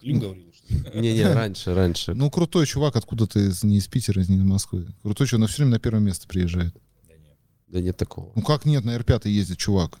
[0.00, 1.00] Клим говорил, что ли?
[1.00, 2.14] Не-не, раньше, раньше.
[2.14, 4.86] Ну, крутой чувак, откуда-то из, не из Питера, не из Москвы.
[5.02, 6.74] Крутой чувак, но все время на первое место приезжает.
[7.08, 7.36] Да нет.
[7.68, 8.32] Да нет такого.
[8.34, 9.98] Ну как нет, на R5 ездит чувак.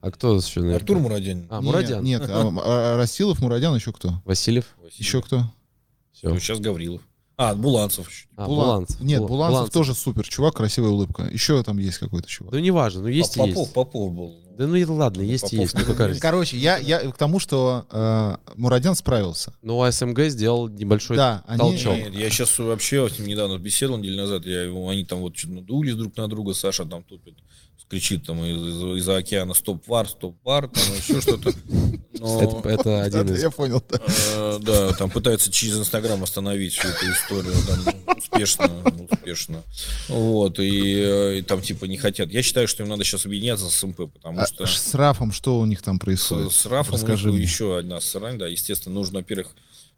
[0.00, 0.60] А кто еще?
[0.60, 0.80] наверное?
[0.80, 1.46] Артур Мурадянин.
[1.50, 2.02] А, Мурадян.
[2.02, 4.20] Нет, а, а Растилов, Мурадян, еще кто?
[4.24, 4.64] Васильев?
[4.82, 4.98] Василий.
[4.98, 5.44] Еще кто?
[6.12, 6.28] Все.
[6.28, 7.02] Ну, сейчас Гаврилов.
[7.36, 8.06] А, Буланцев.
[8.36, 9.00] А, Булан- Буланцев.
[9.00, 11.22] Нет, Бу- Буланцев, тоже супер чувак, красивая улыбка.
[11.32, 12.52] Еще там есть какой-то чувак.
[12.52, 13.72] Ну, неважно, ну есть и Попов, есть.
[13.72, 14.34] Попов был.
[14.58, 15.88] Да ну и ладно, Ну, есть и Попов есть.
[15.88, 16.20] не Ну, разница?
[16.20, 19.54] Короче, я, я к тому, что э, Мурадян справился.
[19.62, 21.58] Ну, а СМГ сделал небольшой да, они...
[21.58, 21.96] толчок.
[21.96, 25.34] Нет, я сейчас вообще с ним недавно беседовал неделю назад, я его, они там вот
[25.34, 27.36] что-то надулись друг на друга, Саша там тупит,
[27.90, 31.52] кричит там из, из- из-за океана стоп-вар, стоп-вар, там еще что-то.
[32.20, 33.42] Но, Это, это один Да, из...
[33.42, 33.98] Я понял, да.
[34.06, 38.70] э, да, там пытаются через Инстаграм остановить всю эту историю, там, успешно,
[39.10, 39.62] успешно.
[40.08, 42.30] Вот, и, э, и там типа не хотят.
[42.30, 44.66] Я считаю, что им надо сейчас объединяться с МП, потому А что...
[44.66, 46.52] с Рафом что у них там С, происходит?
[46.52, 49.48] с Рафом Расскажи еще одна срань, да, естественно, нужно, во-первых,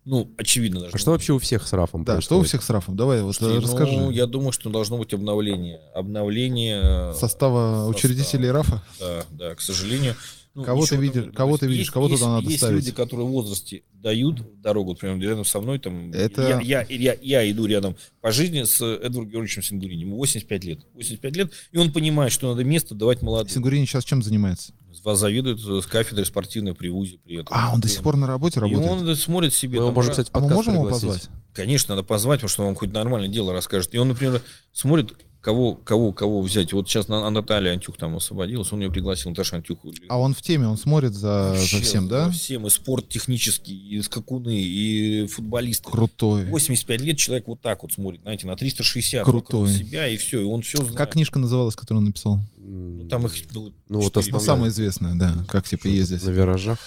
[0.05, 0.95] ну, очевидно даже.
[0.95, 2.49] А что вообще у всех с Рафом Да, что у происходит?
[2.49, 2.97] всех с Рафом?
[2.97, 3.93] Давай, вот Ну, расскажи.
[4.13, 5.81] я думаю, что должно быть обновление.
[5.95, 6.81] Обновление...
[6.83, 8.83] э, Состава учредителей Рафа?
[8.99, 10.17] Да, да, к сожалению.
[10.55, 12.75] Ну, Кого ты видишь- там- кого ты есть- видишь, кого есть- туда надо есть ставить?
[12.77, 17.17] люди, которые в возрасте дают дорогу, например, рядом со мной, там, Это- я, я, я,
[17.23, 20.81] я иду рядом по жизни с Эдвардом Георгиевичем Сингурини, ему 85 лет.
[20.95, 23.49] 85 лет, и он понимает, что надо место давать молодым.
[23.51, 24.75] Сингурини сейчас чем занимается?
[25.05, 27.49] Вас завидует с кафедры спортивной при ВУЗе при этом.
[27.51, 28.89] А, он до сих пор на работе И работает?
[28.93, 29.79] он смотрит себе...
[29.81, 31.09] Мы его там, можем, раз- кстати, А мы можем его пригласить.
[31.09, 31.29] позвать?
[31.55, 33.93] Конечно, надо позвать, потому что он вам хоть нормальное дело расскажет.
[33.95, 34.41] И он, например,
[34.73, 35.13] смотрит,
[35.43, 36.73] кого, кого, кого взять.
[36.73, 39.93] Вот сейчас на- Наталья Антюх там освободилась, он ее пригласил, Наташа Антюху.
[40.09, 42.31] А он в теме, он смотрит за, за Вообще всем, за да?
[42.31, 45.91] всем, и спорт технический, и скакуны, и футболисты.
[45.91, 46.47] Крутой.
[46.47, 49.71] 85 лет человек вот так вот смотрит, знаете, на 360 Крутой.
[49.73, 50.97] себя, и все, и он все знает.
[50.97, 52.39] Как книжка называлась, которую он написал?
[52.57, 54.33] М, Там их было Ну, вот четыре.
[54.33, 54.47] Ну, основная.
[54.47, 55.45] самая известная, да.
[55.49, 56.23] Как типа ездить.
[56.25, 56.79] На виражах.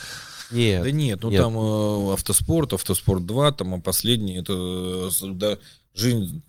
[0.51, 0.83] Нет.
[0.83, 1.41] Да нет, ну Нет.
[1.41, 5.57] там э, автоспорт, автоспорт 2, там, а последний это э, да,
[5.95, 6.43] жизнь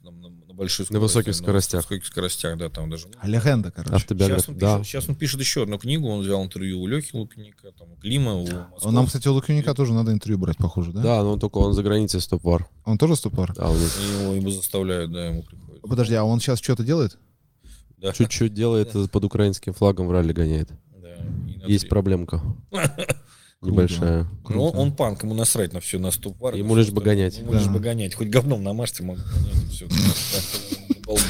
[0.56, 1.02] на, на большой скорости.
[1.02, 1.72] высоких скоростях.
[1.84, 3.06] На высоких скоростях, да, там даже.
[3.18, 3.94] А легенда, короче.
[3.94, 4.42] Автобиография.
[4.42, 4.78] Сейчас он, Да.
[4.78, 7.96] пишет, сейчас он пишет еще одну книгу, он взял интервью у Лехи Лукиника, там, у
[7.96, 8.92] Клима, у Москвы.
[8.92, 11.02] Нам, кстати, у Лукьюника тоже надо интервью брать, похоже, да?
[11.02, 12.68] Да, но только он за границей стоп-вар.
[12.84, 13.52] Он тоже ступор?
[13.54, 15.82] Да, он Его, его заставляют, да, ему приходит.
[15.82, 17.18] Подожди, а он сейчас что-то делает?
[17.98, 18.12] Да.
[18.12, 20.68] чуть-чуть делает, под украинским флагом в ралли гоняет.
[20.96, 21.16] Да,
[21.64, 22.42] на Есть проблемка.
[23.62, 24.26] небольшая.
[24.48, 27.38] Ну, он, он панк, ему насрать на все, на стоп Ему лишь бы гонять.
[27.38, 28.14] Ему лишь бы гонять.
[28.14, 29.20] Хоть говном намажьте, могу.
[31.06, 31.24] Балдеть.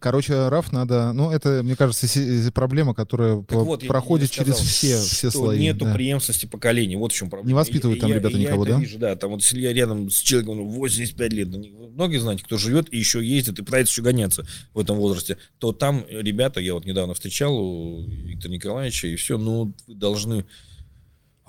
[0.00, 1.12] Короче, РАФ надо...
[1.12, 2.06] Ну, это, мне кажется,
[2.52, 5.60] проблема, которая Так по- вот, проходит я через сказал, все, все что слои.
[5.60, 5.94] Нету да.
[5.94, 6.96] преемственности поколений.
[6.96, 7.48] Вот в чем проблема.
[7.48, 8.80] Не воспитывают И- там я- ребята я никого, это да?
[8.80, 9.14] Вижу, да.
[9.14, 12.42] Там вот если я рядом с человеком ну, 85 лет, ну, не- вы многие знаете,
[12.44, 16.60] кто живет и еще ездит и пытается еще гоняться в этом возрасте, то там ребята,
[16.60, 20.44] я вот недавно встречал у Виктора Николаевича, и все, ну, вы должны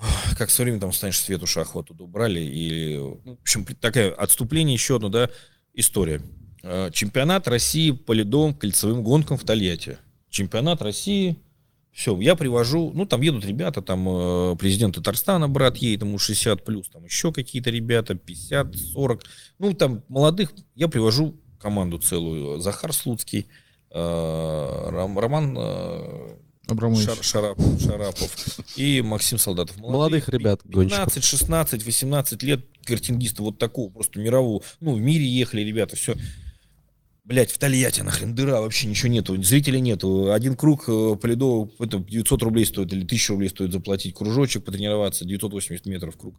[0.38, 4.74] как со временем там станешь Свету Шахову оттуда убрали, и, ну, в общем, такое отступление
[4.74, 5.30] еще одно, да,
[5.74, 6.20] история.
[6.62, 9.98] Э, Чемпионат России по ледовым кольцевым гонкам в Тольятти.
[10.30, 11.36] Чемпионат России,
[11.92, 16.64] все, я привожу, ну, там едут ребята, там э, президент Татарстана, брат едет, ему 60
[16.64, 19.24] плюс, там еще какие-то ребята, 50, 40,
[19.58, 23.46] ну, там молодых, я привожу команду целую, Захар Слуцкий,
[23.94, 26.36] Ром- Роман э,
[26.72, 27.06] Абрамович.
[27.06, 29.76] Шар- Шарап- Шарапов и Максим Солдатов.
[29.78, 30.98] Молодых ребят, гонщиков.
[31.14, 34.62] 15, 16, 18 лет картингиста вот такого, просто мирового.
[34.80, 36.14] Ну, в мире ехали ребята, все.
[37.24, 40.32] Блять, в Тольятти нахрен дыра, вообще ничего нету, зрителей нету.
[40.32, 44.14] Один круг э, по льду, это 900 рублей стоит или 1000 рублей стоит заплатить.
[44.16, 46.34] Кружочек потренироваться, 980 метров круг.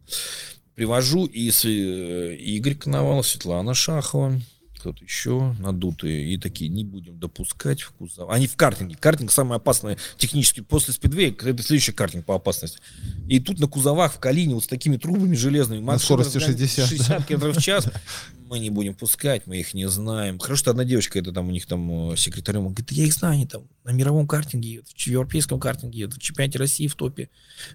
[0.74, 4.38] Привожу и с, э, Игорь Коновалов, Светлана Шахова,
[4.84, 8.28] кто-то еще надутые, и такие, не будем допускать в кузов.
[8.28, 8.96] Они в картинге.
[9.00, 10.60] Картинг самый опасный технически.
[10.60, 12.80] После спидвея это следующий картинг по опасности.
[13.26, 15.80] И тут на кузовах в Калине вот с такими трубами железными.
[15.80, 17.88] На скорости разгоняют 60, 60 километров в час.
[18.50, 20.38] Мы не будем пускать, мы их не знаем.
[20.38, 23.34] Хорошо, что одна девочка, это там у них там э, секретарем, говорит, я их знаю,
[23.34, 27.28] они там на мировом картинге, в европейском картинге, в чемпионате России в топе.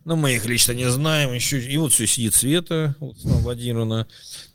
[0.05, 1.33] Но мы их лично не знаем.
[1.33, 4.07] Еще, и вот все сидит Света вот, Владимировна,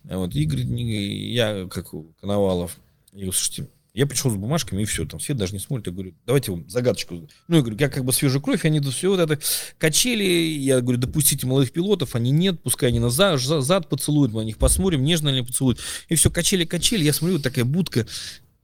[0.09, 2.77] а вот Игорь, я, как у Коновалов.
[3.13, 5.87] Я говорю, слушайте, я пришел с бумажками, и все, там Свет даже не смотрит.
[5.87, 7.29] Я говорю, давайте вам загадочку.
[7.47, 9.39] Ну, я говорю, я как бы свежая кровь, они все вот это
[9.77, 10.25] качели.
[10.25, 14.41] Я говорю, допустите молодых пилотов, они нет, пускай они на за- за- зад поцелуют, мы
[14.41, 15.79] на них посмотрим, нежно они поцелуют.
[16.09, 18.05] И все, качели-качели, я смотрю, вот такая будка,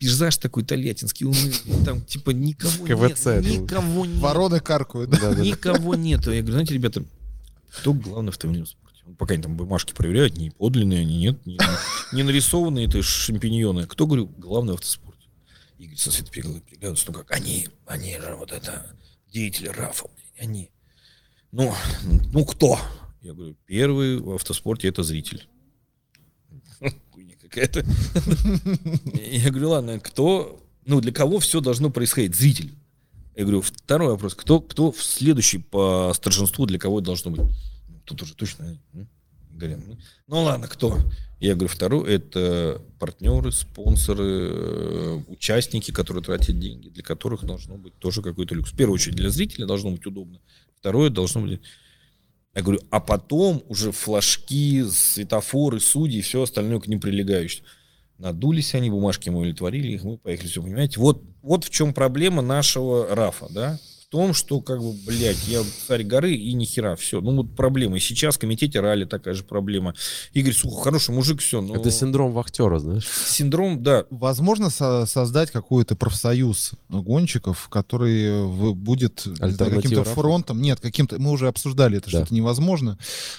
[0.02, 4.20] пейзаж такой тольяттинский, унылый, там типа никого КВЦ, нет, никого нет.
[4.20, 5.36] Вороны каркают, да?
[5.36, 6.32] Никого нету.
[6.32, 7.06] Я говорю, знаете, ребята,
[7.72, 9.04] кто главный в автомобильном спорте?
[9.06, 11.60] Ну, Пока они там бумажки проверяют, не подлинные они, нет, не,
[12.14, 13.86] не нарисованные это шампиньоны.
[13.86, 15.28] Кто, говорю, главный в автоспорте?
[15.78, 18.96] Игорь со Светой переглядываются, ну как, они, они же вот это,
[19.32, 20.08] деятели РАФа,
[20.40, 20.72] они.
[21.52, 21.72] Ну,
[22.34, 22.80] ну кто?
[23.22, 25.48] Я говорю, первый в автоспорте это зритель.
[27.52, 27.86] Какая-то.
[29.14, 32.34] Я говорю, ладно, кто, ну для кого все должно происходить?
[32.34, 32.74] Зритель.
[33.36, 34.36] Я говорю, второй вопрос.
[34.36, 37.42] Кто, кто в следующий по старшинству, для кого должно быть?
[38.06, 38.80] Тут уже точно.
[39.52, 39.98] Говорим, ну,
[40.28, 40.98] ну ладно, кто?
[41.42, 47.98] Я говорю, второй это партнеры, спонсоры, э, участники, которые тратят деньги, для которых должно быть
[48.00, 48.72] тоже какой-то люкс.
[48.72, 50.40] В первую очередь для зрителя должно быть удобно.
[50.80, 51.62] Второе должно быть...
[52.54, 57.64] Я говорю, а потом уже флажки, светофоры, судьи и все остальное к ним прилегающее.
[58.18, 61.00] Надулись они, бумажки мы удовлетворили их, мы поехали, все, понимаете?
[61.00, 63.80] Вот, вот в чем проблема нашего РАФа, да?
[64.12, 67.22] Том, что, как бы, блядь, я царь горы и ни хера, все.
[67.22, 67.96] Ну, вот проблема.
[67.96, 69.94] И сейчас в комитете ралли такая же проблема.
[70.34, 71.76] Игорь Сухов, хороший мужик, все, но...
[71.78, 73.08] Это синдром вахтера, знаешь.
[73.26, 80.62] Синдром, да, Возможно со- создать какой-то профсоюз гонщиков, который в- будет знаю, каким-то фронтом.
[80.62, 81.18] Нет, каким-то.
[81.18, 82.26] Мы уже обсуждали это, что Да.
[82.26, 82.98] это невозможно.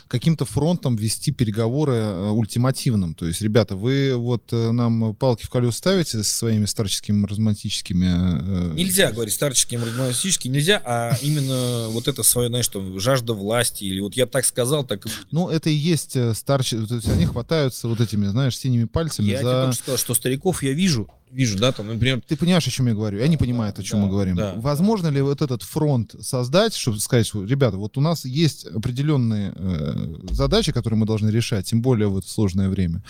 [0.09, 3.13] Каким-то фронтом вести переговоры э, ультимативным.
[3.15, 8.71] То есть, ребята, вы вот э, нам палки в колеса ставите со своими старческими романтическими.
[8.71, 13.85] э, Нельзя говорить старчески, романтически, нельзя, а именно вот это свое, знаешь, что жажда власти,
[13.85, 15.05] или вот я так сказал, так.
[15.31, 16.79] Ну, это и есть старче.
[16.87, 19.63] То есть они хватаются вот этими, знаешь, синими пальцами Я тебе за.
[19.63, 22.87] только что сказал, что стариков я вижу, вижу, да, там, например, Ты понимаешь, о чем
[22.89, 23.23] я говорю?
[23.23, 24.37] Они понимают, о чем Да, мы говорим.
[24.37, 24.55] да.
[24.57, 29.53] Возможно ли вот этот фронт создать, чтобы сказать, что, ребята, вот у нас есть определенные
[29.57, 33.03] э, задачи, которые мы должны решать, тем более в это сложное время.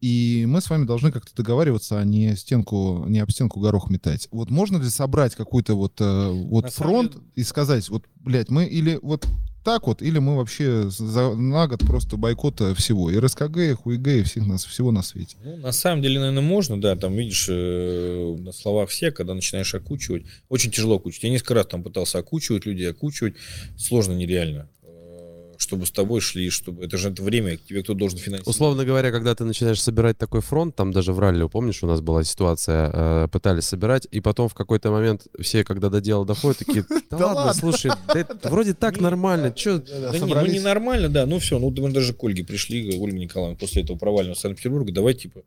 [0.00, 4.28] И мы с вами должны как-то договариваться, а не стенку, не об стенку горох метать.
[4.30, 8.50] Вот можно ли собрать какой-то вот, э, вот На фронт деле- и сказать, вот, блядь,
[8.50, 9.26] мы или вот
[9.64, 13.10] так вот, или мы вообще за, на год просто бойкота всего.
[13.10, 15.36] И РСКГ, и ХУИГ, и всех нас, всего на свете.
[15.44, 19.74] Ну, на самом деле, наверное, можно, да, там, видишь, э, на словах все, когда начинаешь
[19.74, 21.24] окучивать, очень тяжело окучивать.
[21.24, 23.34] Я несколько раз там пытался окучивать людей, окучивать,
[23.76, 24.68] сложно, нереально.
[25.62, 26.84] Чтобы с тобой шли, чтобы...
[26.84, 28.48] Это же это время, тебе кто должен финансировать.
[28.48, 32.00] Условно говоря, когда ты начинаешь собирать такой фронт, там даже в ралли, помнишь, у нас
[32.00, 36.58] была ситуация, э, пытались собирать, и потом в какой-то момент все, когда до дела доходят,
[36.58, 37.54] такие, да ладно, ладно.
[37.54, 39.78] слушай, да это вроде так нормально, чё...
[39.78, 43.56] Да не, ну ненормально, да, ну все, ну мы даже к Ольге пришли, Ольга Николаевна,
[43.56, 45.42] после этого провального Санкт-Петербурга, давай, типа,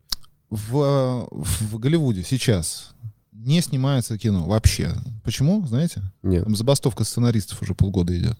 [0.48, 2.94] в, э, в Голливуде сейчас
[3.32, 4.92] не снимается кино вообще.
[5.24, 6.02] Почему, знаете?
[6.22, 6.44] Нет.
[6.44, 8.38] Там забастовка сценаристов уже полгода идет.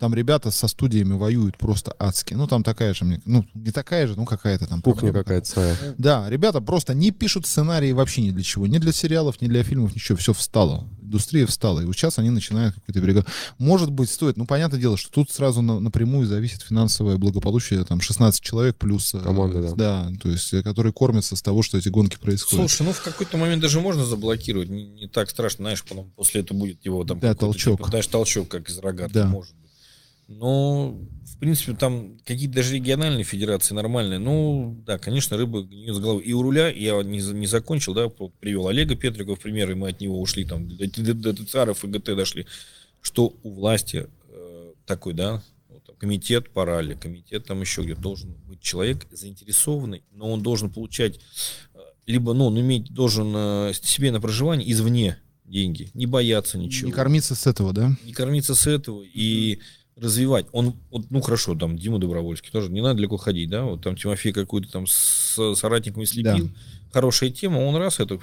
[0.00, 2.32] Там ребята со студиями воюют просто адски.
[2.32, 4.80] Ну, там такая же, мне, ну, не такая же, ну, какая-то там.
[4.80, 5.76] Кухня какая-то своя.
[5.98, 8.66] Да, ребята просто не пишут сценарии вообще ни для чего.
[8.66, 10.16] Ни для сериалов, ни для фильмов, ничего.
[10.16, 10.88] Все встало.
[11.02, 11.80] Индустрия встала.
[11.80, 13.26] И вот сейчас они начинают какой-то бригад.
[13.58, 14.36] Может быть, стоит.
[14.38, 17.84] Ну, понятное дело, что тут сразу на- напрямую зависит финансовое благополучие.
[17.84, 19.12] Там 16 человек плюс...
[19.14, 19.74] э, Команда, да.
[19.74, 22.70] Да, то есть, э, которые кормятся с того, что эти гонки происходят.
[22.70, 26.40] Слушай, ну в какой-то момент даже можно заблокировать, не, не так страшно, знаешь, потом после
[26.40, 27.76] этого будет его там Да, толчок.
[27.78, 29.26] типа, знаешь, толчок, как из рогатки, Да.
[29.26, 29.52] может.
[30.30, 34.20] Но, в принципе, там какие-то даже региональные федерации нормальные.
[34.20, 36.22] Ну, да, конечно, рыба гниет с головы.
[36.22, 39.88] И у руля, я не, не закончил, да, привел Олега Петрикова в пример, и мы
[39.88, 42.46] от него ушли, там, до, до, до ТЦАРов и ГТ дошли,
[43.00, 47.96] что у власти э, такой, да, вот там комитет по ралли, комитет там еще где
[47.96, 51.18] должен быть человек заинтересованный, но он должен получать
[51.74, 56.86] э, либо, ну, он иметь должен э, себе на проживание извне деньги, не бояться ничего,
[56.86, 57.96] Не кормиться с этого, да?
[58.04, 59.58] не кормиться с этого и
[60.00, 60.46] развивать.
[60.52, 63.96] Он, вот, ну хорошо, там Дима Добровольский тоже, не надо далеко ходить, да, вот там
[63.96, 66.50] Тимофей какую-то там с соратниками слепил,
[66.92, 68.18] хорошая тема, он раз это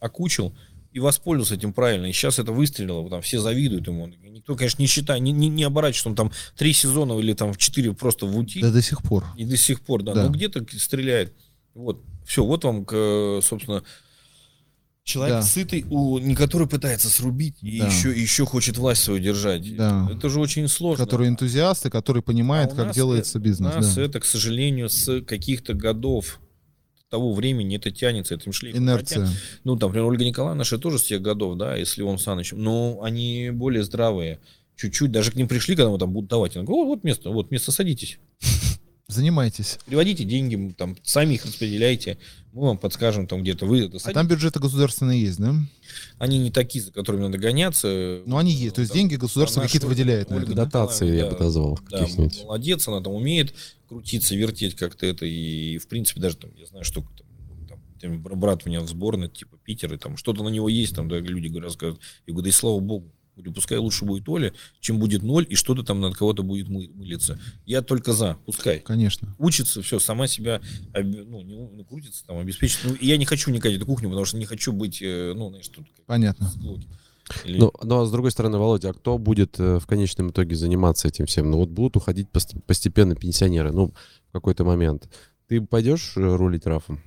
[0.00, 0.54] окучил
[0.92, 2.06] и воспользовался этим правильно.
[2.06, 4.06] И сейчас это выстрелило, там все завидуют ему.
[4.06, 7.52] Никто, конечно, не считает, не, не, не оборачивает, что он там три сезона или там
[7.52, 8.62] в четыре просто в ути.
[8.62, 9.24] Да до сих пор.
[9.36, 10.14] И до сих пор, да.
[10.14, 10.24] Да.
[10.24, 11.34] Ну где-то стреляет.
[11.74, 12.00] Вот.
[12.24, 12.86] Все, вот вам,
[13.42, 13.82] собственно,
[15.08, 15.42] человек Да.
[15.42, 17.86] сытый, у, не который пытается срубить и Да.
[17.86, 19.74] еще, еще хочет власть свою держать.
[19.76, 20.08] Да.
[20.14, 21.04] Это же очень сложно.
[21.04, 23.72] Которые энтузиасты, которые понимают, А как делается это- бизнес.
[23.74, 24.02] У нас да.
[24.02, 26.40] это, к сожалению, с каких-то годов
[27.10, 28.82] того времени это тянется этим шлейфом.
[28.82, 29.24] Инерция.
[29.26, 32.18] Хотя, ну, там, например, Ольга Николаевна же тоже с тех годов, да, и с Львом
[32.18, 34.40] Санычем, но они более здравые.
[34.76, 36.54] Чуть-чуть, даже к ним пришли, когда мы там будут давать.
[36.56, 38.18] Они говорят, «О, вот место, вот место, садитесь.
[39.10, 39.78] Занимайтесь.
[39.86, 42.18] Приводите деньги, там, сами их распределяйте,
[42.52, 44.12] мы вам подскажем, там где-то вы это А садитесь.
[44.12, 45.54] там бюджеты государственные есть, да?
[46.18, 48.20] Они не такие, за которыми надо гоняться.
[48.26, 48.74] Ну, они есть.
[48.74, 50.66] То есть Там, деньги государство а какие-то выделяет на Ольга да?
[50.66, 51.78] Дотации, я бы да, назвал.
[51.90, 52.06] Да,
[52.44, 53.54] молодец, она там умеет
[53.88, 55.24] крутиться, вертеть как-то это.
[55.24, 57.02] И, в принципе, даже там, я знаю, что
[57.66, 60.94] там, там, брат у меня в сборной, типа Питер, и там что-то на него есть,
[60.94, 62.02] там, да, люди говорят, рассказывают.
[62.26, 63.10] Я говорю, да и слава богу.
[63.38, 66.90] Говорю, пускай лучше будет Оля, чем будет ноль, и что-то там над кого-то будет мы-
[66.92, 67.38] мылиться.
[67.66, 68.80] Я только за, пускай.
[68.80, 69.34] Конечно.
[69.38, 70.60] Учится, все, сама себя
[70.94, 72.80] ну, не, ну, крутится, там, обеспечит.
[72.84, 75.50] Ну, и я не хочу никать эту кухню, потому что не хочу быть, э, ну,
[75.50, 76.50] знаешь, тут Понятно.
[77.44, 80.56] Или- Ну, ну, а с другой стороны, Володя, а кто будет э, в конечном итоге
[80.56, 81.50] заниматься этим всем?
[81.50, 83.88] Ну, вот будут уходить пост- постепенно пенсионеры, ну,
[84.28, 85.08] в какой-то момент.
[85.46, 87.00] Ты пойдешь э, рулить рафом?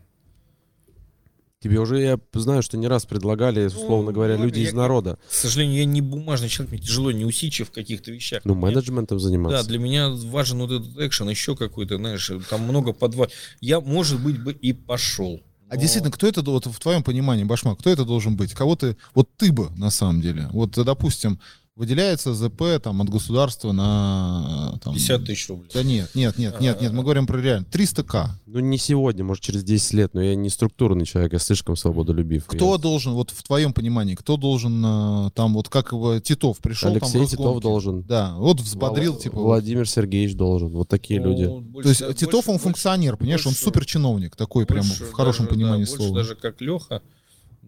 [1.61, 5.19] Тебе уже, я знаю, что не раз предлагали, условно говоря, ладно, люди я- из народа.
[5.29, 8.41] К сожалению, я не бумажный человек, мне тяжело, не усидчив в каких-то вещах.
[8.45, 9.67] Ну, Мне- менеджментом Да, заниматься.
[9.69, 13.27] для меня важен вот этот экшен, еще какой-то, знаешь, там много подвал.
[13.59, 15.39] Я, может быть, бы и пошел.
[15.69, 18.53] А но- действительно, кто это, вот в твоем понимании, Башмак, кто это должен быть?
[18.53, 21.39] Кого ты, вот ты бы, на самом деле, вот, допустим,
[21.75, 24.77] выделяется ЗП там от государства на...
[24.83, 25.69] Там, 50 тысяч рублей.
[25.73, 27.65] Да нет, нет, нет, нет, нет, мы говорим про реально.
[27.71, 28.25] 300к.
[28.45, 32.45] Ну, не сегодня, может, через 10 лет, но я не структурный человек, я слишком свободолюбив.
[32.45, 36.59] Кто Я- должен, вот в твоем понимании, кто должен э, там, вот как его Титов
[36.59, 38.01] пришел, Алексей там Титов должен.
[38.03, 39.39] Да, вот взбодрил, Вла- типа...
[39.39, 40.69] Владимир Сергеевич должен.
[40.69, 41.45] Вот такие Ну, люди.
[41.45, 44.85] больше- То есть больше- Титов, он больше- функционер, понимаешь, он больше- супер чиновник, такой прям
[44.85, 46.11] больше в хорошем даже, понимании да, слова.
[46.11, 47.01] Больше даже как Леха,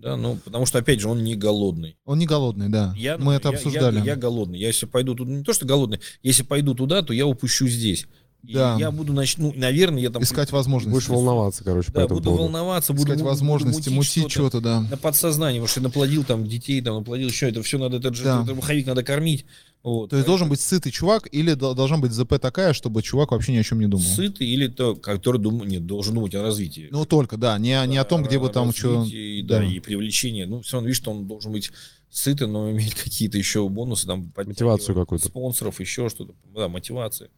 [0.03, 1.97] да, ну, потому что, опять же, он не голодный.
[2.05, 2.93] Он не голодный, да.
[2.97, 3.97] Я, Мы это я- обсуждали.
[3.99, 4.59] Я, я голодный.
[4.59, 8.05] Я если пойду туда, не то что голодный, если пойду туда, то я упущу здесь.
[8.43, 8.75] И Да.
[8.77, 10.21] я буду, начну, наверное, я там...
[10.21, 10.93] Искать возможности.
[10.93, 12.43] Будешь волноваться, короче, по Да, этому буду поводу.
[12.43, 14.81] волноваться, буду, Искать буду возможности, мутить что-то, да.
[14.81, 18.25] на подсознании, потому что наплодил там детей, там наплодил еще, это все надо, этот же
[18.25, 18.43] Да.
[18.43, 19.45] этот маховик надо кормить.
[19.83, 20.11] Вот.
[20.11, 23.51] То есть должен быть сытый чувак или до- должна быть ЗП такая, чтобы чувак вообще
[23.51, 24.05] ни о чем не думал?
[24.05, 26.87] сытый или то, который думает, нет, должен думать о развитии.
[26.89, 29.03] Ну только, да, не, о- не о том, где бы там что...
[29.43, 29.65] Да, да.
[29.65, 30.45] и привлечение.
[30.45, 31.71] Ну, все равно, видишь, что он должен быть
[32.09, 35.25] сытый, но иметь какие-то еще бонусы, там, Мотивацию какую-то.
[35.27, 36.33] Спонсоров, еще что-то.
[36.55, 37.29] Да, мотивация.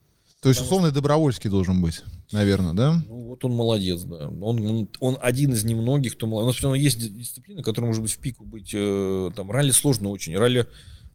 [0.42, 3.02] То есть условно Добровольский должен быть, наверное, да?
[3.08, 4.28] Ну, вот он молодец, да.
[4.30, 6.44] Он, он, он один из немногих, кто молодец.
[6.44, 8.70] У нас все равно есть ди- дисциплина, которая может быть в пику быть.
[8.72, 10.38] э, там, ралли сложно очень.
[10.38, 10.68] Ралли,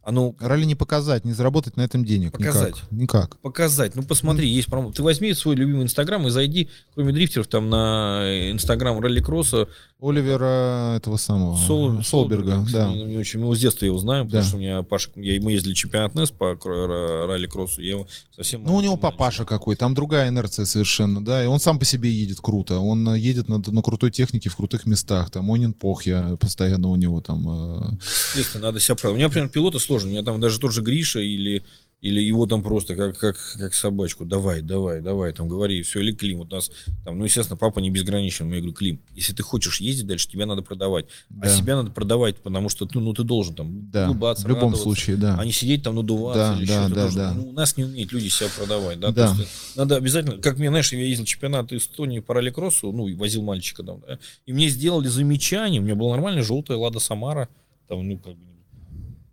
[0.03, 2.31] оно Ралли не показать, не заработать на этом денег.
[2.31, 2.75] Показать.
[2.91, 2.91] Никак.
[2.91, 3.37] Никак.
[3.41, 3.95] показать.
[3.95, 4.91] Ну, посмотри, есть промо.
[4.91, 9.67] Ты возьми свой любимый инстаграм и зайди, кроме дрифтеров, там на инстаграм ралли-кросса,
[10.03, 12.87] Оливера этого самого, Сол- Солберга, кстати, да.
[12.91, 14.47] не- очень, его с детства его знаем, потому Да.
[14.47, 18.07] что у меня Паша, я, мы ездили чемпионат НЭС по кро- ра- ралли-кроссу, я его
[18.35, 18.63] совсем...
[18.63, 22.09] Ну, у него папаша какой, там другая инерция совершенно, да, и он сам по себе
[22.11, 26.35] едет круто, он э, едет на, на крутой технике в крутых местах, там Онин Похья
[26.39, 27.97] постоянно у него там, э,
[28.35, 29.13] Естественно, надо себя править.
[29.13, 30.09] У меня, например, пилоты сложно.
[30.09, 31.63] У меня там даже тот же Гриша или
[32.01, 36.11] или его там просто как, как, как собачку, давай, давай, давай, там говори, все, или
[36.11, 36.71] Клим, вот у нас
[37.05, 40.27] там, ну, естественно, папа не безграничен, но я говорю, Клим, если ты хочешь ездить дальше,
[40.27, 41.05] тебя надо продавать,
[41.39, 41.55] а Да.
[41.55, 45.15] себя надо продавать, потому что, ну, ну ты должен там Да, улыбаться, в любом случае,
[45.17, 45.37] да.
[45.39, 47.33] а не сидеть там надуваться Да, или да, да, что, да.
[47.35, 49.35] ну, у нас не умеют люди себя продавать, да, Да.
[49.75, 53.83] надо обязательно, как мне, знаешь, я ездил чемпионат Эстонии по ралли-кроссу, ну, и возил мальчика
[53.83, 57.47] там, да, и мне сделали замечание, у меня была нормальная желтая Лада Самара,
[57.87, 58.50] там, ну, как бы,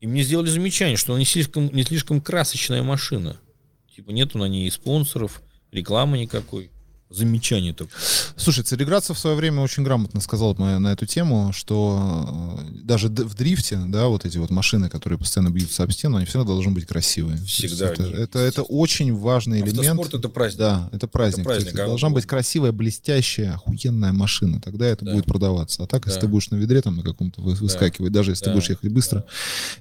[0.00, 3.40] и мне сделали замечание, что она не слишком, не слишком красочная машина.
[3.94, 5.42] Типа нету на ней спонсоров,
[5.72, 6.70] рекламы никакой.
[7.10, 7.94] Замечание такое.
[8.36, 13.34] Слушай, Цареградцев в свое время очень грамотно сказал на, эту тему, что э, даже в
[13.34, 16.86] дрифте, да, вот эти вот машины, которые постоянно бьются об стену, они всегда должны быть
[16.86, 17.38] красивые.
[17.38, 19.78] Всегда Это, это, это очень важный элемент.
[19.78, 20.58] Автоспорт это праздник.
[20.58, 21.46] Да, это праздник.
[21.46, 24.60] То есть праздник, а должна вот- быть красивая, блестящая, охуенная машина.
[24.60, 25.12] Тогда это Да.
[25.14, 25.84] будет продаваться.
[25.84, 26.26] А так, если Да.
[26.26, 28.54] ты будешь на ведре там на каком-то вы- выскакивать, даже если ты Да.
[28.56, 29.24] будешь ехать быстро,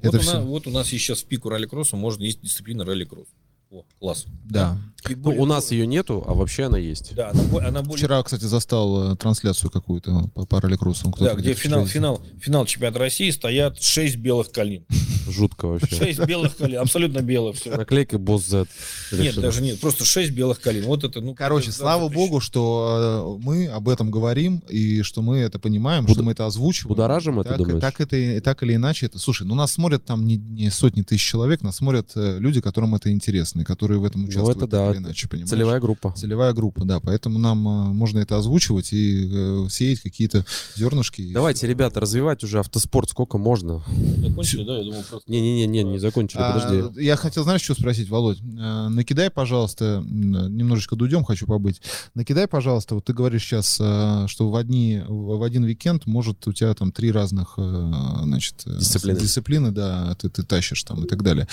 [0.01, 0.33] Вот, это у все.
[0.35, 3.27] нас, вот у нас сейчас в пику ралли-кросса, можно есть дисциплина ралли-кросс.
[3.69, 4.25] О, класс.
[4.45, 4.77] Да.
[5.09, 7.13] И Ну, более у нас ее нету, а вообще она есть.
[7.15, 7.97] Да, она, она более...
[7.97, 11.13] Вчера, кстати, застал э, трансляцию какую-то по, ралли-кроссу.
[11.19, 14.85] Да, где финал, финал, финал чемпионата России стоят 6 белых колин.
[15.31, 15.95] Жутко вообще.
[15.95, 17.55] 6 белых колин, абсолютно белых.
[17.57, 17.75] Все.
[17.75, 18.65] Наклейка Босс Z.
[19.11, 20.85] Нет, даже нет, просто 6 белых колин.
[20.85, 21.33] Вот это, ну...
[21.35, 26.05] Короче, это слава богу, что э, мы об этом говорим, и что мы это понимаем,
[26.05, 26.89] Буд- что мы это озвучиваем.
[26.95, 27.81] будоражим это, так, думаешь?
[27.81, 29.05] Так, это, и- так или иначе.
[29.07, 32.61] Это, слушай, ну нас смотрят там не, не сотни тысяч человек, нас смотрят э, люди,
[32.61, 35.49] которым это интересно, и которые в этом участвуют Ну, это да, так или иначе, понимаешь?
[35.49, 36.13] Целевая группа.
[36.15, 36.99] Целевая группа, да.
[36.99, 40.45] Поэтому нам э, можно это озвучивать и э, сеять какие-то
[40.75, 41.21] зернышки.
[41.21, 41.67] и Давайте, всё.
[41.67, 43.83] ребята, развивать уже автоспорт сколько можно.
[44.17, 44.77] Закончили, да?
[44.77, 45.31] Я думал, просто...
[45.31, 47.03] Не-не-не, не закончили, А, подожди.
[47.03, 48.39] я хотел, знаешь, что спросить, Володь?
[48.39, 51.81] Э, накидай, пожалуйста, м, немножечко дудем хочу побыть.
[52.15, 56.53] Накидай, пожалуйста, вот ты говоришь сейчас, э, что в, одни, в один уикенд может у
[56.53, 57.91] тебя там три разных, э,
[58.23, 59.19] значит, э, Дисциплины.
[59.19, 61.47] дисциплины, да, ты, ты тащишь там и так далее.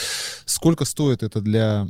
[0.47, 1.89] Сколько стоит это для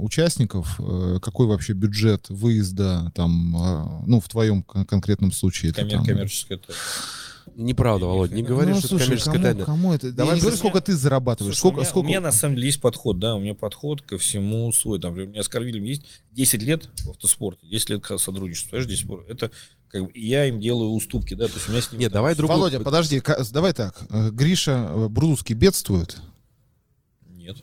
[0.00, 0.76] участников?
[0.78, 5.70] Э, Какой вообще бюджет выезда там, э, ну, в твоем кон- конкретном случае?
[5.72, 6.78] это Коммер- там- коммерческая тайна.
[7.54, 9.64] Неправда, Володь, не говори, Ну, что это слушай, коммерческая кому, тайна.
[9.64, 10.12] кому это?
[10.12, 11.56] Давай не просто- сколько ты зарабатываешь.
[11.56, 12.04] Слушай, сколько, у, меня, сколько...
[12.06, 15.00] у меня на самом деле есть подход, да, у меня подход ко всему свой.
[15.00, 16.02] Там, у меня с Корвилем есть
[16.32, 19.24] 10 лет в автоспорте, 10 лет сотрудничества, понимаешь, 10 пор.
[19.28, 19.50] Это
[19.88, 22.02] как бы, я им делаю уступки, да, то есть у меня с ними...
[22.02, 22.58] Нет, там давай другую.
[22.58, 23.20] Володя, подожди,
[23.52, 24.00] давай так.
[24.10, 26.16] Э, Гриша э, Брудский бедствует.
[27.26, 27.56] Нет.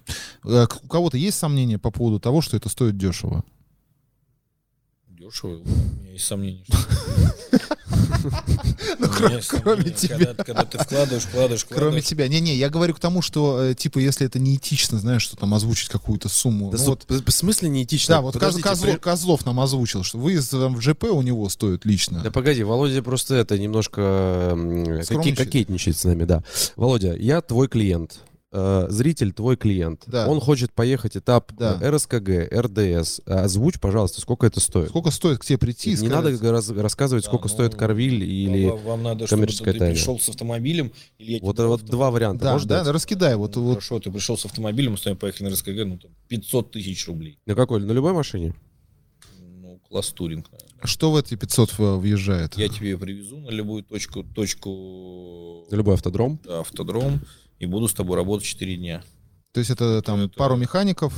[0.43, 3.43] Э, У кого-то есть сомнения по поводу того, что это стоит дешево?
[5.07, 6.65] Дешево, у меня есть сомнения.
[8.99, 10.33] Ну, кроме тебя.
[10.33, 12.27] Когда, ты вкладываешь, вкладываешь, Кроме тебя.
[12.27, 15.89] Не-не, я говорю к тому, что, э, типа, если это неэтично, знаешь, что там озвучить
[15.89, 16.71] какую-то сумму.
[16.71, 18.15] Да ну, вот, в смысле неэтично?
[18.15, 18.37] да, вот
[19.01, 22.21] Козлов, нам озвучил, что выезд там, в ЖП у него стоит лично.
[22.21, 24.57] Да погоди, Володя просто это немножко
[25.35, 26.43] кокетничает с нами, да.
[26.75, 28.19] Володя, я твой клиент.
[28.59, 30.03] Э, зритель твой клиент.
[30.07, 30.27] Да.
[30.27, 31.77] Он хочет поехать этап Да.
[31.81, 33.21] э, РСКГ, РДС.
[33.25, 34.89] Озвучь, пожалуйста, сколько это стоит.
[34.89, 35.91] Сколько стоит к тебе прийти?
[35.91, 36.11] не сказать?
[36.41, 38.65] надо раз- рассказывать, Да, сколько ну, стоит Корвиль или...
[38.69, 39.93] Вам, вам надо, чтобы коммерческая ты тайна.
[39.95, 42.45] пришел с автомобилем, или я Вот, вот два варианта.
[42.45, 42.85] Да, Можешь да, дать?
[42.85, 43.35] да, раскидай.
[43.35, 43.71] Вот, Ну, вот.
[43.73, 47.07] Хорошо, ты пришел с автомобилем, мы с тобой поехали на РСКГ, ну там 500 тысяч
[47.07, 47.37] рублей.
[47.45, 47.79] На какой?
[47.81, 48.53] На любой машине?
[49.39, 50.67] Ну, класс туринг, наверное.
[50.83, 52.57] Что в эти 500 в- въезжает?
[52.57, 56.39] Я тебе ее привезу на любую точку, точку На любой автодром?
[56.43, 57.21] да, автодром
[57.59, 59.03] и буду с тобой работать 4 дня.
[59.53, 61.13] То есть это там Это- пару механиков,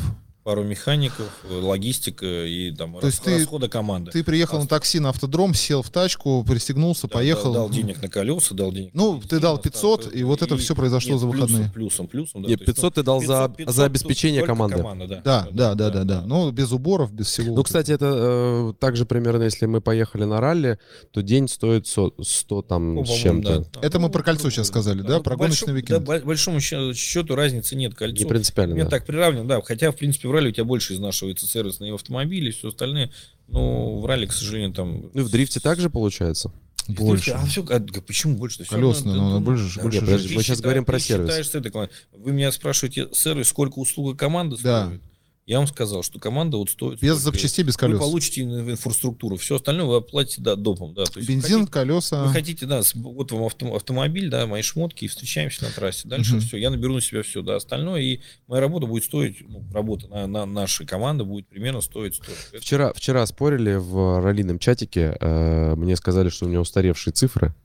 [0.49, 4.09] Пару механиков, логистика и там То есть рас- ты- расхода команды.
[4.09, 7.53] Ты приехал на такси на автодром, сел в тачку, пристегнулся, Да, поехал.
[7.53, 8.89] Дал, дал денег на колеса, дал денег.
[8.95, 11.71] Ну, на ты дал остаток, 500, и вот это всё произошло нет, за плюсом, выходные.
[11.71, 12.49] Плюсом, плюсом, да.
[12.49, 14.77] Нет, то есть, 500 ну, ты дал за, 500, 500 за обеспечение команды.
[14.77, 15.21] команда, да.
[15.23, 16.21] Да, да, да, да, да.
[16.25, 17.55] Ну, без уборов, без всего.
[17.55, 20.79] Ну, кстати, это э, также примерно, если мы поехали на ралли,
[21.11, 23.67] то день стоит со- 100 там Ну, с чем-то.
[23.71, 23.79] да.
[23.83, 25.17] Это мы Ну, про кольцо ну, сейчас сказали, да?
[25.17, 26.03] ну, Про гоночный уикенд.
[26.03, 27.93] Да, по большому счету разницы нет.
[27.93, 28.23] Кольцо.
[28.23, 28.89] Не принципиально, Мне да.
[28.89, 29.61] так приравнено, да.
[29.61, 33.11] Хотя, в принципе, в ралли у тебя больше изнашивается сервисные автомобили и все остальное.
[33.47, 35.09] Но в ралли, к сожалению, там...
[35.13, 36.51] Ну, и в дрифте также получается?
[36.87, 37.31] Больше.
[37.31, 38.63] А всё, а, почему больше?
[38.63, 41.45] Всё Колесные, равно, но ты- больше- да, больше подожди, мы сейчас считаешь- говорим про сервис.
[41.45, 41.89] считаешь.
[42.17, 44.85] Вы меня спрашиваете, сервис, сколько услуга команды Да.
[44.87, 45.01] стоит?
[45.49, 46.99] Я вам сказал, что команда вот стоит...
[47.01, 47.97] Без запчастей, без Вы колес.
[47.99, 49.35] получите ин- инфраструктуру.
[49.37, 50.93] Все остальное вы оплатите да, допом.
[50.93, 51.05] Да.
[51.05, 52.23] То есть вы Бензин, хотите- колеса.
[52.23, 56.07] Вы хотите, да, вот вам авто- автомобиль, да, мои шмотки, и встречаемся на трассе.
[56.07, 56.41] Дальше Мгм.
[56.41, 60.07] все, я наберу на себя все, да, остальное, и моя работа будет стоить, ну, работа
[60.07, 62.33] на, на нашей команды будет примерно стоить столько.
[62.53, 67.55] Это- Вчера, вчера спорили в раллином чатике, э, мне сказали, что у меня устаревшие цифры.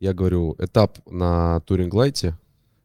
[0.00, 2.38] Я говорю, этап на Туринг-лайте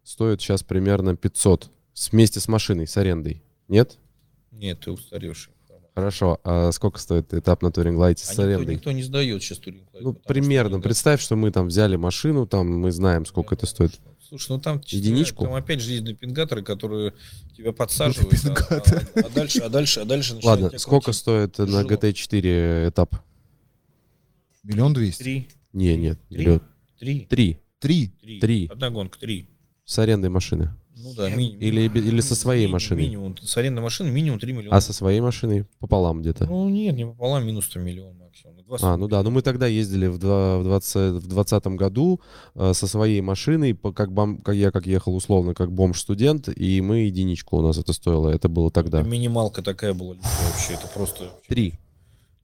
[0.03, 3.41] стоит сейчас примерно 500 с- вместе с машиной, с арендой.
[3.69, 3.98] Нет?
[4.60, 5.53] Нет, ты устаревший.
[5.95, 6.40] Хорошо.
[6.44, 8.76] А сколько стоит этап на Туринг-лайте А с никто, арендой?
[8.76, 10.80] никто не сдает сейчас туринг Ну, примерно.
[10.80, 13.99] Представь, что мы там взяли машину, там мы знаем, сколько это стоит.
[14.27, 15.45] Слушай, ну там, Единичку?
[15.45, 17.14] там опять же есть депингаторы, которые
[17.57, 21.81] тебя подсаживают, а, а- а дальше, а дальше, а дальше Ладно, сколько стоит на Тяжело.
[21.84, 23.15] GT4 этап?
[24.64, 25.23] Миллион двести.
[25.23, 26.19] Три, Не, нет.
[26.30, 26.38] Три?
[26.45, 26.61] миллион-
[26.99, 27.60] три, Три.
[27.80, 28.11] Три.
[28.22, 28.40] три.
[28.40, 28.68] Три.
[28.72, 29.48] Одна гонка, три.
[29.86, 30.69] С арендой машины.
[31.01, 33.03] Ну да, ми- Или, или со своей ми- машиной.
[33.03, 34.76] Минимум, с арендной машины минимум 3 миллиона.
[34.76, 36.45] А со своей машиной пополам где-то.
[36.45, 38.55] Ну нет, не пополам, минус 3 миллиона максимум.
[38.81, 42.21] А, ну да, ну мы тогда ездили в, два- в, 20, в 20 году
[42.53, 46.80] э, со своей машиной, по- как, бом- как я как ехал условно как бомж-студент, и
[46.81, 49.01] мы единичку у нас это стоило, это было тогда.
[49.01, 51.31] Минималка такая была вообще, это просто...
[51.47, 51.73] Три.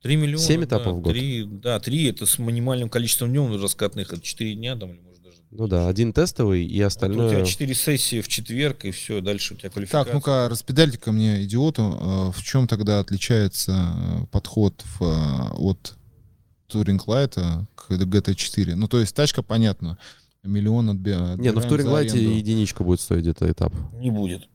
[0.02, 0.40] 3 миллиона.
[0.44, 1.14] Семь да, этапов в год?
[1.14, 5.15] три- да, 3 это с минимальным количеством днем раскатных, это 4 дня там, или может.
[5.58, 7.30] Ну да, один тестовый и Вот У остальное...
[7.30, 10.04] тебя 4 сессии в четверг, и все, дальше у тебя квалификация.
[10.06, 15.96] Так, ну-ка, распедальте-ка мне, идиоту, э, в чем тогда отличается э, подход в, э, от
[16.70, 18.76] Touring Light к GT4?
[18.76, 19.98] Ну, то есть тачка, понятно,
[20.44, 23.74] миллион отбе- Не, ну в отбираем Touring Light единичка будет стоить где-то этап.
[23.94, 24.50] Не будет.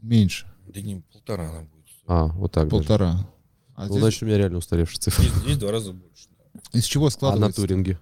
[0.00, 1.84] Меньше, Да не, полтора она будет.
[1.88, 2.04] стоить.
[2.06, 2.70] А, вот так даже.
[2.70, 3.28] полтора.
[3.74, 5.22] А Ну, здесь значит, у меня реально устаревшая цифра.
[5.22, 6.28] Здесь, здесь два раза больше.
[6.72, 6.78] да.
[6.78, 7.60] из чего А на складывается?
[7.60, 7.98] Туринге?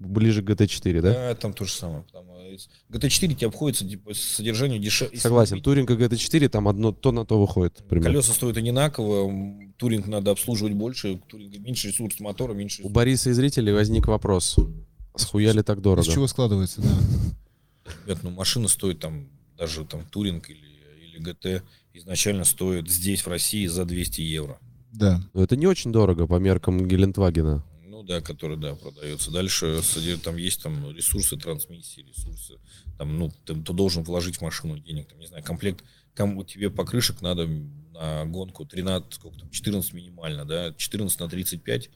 [0.00, 1.12] Ближе к GT4, да?
[1.12, 2.04] Да, там то же самое.
[2.12, 5.18] Там, из- GT4 тебе обходится типа, с содержанием дешевле.
[5.18, 7.82] Согласен, Туринг и GT4 там одно то на то выходит.
[7.88, 8.10] примерно.
[8.10, 9.32] Колеса стоят одинаково,
[9.76, 12.88] туринг надо обслуживать больше, у туринга меньше ресурс мотора, меньше У.
[12.88, 14.56] Бориса и зрителей возник вопрос.
[15.16, 16.06] Схуяли так Из дорого?
[16.10, 16.88] чего складывается, да.
[18.06, 20.58] Ребят, ну машина стоит там, даже там туринг или,
[21.06, 21.62] или ГТ
[21.92, 24.58] изначально стоит здесь, в России, за 200 евро.
[24.92, 25.20] Да.
[25.32, 27.64] Ну, это не очень дорого по меркам Гелендвагена.
[27.94, 29.30] Ну да, который, да, продается.
[29.30, 29.80] Дальше
[30.24, 32.58] там есть там ресурсы трансмиссии, ресурсы.
[32.98, 35.06] Там, ну, ты, ты должен вложить в машину денег.
[35.06, 40.44] Там, не знаю, комплект, кому тебе покрышек надо на гонку 13, сколько там, 14 минимально,
[40.44, 41.90] да, 14 на 35,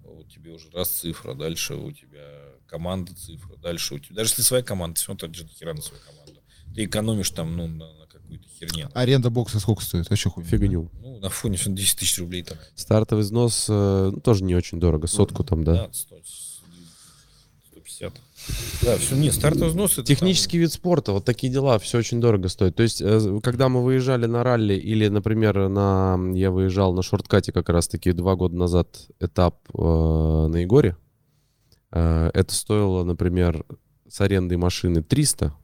[0.00, 4.42] вот тебе уже раз цифра, дальше у тебя команда цифра, дальше у тебя, даже если
[4.42, 6.33] своя команда, все равно ты хера на свою команду.
[6.74, 8.88] Ты экономишь там, ну, на, на какой-то херне.
[8.94, 10.10] Аренда бокса сколько стоит?
[10.10, 10.48] Вообще хуйня.
[10.48, 10.90] Фигню.
[11.00, 12.58] Ну, на фоне всё 10 тысяч рублей там.
[12.74, 15.06] Стартовый взнос э, ну, тоже не очень дорого.
[15.06, 15.88] Сотку там, да.
[15.92, 16.16] 100,
[17.72, 18.12] 150.
[18.82, 22.48] Да, все, нет, стартовый взнос это Технический вид спорта, вот такие дела, все очень дорого
[22.48, 22.76] стоит.
[22.76, 27.52] То есть, э, когда мы выезжали на ралли, или, например, на я выезжал на шорткате
[27.52, 30.96] как раз-таки два года назад этап э, на Егоре,
[31.92, 33.64] э, это стоило, например,
[34.08, 35.54] с арендой машины 300.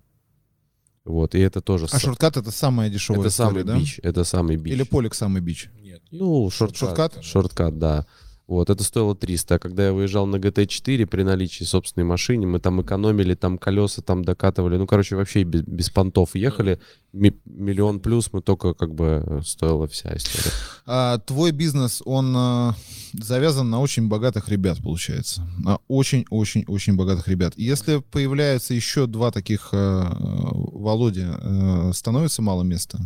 [1.05, 1.87] Вот, и это тоже...
[1.91, 3.79] А с- шорткат это самая дешевая это самый история, да?
[3.79, 4.73] бич, это самый бич.
[4.75, 5.71] Или полик самый бич?
[5.81, 6.79] Нет, Ну, шорткат.
[6.79, 7.25] Шорткат?
[7.25, 8.07] Шорткат, да.
[8.51, 9.55] Вот, это стоило 300.
[9.55, 14.03] А когда я выезжал на GT4 при наличии собственной машины, мы там экономили, там колеса
[14.03, 14.77] там докатывали.
[14.77, 16.81] Ну, короче, вообще без, без понтов ехали.
[17.13, 20.51] Ми- миллион плюс мы только как бы э, стоила вся история.
[20.85, 22.75] А твой бизнес, он а,
[23.13, 25.47] завязан на очень богатых ребят, получается.
[25.61, 27.53] На очень-очень-очень богатых ребят.
[27.57, 30.13] Если появляются еще два таких а,
[30.53, 32.99] Володя, а, становится мало места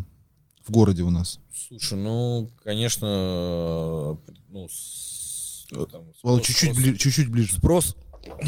[0.67, 1.39] в городе у нас?
[1.69, 4.17] Слушай, ну, конечно,
[4.49, 5.13] ну, с-
[5.75, 7.55] ну, там, спрос- чуть-чуть, спрос- бли- чуть-чуть ближе.
[7.55, 7.97] Спрос,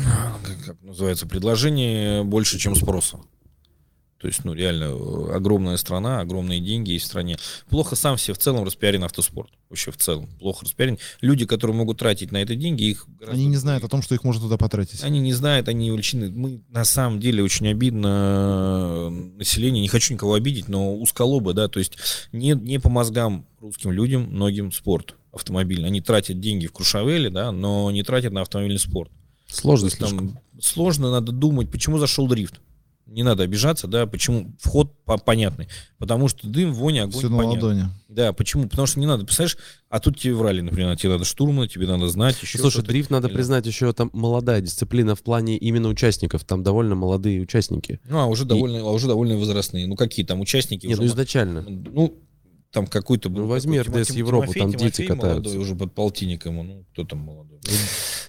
[0.44, 3.18] как, как называется, предложение больше, чем спроса.
[4.18, 7.36] То есть, ну, реально, э, огромная страна, огромные деньги есть в стране.
[7.68, 9.50] Плохо сам все в целом распиарен автоспорт.
[9.68, 10.26] Вообще в целом.
[10.38, 10.98] Плохо распиарен.
[11.20, 13.06] Люди, которые могут тратить на это деньги, их...
[13.26, 15.02] Они не знают о том, что их можно туда потратить.
[15.02, 16.30] Они не знают, они увлечены.
[16.30, 21.68] Мы на самом деле очень обидно э, население, не хочу никого обидеть, но узколобы, да,
[21.68, 21.98] то есть
[22.32, 25.88] не, не по мозгам русским людям, многим спорт автомобильный.
[25.88, 29.10] Они тратят деньги в Крушавеле, да, но не тратят на автомобильный спорт.
[29.46, 30.18] Сложно есть слишком.
[30.18, 32.60] там сложно, надо думать, почему зашел дрифт.
[33.06, 35.68] Не надо обижаться, да, почему вход по- понятный.
[35.98, 37.68] Потому что дым, вонь, огонь Все на понятно.
[37.68, 37.84] ладони.
[38.08, 38.68] Да, почему?
[38.68, 39.56] Потому что не надо, представляешь,
[39.88, 42.58] а тут тебе врали, например, тебе надо штурмана, тебе надо знать еще.
[42.58, 42.88] Слушай, что-то.
[42.88, 46.42] дрифт, надо признать, еще там молодая дисциплина в плане именно участников.
[46.44, 48.00] Там довольно молодые участники.
[48.08, 49.86] Ну, а уже довольно, а уже довольно возрастные.
[49.86, 50.86] Ну, какие там участники?
[50.86, 51.62] Не, уже ну изначально.
[51.62, 52.18] Ну,
[52.76, 53.42] там какой-то был.
[53.42, 55.26] Ну, возьми какой, РДС Тимофей- Европу, там Тимофей дети катаются.
[55.28, 56.56] молодой, уже под полтинником.
[56.56, 57.58] Ну, кто там молодой?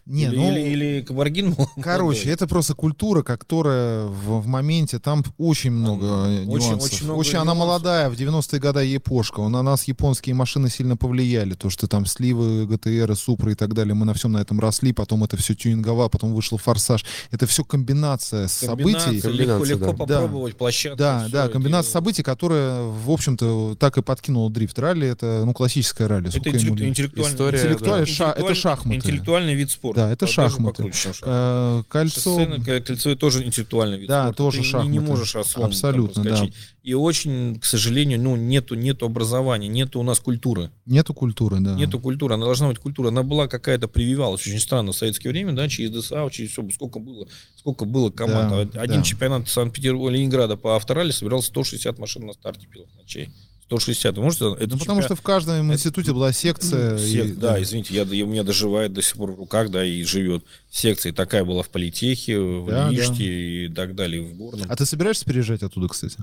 [0.05, 1.83] Не, или, ну, или, или Кабаргин молодой.
[1.83, 6.05] Короче, это просто культура, которая в, в моменте, там очень много
[6.47, 6.81] очень- нюансов.
[6.93, 7.57] очень много она нюансов.
[7.57, 9.41] молодая, в 90-е годы япошка.
[9.49, 11.55] На нас японские машины сильно повлияли.
[11.55, 14.93] То, что там сливы, ГТР, Супра и так далее, мы на всем на этом росли,
[14.93, 17.03] потом это все тюнингово, потом вышел Форсаж.
[17.31, 18.93] Это все комбинация событий.
[18.93, 20.21] Комбинация, Комбинация, легко, легко да.
[20.21, 20.97] попробовать площадку.
[20.99, 24.77] Да, всё да, это- комбинация событий, которая, в общем-то, так и подкинула Формула дрифт.
[24.79, 26.29] Ралли это, ну, классическое ралли.
[26.29, 28.11] Это интеллект- интеллектуальный, История, Интеллектуальный да.
[28.11, 28.95] ша- это интеллектуальный- шахматы.
[28.97, 30.01] Интеллектуальный вид спорта.
[30.01, 30.83] Да, это Даже шахматы.
[30.83, 31.11] покруче.
[31.23, 32.21] Э, Кольцо.
[32.21, 34.37] Шоссейное ко- кольцо это тоже интеллектуальный вид Да, спорта.
[34.37, 34.91] тоже Ты не- шахматы.
[34.91, 36.29] не можешь ослом там Абсолютно, да.
[36.29, 36.55] проскочить.
[36.83, 40.69] И очень, к сожалению, ну, нету, нету образования, нету у нас культуры.
[40.85, 41.73] Нету культуры, да.
[41.73, 43.09] Нету культуры, она должна быть культура.
[43.09, 46.99] Она была какая-то прививалась очень странно в советское время, да, через ДСА, через все, сколько
[46.99, 47.27] было,
[47.57, 48.71] сколько было команд.
[48.71, 49.03] Да, Один да.
[49.03, 53.29] чемпионат Санкт-Петербурга, Ленинграда по авторалли собирался 160 машин на старте пилот ночей.
[53.67, 54.15] 160.
[54.17, 54.45] Вы можете?
[54.59, 56.95] Это Ну, потому что в каждом институте была секция.
[56.97, 59.83] и- Сек- да, извините, я, я- у меня доживает до сих пор в руках, да,
[59.85, 60.43] и живет.
[60.71, 64.67] Секция такая была в Политехе, в Да, Лиште и так далее, в Горном.
[64.69, 66.17] А ты собираешься переезжать оттуда, кстати?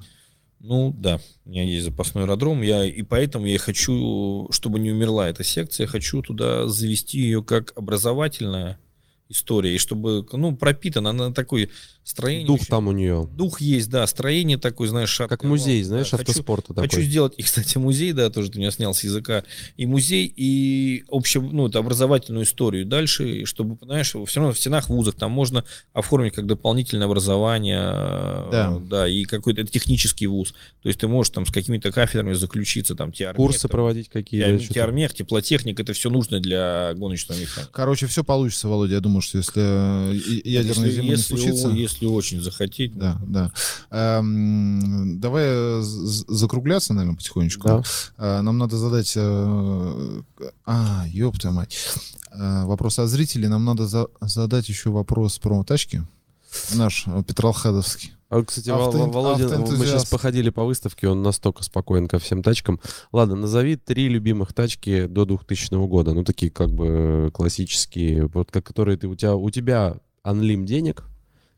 [0.60, 5.28] Ну, да, у меня есть запасной аэродром, я, и поэтому я хочу, чтобы не умерла
[5.28, 8.78] эта секция, я хочу туда завести ее как образовательная
[9.28, 11.68] история, и чтобы, ну, пропитана, она такой
[12.04, 12.46] строение...
[12.46, 13.28] Дух очень- там у нее.
[13.34, 15.38] Дух есть, да, строение такое, знаешь, шаткое.
[15.38, 17.04] Как музей, Ну, знаешь, да, хочу- автоспорта Хочу такой.
[17.04, 19.42] сделать, и, кстати, музей, да, тоже ты меня снял с языка,
[19.76, 24.58] и музей, и обще, ну, это образовательную историю дальше, и чтобы, знаешь, все равно в
[24.58, 27.80] стенах вузов там можно оформить как дополнительное образование,
[28.50, 28.74] Да.
[28.76, 30.52] э, да, и какой-то это технический вуз,
[30.82, 34.58] то есть ты можешь там с какими-то кафедрами заключиться, там, теормех, Курсы там, проводить какие-то.
[34.72, 37.72] теормех, теплотехник, это все нужно для гоночного механика.
[37.72, 38.94] Короче, все получится, Володя.
[38.94, 39.62] Я думаю, что если
[40.12, 40.14] э,
[40.44, 41.68] ядерная если, зима не если, случится...
[41.68, 43.50] если очень захотеть, Да, да.
[43.90, 47.68] Эм, давай э, закругляться, наверное, потихонечку.
[47.68, 47.82] Да.
[48.18, 49.12] Э, Нам надо задать...
[49.16, 50.22] э,
[50.66, 51.76] А, ёб твою мать.
[52.32, 53.48] Э, Вопрос о зрителе.
[53.48, 56.02] Нам надо за- задать еще вопрос про тачки.
[56.74, 58.12] Наш э, Петролхадовский.
[58.30, 59.90] А, кстати, Авто- Володя, мы автоэнтузиаст.
[59.90, 62.80] сейчас походили по выставке, он настолько спокоен ко всем тачкам.
[63.12, 66.14] Ладно, назови три любимых тачки до 2000 года.
[66.14, 69.06] Ну, такие как бы классические, вот как которые ты...
[69.06, 71.04] У тебя, у тебя анлим денег,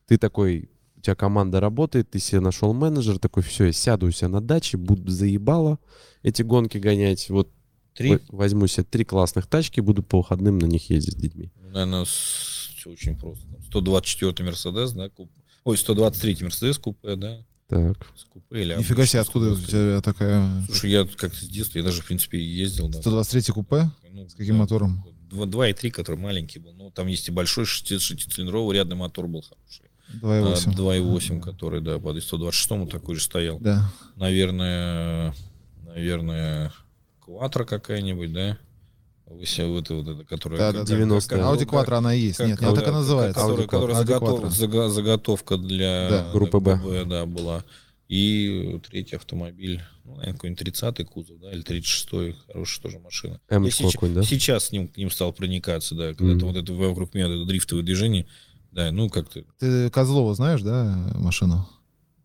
[0.07, 0.71] ты такой...
[0.97, 4.41] У тебя команда работает, ты себе нашел менеджер, такой, все, я сяду у себя на
[4.41, 5.79] даче, буду заебало
[6.23, 7.29] эти гонки гонять.
[7.31, 7.49] Вот
[7.95, 11.53] три, возьму себе три классных тачки, буду по выходным на них ездить с детьми.
[11.63, 13.45] наверное, все очень просто.
[13.69, 15.31] 124 Мерседес, да, куп...
[15.65, 18.05] ой, 123 Мерседес купе, да, Так.
[18.17, 19.71] с купе или Нифига себе, откуда у 123.
[19.79, 20.63] тебя такая...
[20.67, 23.01] Слушай, я как-то с детства, я даже, в принципе, ездил, да.
[23.01, 23.91] 123 купе?
[24.11, 25.05] Ну, С каким да, мотором?
[25.31, 26.73] два- 2,3, который маленький был.
[26.73, 29.86] Ну, там есть и большой шести- шестицилиндровый, рядный мотор был хороший.
[30.23, 30.75] А, 2,8.
[30.75, 33.59] 2,8, который, да, под 126 такой же стоял.
[33.61, 33.91] Да.
[34.17, 35.35] Наверное,
[35.85, 36.73] наверное,
[37.21, 38.59] Кватра какая-нибудь, да?
[39.27, 40.59] Вот, это вот это, которая...
[40.61, 41.03] Да, как- да, да.
[41.03, 41.21] 90-е.
[41.29, 42.37] как- Audi Quattro она есть.
[42.39, 43.41] как- Нет, она так и называется.
[43.41, 46.31] Которая, которая заготов- зага- заготовка для Да.
[46.33, 47.05] Группы Б.
[47.05, 47.65] да, была.
[48.09, 53.41] И третий автомобиль, ну, наверное, какой-нибудь 30-й кузов, да, или 36-й, хорошая тоже машина.
[53.49, 54.23] М Я сейчас, да?
[54.23, 56.39] сейчас с ним, к ним стал проникаться, да, когда Мгм.
[56.41, 58.27] то вот это вокруг меня это дрифтовое движение,
[58.77, 61.67] да, ну, как-то Ты Козлова знаешь, да, машину?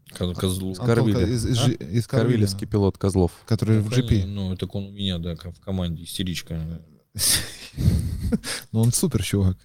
[0.09, 0.71] ко- козлу.
[0.71, 1.15] Антон, Корвили.
[1.15, 1.69] Антон, из, из, А?
[1.71, 3.31] Из Корвилевский пилот Козлов.
[3.47, 4.25] который в Ну, GP.
[4.25, 6.81] Ну, так он у меня, да, как в команде, истеричка.
[8.73, 9.57] Ну, он супер чувак.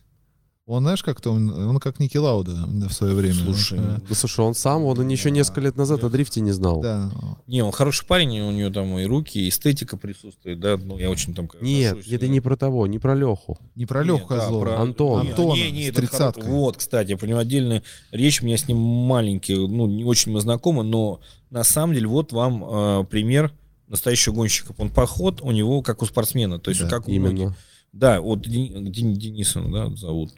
[0.66, 3.34] Он, знаешь, как-то он, он как Ники Лауда да, в свое время.
[3.34, 6.80] Слушай, Он, Да слушай, он сам, он еще несколько лет назад о дрифте не знал.
[6.80, 7.12] да.
[7.46, 11.08] Не, он хороший парень, у него там и руки, и эстетика присутствует, да, ну, я
[11.08, 11.48] очень там...
[11.60, 12.32] Нет, отношусь, это да.
[12.32, 13.56] не про того, не про Леху.
[13.76, 14.64] Не про Леху да, Козлова.
[14.64, 15.22] про- Антон.
[15.22, 16.50] Не, Антона не, не, с хоро- тридцаткой.
[16.50, 20.40] Вот, кстати, я понимаю, отдельная речь, у меня с ним маленький, ну, не очень мы
[20.40, 21.20] знакомы, но
[21.50, 23.52] на самом деле вот вам э, пример
[23.86, 24.74] настоящего гонщика.
[24.78, 27.38] Он поход у него как у спортсмена, то есть Да, как у многих.
[27.38, 27.56] Именно.
[27.92, 30.32] Да, вот Дени- Дени- Денисом, да, зовут.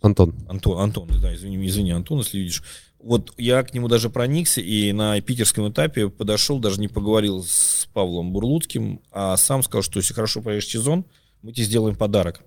[0.00, 0.34] Антон.
[0.48, 2.62] Антон, Антон, да, извини, извини, Антон, если видишь.
[3.00, 7.88] Вот я к нему даже проникся и на питерском этапе подошел, даже не поговорил с
[7.92, 11.04] Павлом Бурлуцким, а сам сказал, что если хорошо проедешь сезон,
[11.42, 12.42] мы тебе сделаем подарок.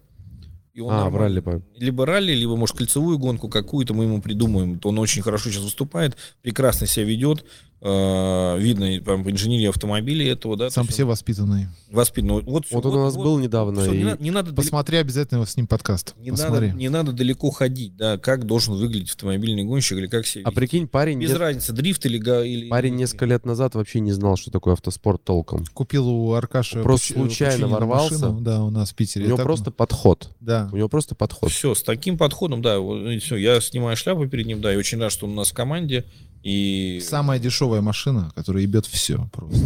[0.73, 4.21] И он А, в нормально- ралли, Либо ралли, либо, может, кольцевую гонку какую-то мы ему
[4.21, 4.79] придумаем.
[4.83, 7.45] Он очень хорошо сейчас выступает, прекрасно себя ведет.
[7.81, 10.69] Э, видно там, по инженерии автомобилей этого, да.
[10.69, 11.67] Сам все он воспитанный.
[11.89, 12.27] воспитан.
[12.27, 13.81] Ну, Вот, Вот он у нас был недавно.
[13.81, 16.13] всё, не, и- на- не надо далеко- Посмотри обязательно с ним подкаст.
[16.17, 16.67] не Посмотри.
[16.67, 20.49] надо, не надо далеко ходить, да, как должен выглядеть автомобильный гонщик или как себя А
[20.49, 20.55] вести.
[20.55, 22.17] прикинь, парень, Без нет- разницы, дрифт или...
[22.47, 25.65] или парень несколько лет назад вообще не знал, что такое автоспорт толком.
[25.73, 28.13] Купил у Аркаши Просто Пуч- случайно Пучинина ворвался.
[28.13, 29.25] машину, да, у нас в Питере.
[29.25, 30.29] У него Так, просто подход.
[30.39, 30.69] Да.
[30.71, 31.51] У него просто подход.
[31.51, 32.77] Все, с таким подходом, да,
[33.19, 35.53] все, я снимаю шляпу перед ним, да, и очень рад, что он у нас в
[35.53, 36.05] команде.
[36.43, 37.01] И...
[37.07, 39.59] Самая дешевая машина, которая ебет все просто.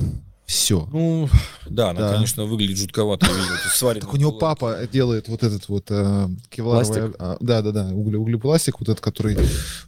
[0.46, 0.88] Все.
[0.92, 1.28] Ну,
[1.68, 2.14] да, она, Да.
[2.14, 3.26] конечно, выглядит жутковато.
[4.00, 7.14] Так у него папа делает вот этот вот э, кевларовый...
[7.18, 9.40] А, да, да, да, угле, углепластик, вот этот, который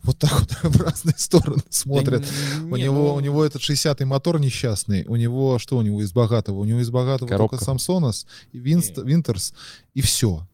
[0.01, 2.21] вот так вот в разные стороны смотрит.
[2.21, 5.05] Да У не, него, ну, у него этот 60-й мотор несчастный.
[5.05, 6.57] У него, что у него из богатого?
[6.57, 7.57] У него из богатого Коробка.
[7.57, 8.97] только Самсонос и Винст.
[8.97, 9.53] Винтерс,
[9.93, 10.47] и все.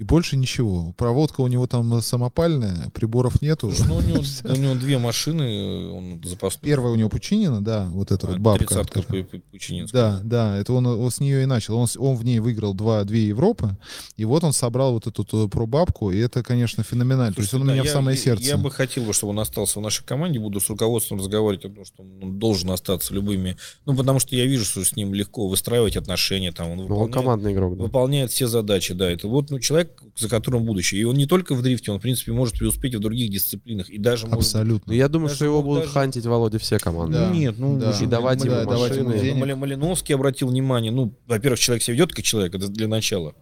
[0.00, 0.94] И больше ничего.
[0.96, 3.70] Проводка у него там самопальная, приборов нету.
[3.86, 6.62] Ну, у, него, у него две машины, он запасной.
[6.70, 8.64] Первая у него Пучинина, да, вот эта А, вот бабка.
[8.64, 9.02] Тридцатка
[9.50, 10.00] Пучининская.
[10.00, 11.76] Да, да, это он, он с нее и начал.
[11.76, 13.76] Он, он в ней выиграл два, две Европы,
[14.16, 17.34] и вот он собрал вот эту ту- пробабку, и это, конечно, феноменально.
[17.34, 18.44] То есть он у да, меня в я- самое я- сердце.
[18.44, 21.68] Я бы хотел, бы, чтобы он остался в нашей команде, буду с руководством разговаривать о
[21.68, 23.58] том, что он должен остаться любыми.
[23.84, 26.52] Ну, потому что я вижу, что с ним легко выстраивать отношения.
[26.52, 27.82] Там, он, Ну, он выполняет, командный игрок, да.
[27.82, 29.10] выполняет все задачи, да.
[29.10, 31.00] Это вот ну, человек, за которым будущее.
[31.00, 33.88] И он не только в дрифте, он, в принципе, может преуспеть и в других дисциплинах.
[33.90, 34.92] И даже может Абсолютно.
[34.92, 37.18] Ну, я думаю, Даже что его будут даже- хантить, Володя, все команды.
[37.18, 37.30] Да.
[37.30, 37.92] Нет, ну Да.
[38.00, 39.22] И давать ему Да, давать ему машины.
[39.24, 39.40] денег.
[39.40, 40.90] Мали- Малиновский обратил внимание.
[40.92, 43.34] Ну, во-первых, человек себя ведет как человек, это для начала.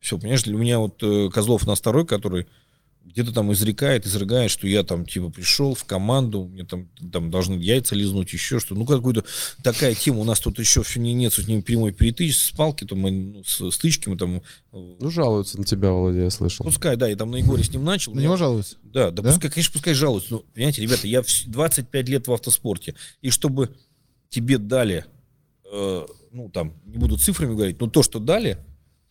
[0.00, 2.46] Все, понимаешь, для меня вот э, Козлов на второй, который
[3.04, 7.54] где-то там изрекает, изрыгает, что я там типа пришел в команду, мне там, там должны
[7.54, 8.74] яйца лизнуть, еще что.
[8.74, 9.24] Ну, какую-то
[9.62, 10.20] такая тема.
[10.20, 13.42] У нас тут еще все не нет, с ним прямой перетыч, с палки, там, ну,
[13.44, 14.36] с стычки мы там...
[14.36, 14.40] э,
[14.72, 16.64] Ну, жалуются на тебя, Володя, я слышал.
[16.64, 18.14] Пускай, да, я там на Егоре с ним начал.
[18.14, 18.76] На него жалуются?
[19.10, 19.30] да, да?
[19.32, 20.32] Пускай, конечно, пускай жалуются.
[20.34, 22.94] Но, понимаете, ребята, я вс- 25 лет в автоспорте.
[23.20, 23.74] И чтобы
[24.30, 25.04] тебе дали,
[25.70, 28.58] э, ну, там, не буду цифрами говорить, но то, что дали,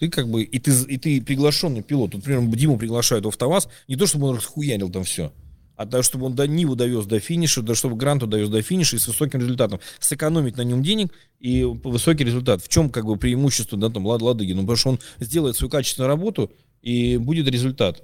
[0.01, 2.15] ты как бы, и ты, и ты приглашенный пилот.
[2.15, 5.31] Вот, например, Диму приглашают в АвтоВАЗ, не то, чтобы он расхуярил там все,
[5.75, 8.95] а то, чтобы он до Ниву довез до финиша, да, чтобы Гранту довез до финиша
[8.95, 9.79] и с высоким результатом.
[9.99, 12.63] Сэкономить на нем денег и высокий результат.
[12.63, 14.53] В чем как бы преимущество, да, там, Лад Ладыги?
[14.53, 16.51] Ну, потому что он сделает свою качественную работу
[16.81, 18.01] и будет результат.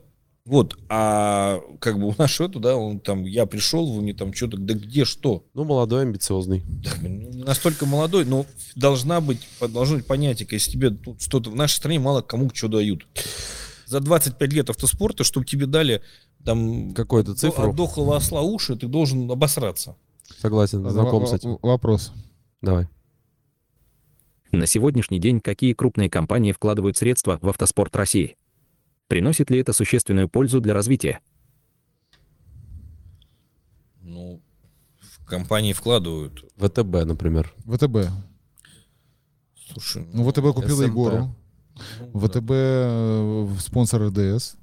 [0.47, 4.33] Вот, а как бы у нас что да, он там, я пришел, вы мне там
[4.33, 5.43] что-то, да где что?
[5.53, 6.63] Ну, молодой, амбициозный.
[6.65, 11.49] Да, ну, не настолько молодой, но должна быть, должно быть понятие, если тебе тут что-то,
[11.49, 13.05] в нашей стране мало кому что дают.
[13.87, 16.01] За 25 лет автоспорта, чтобы тебе дали
[16.45, 17.69] там Какую-то цифру.
[17.69, 19.97] от дохлого осла уши, ты должен обосраться.
[20.39, 21.57] Согласен, знаком с этим.
[21.61, 22.13] Вопрос.
[22.61, 22.87] Давай.
[24.53, 28.37] На сегодняшний день какие крупные компании вкладывают средства в автоспорт России?
[29.07, 31.19] Приносит ли это существенную пользу для развития?
[34.01, 34.41] Ну,
[34.99, 36.43] в компании вкладывают.
[36.57, 37.53] ВТБ, например.
[37.65, 38.09] ВТБ.
[39.71, 40.87] Слушай, Ну, ВТБ купил СМТ.
[40.87, 41.35] Егору.
[42.13, 44.55] ну, ВТБ э, спонсор РДС.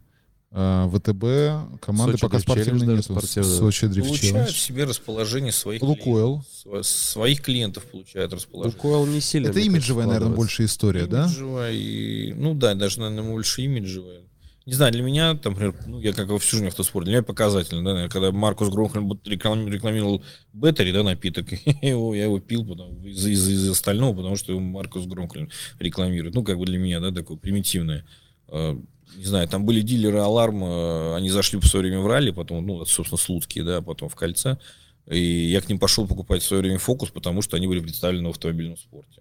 [0.57, 3.03] А ВТБ команды Сочи пока спортивной нету.
[3.03, 3.51] спортивная.
[3.59, 4.53] Сочи Дрифт получают Челлендж.
[4.57, 6.45] себе расположение своих Лукойл.
[6.45, 6.47] клиентов.
[6.65, 8.77] Сво- Своих клиентов получают расположение.
[8.77, 9.49] Лукойл не сильно.
[9.49, 11.25] Это имиджевая, наверное, больше история, да?
[11.25, 14.21] Имиджевая и, ну да, даже, наверное, больше имиджевая.
[14.67, 17.85] Не знаю, для меня, там, например, ну, я как всю жизнь автоспорт, для меня показательно,
[17.85, 20.25] да, когда Маркус Громхен реклам- рекламировал
[20.55, 24.53] Беттери, да, напиток, я его, я его пил потому, из, из, из остального, потому что
[24.53, 26.35] его Маркус Громхен рекламирует.
[26.35, 28.07] Ну, как бы для меня, да, такое примитивное.
[28.49, 28.75] Э,
[29.17, 32.67] Не знаю, там были дилеры Аларм, э, они зашли в свое время в ралли, потом,
[32.67, 34.57] ну, собственно, Слуцкие, да, потом в кольце.
[35.07, 35.19] И
[35.51, 38.31] я к ним пошел покупать в свое время фокус, потому что они были представлены в
[38.31, 39.21] автомобильном спорте.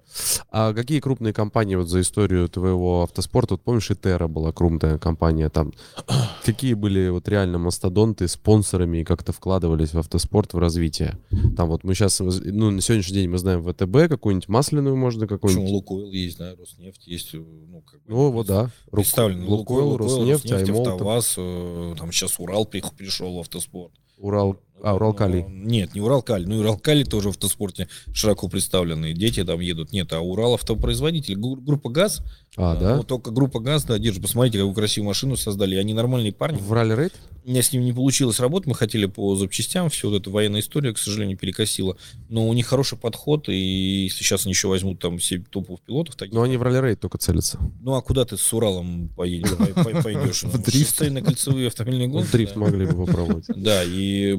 [0.49, 3.55] А какие крупные компании вот за историю твоего автоспорта?
[3.55, 5.73] Вот помнишь, Итера была крупная компания там.
[6.45, 11.18] Какие были вот реально мастодонты спонсорами и как-то вкладывались в автоспорт в развитие?
[11.57, 15.38] Там вот мы сейчас, ну, на сегодняшний день мы знаем ВТБ, какую-нибудь масляную можно, Почему
[15.39, 15.69] какую-нибудь.
[15.72, 18.72] Лукойл есть, да, Роснефть есть, э, ну, как бы, Ну, вот да.
[18.91, 19.45] Рук- представлены.
[19.47, 23.91] Лукойл, Роснефть, Аймол, там, АвтоВАЗ, э, там сейчас Урал при- пришел в автоспорт.
[24.23, 25.43] Урал, а, Уралкалий.
[25.43, 26.45] Ну, Нет, не Уралкалий.
[26.45, 29.11] Ну, Уралкалий тоже в автоспорте широко представлены.
[29.13, 29.91] Дети там едут.
[29.91, 31.35] Нет, а Урал автопроизводитель.
[31.35, 32.21] Гру- Группа ГАЗ.
[32.55, 32.95] А, да?
[32.97, 34.21] Вот только группа ГАЗ, да, держит.
[34.21, 35.75] Посмотрите, какую красивую машину создали.
[35.75, 36.57] Они нормальные парни.
[36.57, 37.13] В ралли рейд?
[37.45, 40.61] У меня с ними не получилось работать, мы хотели по запчастям, все вот эта военная
[40.61, 41.98] история, к сожалению, перекосила.
[42.30, 46.15] Но у них хороший подход, и если сейчас они еще возьмут там все топовых пилотов,
[46.15, 47.60] таких, Но они в ралли рейд только целятся.
[47.82, 50.44] ну а куда ты с Уралом поедешь, по- по- пойдешь?
[50.44, 50.98] В Ну, дрифт.
[50.99, 52.32] кольцевые автомобильные гонки.
[52.32, 53.45] Дрифт могли бы попробовать.
[53.56, 54.38] Да, и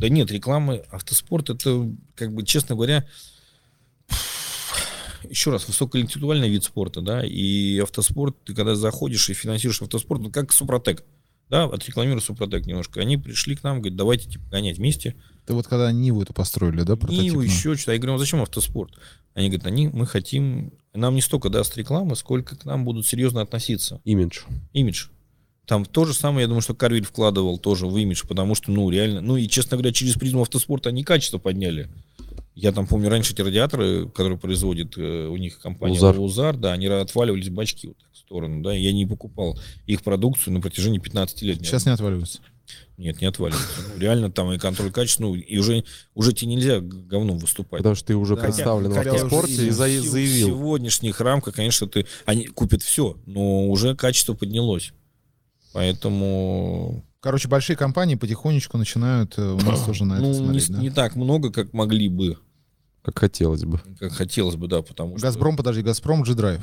[0.00, 3.04] да нет, рекламы, автоспорт это, как бы, честно говоря,
[5.28, 10.30] еще раз, высокоинтеллектуальный вид спорта, да, и автоспорт, ты когда заходишь и финансируешь автоспорт, ну,
[10.30, 11.02] как Супротек,
[11.50, 15.14] да, отрекламирую Супротек немножко, они пришли к нам, говорят, давайте, типа, гонять вместе,
[15.46, 17.46] Ты вот когда Ниву это построили, да, Ниву, прототипную?
[17.46, 18.94] еще что-то, я говорю, а зачем автоспорт?
[19.34, 23.42] Они говорят, они, мы хотим, нам не столько даст рекламы, сколько к нам будут серьезно
[23.42, 24.42] относиться Имидж.
[24.72, 25.08] имидж.
[25.66, 28.88] Там то же самое, я думаю, что Карвиль вкладывал тоже в имидж, потому что, ну,
[28.90, 31.88] реально, ну, и, честно говоря, через призму автоспорта они качество подняли.
[32.54, 36.18] Я там помню, раньше эти радиаторы, которые производит э, у них компания Узар.
[36.20, 40.54] Узар, да, они отваливались бачки вот так в сторону, да, я не покупал их продукцию
[40.54, 41.58] на протяжении 15 лет.
[41.58, 42.38] Сейчас не отваливаются.
[42.96, 43.80] Нет, не отваливаются.
[43.94, 47.78] Ну, реально там и контроль качества, ну, и уже, уже тебе нельзя говном выступать.
[47.78, 48.42] Потому что ты уже Да.
[48.42, 50.46] представлен в Хотя автоспорте и за- В заявил.
[50.48, 54.92] сегодняшних рамках, конечно, ты, они купят все, но уже качество поднялось.
[55.72, 60.62] Поэтому Короче, большие компании потихонечку начинают э, у нас тоже на это ну, не, смотреть,
[60.64, 60.78] с- да?
[60.80, 62.38] не так много, как могли бы,
[63.04, 63.80] Как хотелось бы.
[64.00, 65.26] как хотелось бы, да, потому что...
[65.26, 66.62] Газпром, подожди, Газпром G-Drive.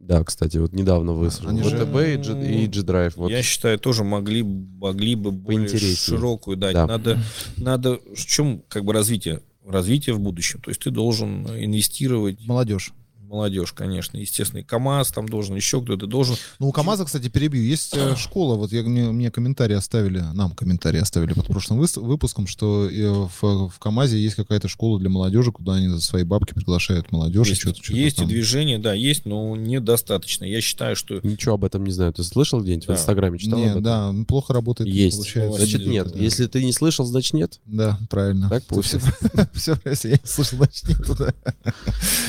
[0.00, 1.48] Да, кстати, вот недавно вышел.
[1.48, 3.12] Они же- ВТБ и G- и G-Drive.
[3.16, 3.30] Вот.
[3.30, 6.74] Я считаю, тоже могли, могли бы более широкую дать.
[6.74, 6.86] Да.
[6.86, 7.18] Надо,
[7.56, 9.40] надо, в чем как бы развитие?
[9.64, 10.60] Развитие в будущем.
[10.60, 12.92] То есть ты должен инвестировать Молодежь.
[13.26, 14.16] Молодежь, конечно.
[14.18, 16.36] Естественно, и КАМАЗ там должен, еще кто-то должен.
[16.58, 17.62] Ну, у КамАЗа, кстати, перебью.
[17.62, 22.46] Есть э, школа, вот я, мне, мне комментарии оставили, нам комментарии оставили под прошлым выпуском,
[22.46, 26.54] что э, в, в КамАЗе есть какая-то школа для молодежи, куда они за свои бабки
[26.54, 27.46] приглашают молодежь.
[27.46, 28.28] и Есть, что-то, что-то есть и там.
[28.28, 30.44] движение, да, есть, но недостаточно.
[30.44, 32.12] Я считаю, что Ничего об этом не знаю.
[32.12, 32.94] Ты слышал где-нибудь Да.
[32.94, 33.38] в Инстаграме?
[33.38, 33.82] Читал Не, об этом?
[33.82, 34.88] да, плохо работает.
[34.88, 35.16] Есть.
[35.16, 35.58] Получается.
[35.58, 36.12] Значит, нет.
[36.12, 36.18] да.
[36.18, 37.60] Если ты не слышал, значит нет.
[37.66, 38.48] Да, правильно.
[38.48, 38.68] Так все,
[39.00, 39.50] получается.
[39.54, 41.34] все, если я не слышал, значит нету, да.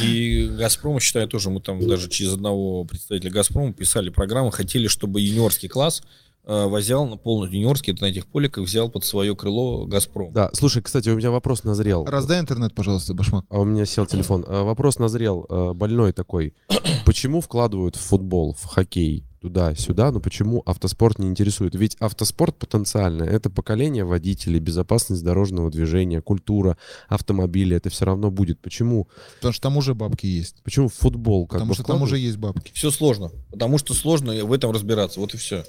[0.02, 5.22] И Газпром, считаю, тоже мы там даже через одного представителя Газпрома писали программу, хотели, чтобы
[5.22, 6.02] юниорский класс
[6.46, 10.32] э, взял на полностью юниорский, это на этих поликах взял под свое крыло Газпром.
[10.34, 12.06] Да, слушай, кстати, у меня вопрос назрел.
[12.06, 13.46] Раздай интернет, пожалуйста, Башмак.
[13.50, 14.46] А у меня сел телефон.
[14.48, 16.54] А, Вопрос назрел, а, больной такой.
[17.06, 21.76] Почему вкладывают в футбол, в хоккей, туда-сюда, но почему автоспорт не интересует?
[21.76, 26.78] Ведь автоспорт потенциально— это поколение водителей, безопасность дорожного движения, культура
[27.08, 28.60] автомобиля, это все равно будет.
[28.60, 29.08] Почему,
[29.38, 30.58] Потому что там уже бабки есть.
[30.64, 32.72] почему футбол как Потому бы что там уже есть бабки.
[32.74, 35.64] Все сложно, потому что сложно в этом разбираться, вот и все.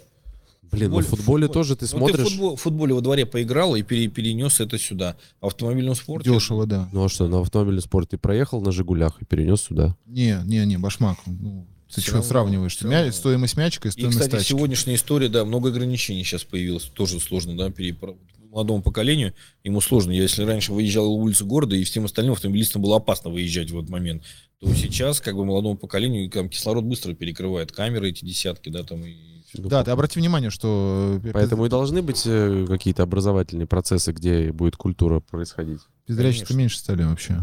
[0.70, 2.26] Блин, ну в футболе тоже ты Ну, смотришь...
[2.26, 5.16] в футбол- в футболе во дворе поиграл и пере- перенес это сюда.
[5.40, 6.30] В автомобильном спорте...
[6.30, 6.90] Дешево, да.
[6.92, 9.96] Ну а что, на автомобильном спорте ты проехал на «Жигулях» и перенес сюда?
[10.04, 11.16] Не, не, не, Башмак.
[11.24, 12.76] Ну, ты что равно, сравниваешь?
[12.76, 13.10] всё Мя-.
[13.12, 14.48] Стоимость мячика и И, стоимость кстати, тачки.
[14.50, 16.84] сегодняшняя история, да, много ограничений сейчас появилось.
[16.84, 18.16] Тоже сложно, да, пере- про-
[18.50, 19.34] молодому поколению.
[19.62, 20.10] Ему сложно.
[20.10, 23.76] Я, если раньше выезжал на улицу города, и всем остальным автомобилистам было опасно выезжать в
[23.78, 24.22] этот момент,
[24.58, 29.04] то сейчас, как бы, молодому поколению там, кислород быстро перекрывает камеры эти десятки, да, там,
[29.04, 29.14] и
[29.54, 34.50] Да, ты обрати внимание, что э, Поэтому и должны быть э, какие-то образовательные процессы, где
[34.50, 35.80] будет культура происходить.
[36.06, 36.58] Пиздрячек-то Конечно.
[36.58, 37.40] меньше стали вообще.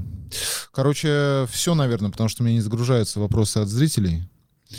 [0.72, 4.24] Короче, все, наверное, потому что у меня не загружаются вопросы от зрителей.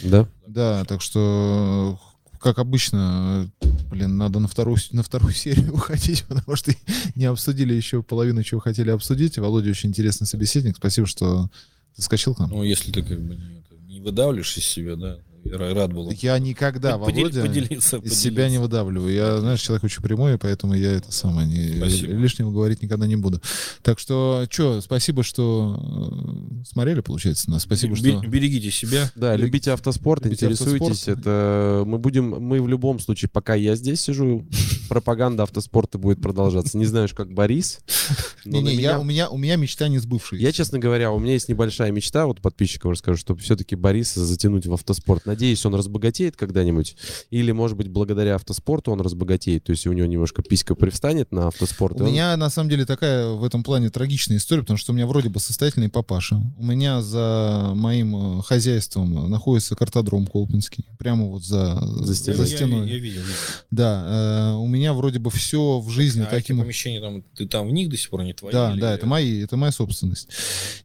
[0.03, 0.29] Да?
[0.47, 1.99] Да, так что,
[2.41, 6.73] как обычно, э, блин, надо на вторую, на вторую серию уходить, потому что
[7.15, 9.39] не обсудили еще половину, чего хотели обсудить.
[9.39, 10.77] Володя очень интересный собеседник.
[10.77, 11.51] Спасибо, что
[11.97, 12.51] заскочил к нам.
[12.51, 15.19] Ну, если ты как бы не, не выдавливаешь из себя, да,
[15.53, 16.11] рад был.
[16.11, 19.13] Я никогда, Подели- Володя, поделиться, из себя не выдавливаю.
[19.13, 22.13] Я, знаешь, человек очень прямой, поэтому я это самое не, Спасибо.
[22.13, 23.41] лишнего говорить никогда не буду.
[23.83, 25.79] Так что, что, спасибо, что
[26.63, 27.63] э, смотрели, получается, нас.
[27.63, 28.27] Спасибо, Бе- что...
[28.29, 29.11] Берегите себя.
[29.15, 30.81] Да, Любите- любите автоспорт, любите интересуйтесь.
[31.09, 31.19] автоспорт.
[31.21, 34.47] Это мы будем, мы в любом случае, пока я здесь сижу,
[34.89, 36.77] пропаганда автоспорта будет продолжаться.
[36.79, 37.81] Не знаю, как Борис.
[38.45, 40.45] Не-не, я, меня- у, меня, у меня мечта не сбывшаяся.
[40.45, 44.67] Я, честно говоря, у меня есть небольшая мечта, вот подписчикам расскажу, чтобы все-таки Бориса затянуть
[44.67, 45.27] в автоспорт.
[45.37, 46.97] Надеюсь, он разбогатеет когда-нибудь.
[47.31, 49.65] Или, может быть, благодаря автоспорту он разбогатеет.
[49.65, 52.01] То есть у него немножко писька привстанет на автоспорт.
[52.01, 54.95] У он- меня, на самом деле, такая в этом плане трагичная история, потому что у
[54.95, 56.41] меня вроде бы состоятельный папаша.
[56.57, 60.87] У меня за моим э, хозяйством находится картодром Колпинский.
[60.99, 62.37] Прямо вот за, За за, стеной.
[62.39, 62.89] Я- я- стеной.
[62.91, 63.23] Я, видел.
[63.71, 66.59] Да, э, у меня вроде бы все в жизни А таким...
[66.61, 68.53] помещения там, ты там в них до сих пор не твои?
[68.53, 70.29] Да, или- да, это мои, это моя собственность.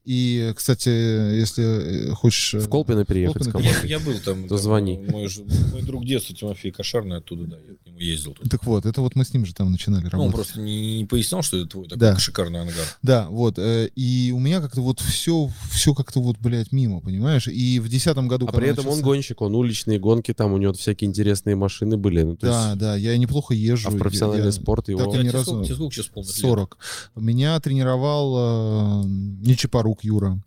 [0.03, 2.53] И, кстати, если э, хочешь...
[2.56, 3.72] э, В Колпино переехать Колпино.
[3.84, 4.40] Я, я был там.
[4.43, 4.97] То там, звони.
[5.09, 5.27] Мой,
[5.72, 8.34] мой друг детства Тимофей Кошарный оттуда, да, я к нему ездил.
[8.34, 8.49] тут.
[8.49, 10.35] Так вот, это вот мы с ним же там начинали Ну, он работать.
[10.35, 12.18] просто не, не пояснял, что это твой такой Да.
[12.18, 12.85] шикарный ангар.
[13.01, 13.55] Да, вот.
[13.57, 17.47] э, И у меня как-то вот все, все как-то вот, блядь, мимо, понимаешь?
[17.47, 18.47] И в десятом году...
[18.47, 21.97] А при этом он начался- гонщик, он уличные гонки, там у него всякие интересные машины
[21.97, 22.23] были.
[22.23, 23.89] Ну, то Да, есть, да, я неплохо езжу.
[23.89, 24.99] а в профессиональный я- спорт его...
[24.99, 26.26] так и ни тебе, разу- сколько, сейчас лет?
[26.35, 26.77] 40.
[27.15, 29.07] Меня тренировал э,
[29.45, 30.39] Нечипорук Юра.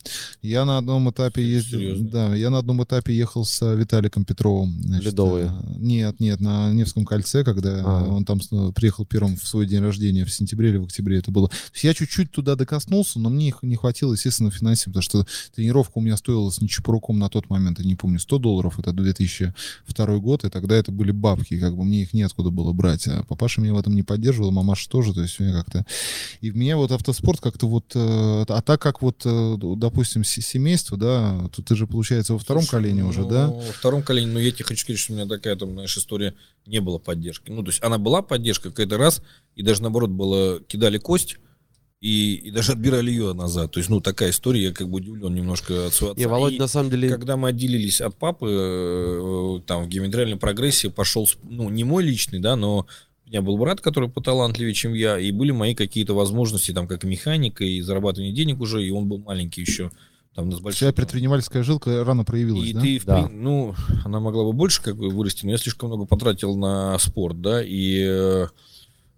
[0.43, 1.79] Я на одном этапе ездил.
[1.79, 2.09] Серьезно?
[2.09, 4.81] Да, я на одном этапе ехал с э, Виталиком Петровым.
[4.83, 5.47] значит, Ледовые?
[5.47, 8.05] э, Нет, нет, на Невском кольце, когда А.
[8.09, 11.31] он там с- приехал первым в свой день рождения в сентябре или в октябре это
[11.31, 11.51] было.
[11.83, 16.01] Я чуть-чуть туда докоснулся, но мне их не хватило, естественно, финансово, потому что тренировка у
[16.01, 20.45] меня стоила с Нечипоруком на тот момент, я не помню, 100 долларов, это 2002 год,
[20.45, 23.07] и тогда это были бабки, как бы мне их неоткуда было брать.
[23.09, 25.85] А папаша меня в этом не поддерживал, мамаша тоже, то есть у меня как-то...
[26.41, 27.85] И в меня вот автоспорт как-то вот...
[27.95, 32.39] э, А так как вот, э, допустим, се- семейство, да, тут ты же, получается, во
[32.39, 33.53] втором Слушай, колене ну, уже, да?
[33.67, 36.35] Во втором колене, но я тебе хочу сказать, что у меня такая там, знаешь, история
[36.67, 37.51] не было поддержки.
[37.51, 39.23] Ну, то есть она была поддержка какой-то раз,
[39.55, 41.37] и даже наоборот было, кидали кость,
[42.05, 43.73] и, и даже отбирали ее назад.
[43.73, 46.21] То есть, ну, такая история, я как бы удивлен немножко от своего отца.
[46.21, 47.09] Не, Володь, И на самом деле...
[47.09, 52.41] когда мы отделились от папы, э, там, в геометриальной прогрессии пошел, ну, не мой личный,
[52.41, 52.87] да, но
[53.25, 57.05] у меня был брат, который поталантливее, чем я, и были мои какие-то возможности, там, как
[57.05, 59.91] и механика, и зарабатывание денег уже, и он был маленький еще,
[60.35, 60.79] там, У большим...
[60.81, 62.81] тебя предпринимательская жилка рано проявилась, И да?
[62.81, 63.29] ты, Да.
[63.33, 63.75] ну,
[64.05, 67.63] она могла бы больше как бы вырасти, но я слишком много потратил на спорт, да,
[67.63, 68.47] и э,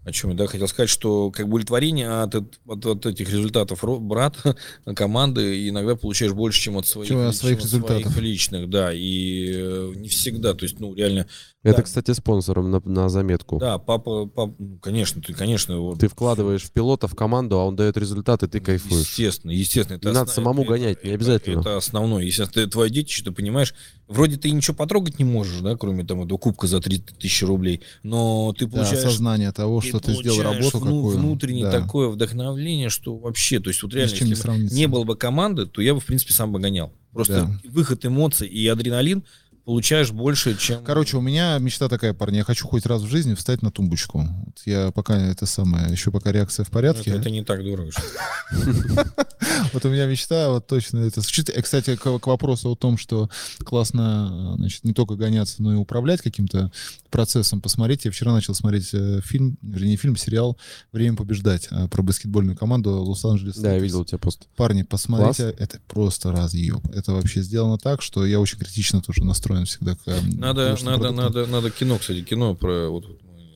[0.04, 3.82] О чем я да, хотел сказать, что как бы удовлетворение от, от, от этих результатов
[4.02, 4.36] брат
[4.94, 8.16] команды иногда получаешь больше, чем от своих, Чем от чем своих от результатов.
[8.18, 11.26] личных, да, и э, не всегда, то есть, ну, реально,
[11.66, 11.82] Это, Да.
[11.82, 13.58] кстати, спонсором на, на заметку.
[13.58, 17.64] да, папа, пап- ну, конечно, ты, конечно, вот, Ты вкладываешь в пилота в команду, а
[17.64, 19.00] он дает результаты, ты кайфуешь.
[19.00, 19.96] Естественно, естественно.
[19.96, 21.60] Это Не надо самому это- гонять, не это- обязательно.
[21.60, 22.22] Это, основное.
[22.24, 23.74] Если ты твое детище, ты понимаешь,
[24.08, 27.80] вроде ты ничего потрогать не можешь, да, кроме там этого кубка за 30 тысячи рублей,
[28.02, 29.04] но ты Да, получаешь...
[29.04, 31.18] осознание того, что ты сделал получаешь работу вну- какую.
[31.18, 31.80] Внутреннее да.
[31.80, 34.76] такое вдохновление, что вообще, то есть вот реально, не если бы сравнится.
[34.76, 36.92] не было бы команды, то я бы, в принципе, сам бы гонял.
[37.12, 37.70] Просто Да.
[37.70, 39.24] выход эмоций и адреналин
[39.66, 40.82] получаешь больше, чем...
[40.84, 44.20] Короче, у меня мечта такая, парни, я хочу хоть раз в жизни встать на тумбочку.
[44.20, 47.10] Вот я пока это самое, еще пока реакция в порядке.
[47.10, 47.90] это, это не так дорого.
[47.90, 48.02] что
[49.72, 51.48] Вот у меня мечта, вот точно это звучит.
[51.48, 53.28] И, кстати, к, вопросу о том, что
[53.64, 56.70] классно, э, значит, не только гоняться, но и управлять каким-то
[57.10, 57.60] процессом.
[57.60, 60.56] Посмотрите, я вчера начал смотреть э, фильм, вернее, не фильм, сериал
[60.92, 63.56] «Время побеждать» э, про баскетбольную команду Лос-Анджелес.
[63.56, 64.46] Да, я видел у тебя пост.
[64.54, 66.86] Парни, посмотрите, это просто разъеб.
[66.94, 70.84] Это вообще сделано так, что я очень критично тоже настроен всегда к э, Надо, надо,
[70.98, 71.16] продуктам.
[71.16, 72.88] надо, надо кино, кстати, кино про...
[72.88, 73.06] Вот,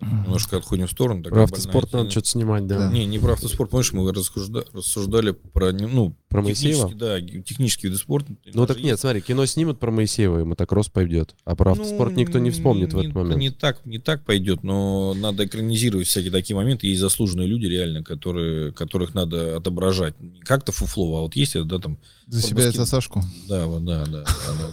[0.00, 1.22] мы немножко отходим в сторону.
[1.22, 2.90] Про автоспорт больная надо что-то снимать, да.
[2.90, 3.68] Не, не про автоспорт.
[3.70, 6.90] Помнишь, мы рассужда- рассуждали про, не- ну, Про Моисеева?
[6.94, 8.32] да, технические виды спорта.
[8.54, 11.34] Ну так Даже нет, смотри, кино снимут про Моисеева, и мотокросс пойдет.
[11.44, 13.36] А про Ну, автоспорт никто не вспомнит в не- этот момент.
[13.38, 16.86] Не так, не так пойдет, но надо экранизировать всякие такие моменты.
[16.86, 20.18] Есть заслуженные люди, реально, которые, которых надо отображать.
[20.18, 21.98] Не как-то фуфлово, а вот есть это, да, там.
[22.26, 23.22] За себя и баскет- за Сашку.
[23.50, 24.70] Да, вот, да, да, да, да.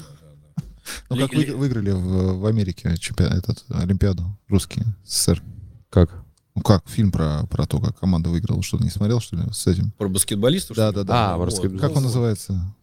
[1.10, 5.42] Ну, как вы- выиграли в, в Америке чемпион, этот, Олимпиаду русские, СССР.
[5.90, 6.24] Как?
[6.56, 9.68] Ну как, фильм про, про то, как команда выиграла, что-то не смотрел, что ли, с
[9.68, 9.92] этим?
[9.92, 10.76] Про баскетболистов?
[10.76, 11.34] Да, да, да.
[11.34, 11.80] А, Вот, баскетбол.
[11.80, 12.76] Как ну, он называется?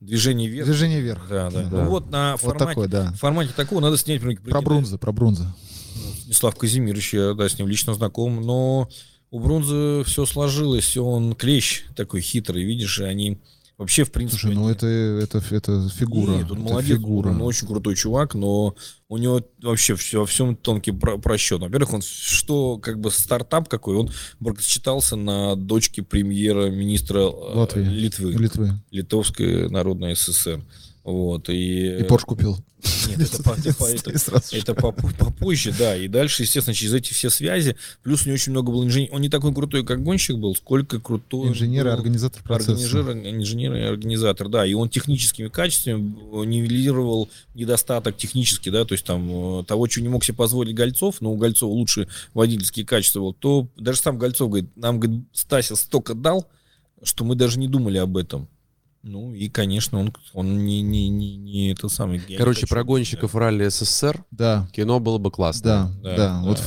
[0.00, 0.66] Движение вверх.
[0.66, 1.28] Движение вверх.
[1.28, 1.64] Да, да.
[1.64, 1.84] Да.
[1.84, 3.12] Ну вот на Вот формате, такой, да.
[3.12, 5.46] формате такого надо снять например, Про бронзу, про бронзу.
[6.20, 8.88] Станислав Казимирович, я да, с ним лично знаком, но
[9.30, 13.40] у Бронзы все сложилось, он клещ такой хитрый, видишь, и они
[13.78, 14.40] вообще, в принципе...
[14.40, 16.32] Слушай, ну это, это, это фигура.
[16.32, 17.30] Нет, он это молодец, фигура.
[17.30, 18.74] он очень крутой чувак, но
[19.08, 21.60] у него вообще все, во всем тонкий про- просчет.
[21.60, 27.84] Во-первых, он что, как бы стартап какой, он бракосчитался на дочке премьера-министра э, Латвии.
[27.84, 28.72] Литвы, Литвы.
[28.90, 30.62] Литовской Народной ССР.
[31.06, 31.98] Вот, и...
[32.00, 32.58] И Порш купил.
[33.06, 33.86] Нет, это, по- это по-
[34.56, 34.74] это-
[35.24, 35.96] попозже, да.
[35.96, 39.14] И дальше, естественно, через эти все связи, плюс у него очень много было инженеров.
[39.14, 42.72] Он не такой крутой, как гонщик был, сколько крутой Инженер и организатор процесса.
[42.72, 44.66] организатор, инженер и организатор, да.
[44.66, 46.00] И он техническими качествами
[46.44, 51.20] нивелировал недостаток технически, да, то есть там э, того, чего не мог себе позволить Гольцов,
[51.20, 55.76] но у Гольцова лучше водительские качества, был, то даже сам Гольцов говорит, нам, говорит, Стася
[55.76, 56.46] столько дал,
[57.04, 58.48] что мы даже не думали об этом.
[59.08, 62.20] Ну и, конечно, он, он не, не, не, не это самый...
[62.36, 65.62] Короче, хочу- про гонщиков ралли СССР Да, кино было бы классно.
[65.62, 66.16] да, Да, да.
[66.16, 66.62] да, Вот да.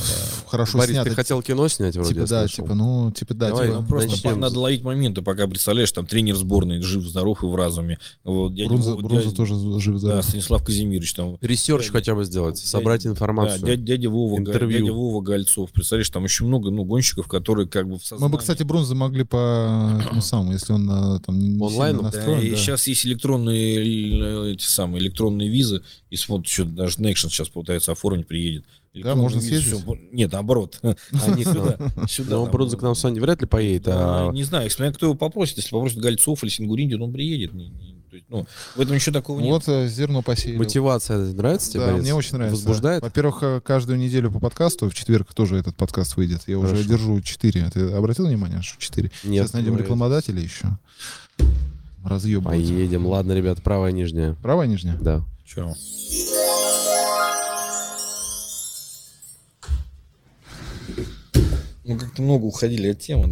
[0.48, 1.10] хорошо Борис, снято.
[1.10, 2.64] ты хотел кино снять вроде, Типа, я да, слышал.
[2.64, 6.06] типа, ну, типа, да, Давай, типа, Ну, просто начнем надо ловить моменты, пока представляешь, там
[6.06, 7.98] тренер сборной жив, здоров и в разуме.
[8.24, 10.24] Вот, дядя Бронза, Вова- бронза дядя- тоже жив Да, здоров.
[10.24, 11.36] Станислав Казимирович там.
[11.42, 13.60] Research Дядя- хотя бы сделать, дядя- собрать Да, информацию.
[13.66, 14.78] дядя, дядя Вова, Интервью.
[14.80, 15.70] дядя Вова Гольцов.
[15.72, 18.32] Представляешь, там еще много ну, гонщиков, которые как бы в Мы сознании.
[18.32, 22.50] бы, кстати, бронзу могли по этому самому, если он э, там не сильно Да, и
[22.50, 22.56] да.
[22.56, 28.26] сейчас есть электронные эти самые электронные визы, и вот еще даже Nexion сейчас пытается оформить,
[28.26, 28.64] приедет.
[28.92, 29.82] Электронные можно визы, съездить?
[29.82, 30.80] всё- Нет, наоборот.
[31.26, 31.78] Они сюда.
[32.08, 32.52] сюда Но там.
[32.52, 35.58] Брунзе к нам сегодня вряд ли поедет, Да, а Не знаю, смотря кто его попросит.
[35.58, 37.52] Если попросит Гольцов или Сингуринди, он приедет.
[38.28, 39.50] Ну, в этом еще такого нет.
[39.50, 40.58] Вот э, зерно посеяли.
[40.58, 42.56] мотивация нравится тебе, Да, мне очень нравится.
[42.56, 43.02] Возбуждает?
[43.02, 46.42] Во-первых, э, каждую неделю по подкасту, в четверг тоже этот подкаст выйдет.
[46.46, 47.70] Я уже держу 4.
[47.70, 49.10] Ты обратил внимание, что 4?
[49.24, 49.42] Нет.
[49.42, 50.76] Сейчас найдем рекламодателя еще.
[52.04, 52.56] Разъебывать.
[52.56, 53.06] Поедем.
[53.06, 54.34] Ладно, ребят, правая нижняя.
[54.42, 54.96] Правая нижняя?
[54.96, 55.22] Да.
[55.44, 55.74] Чё?
[61.84, 63.22] Ну, как-то много уходили от темы.
[63.24, 63.28] да?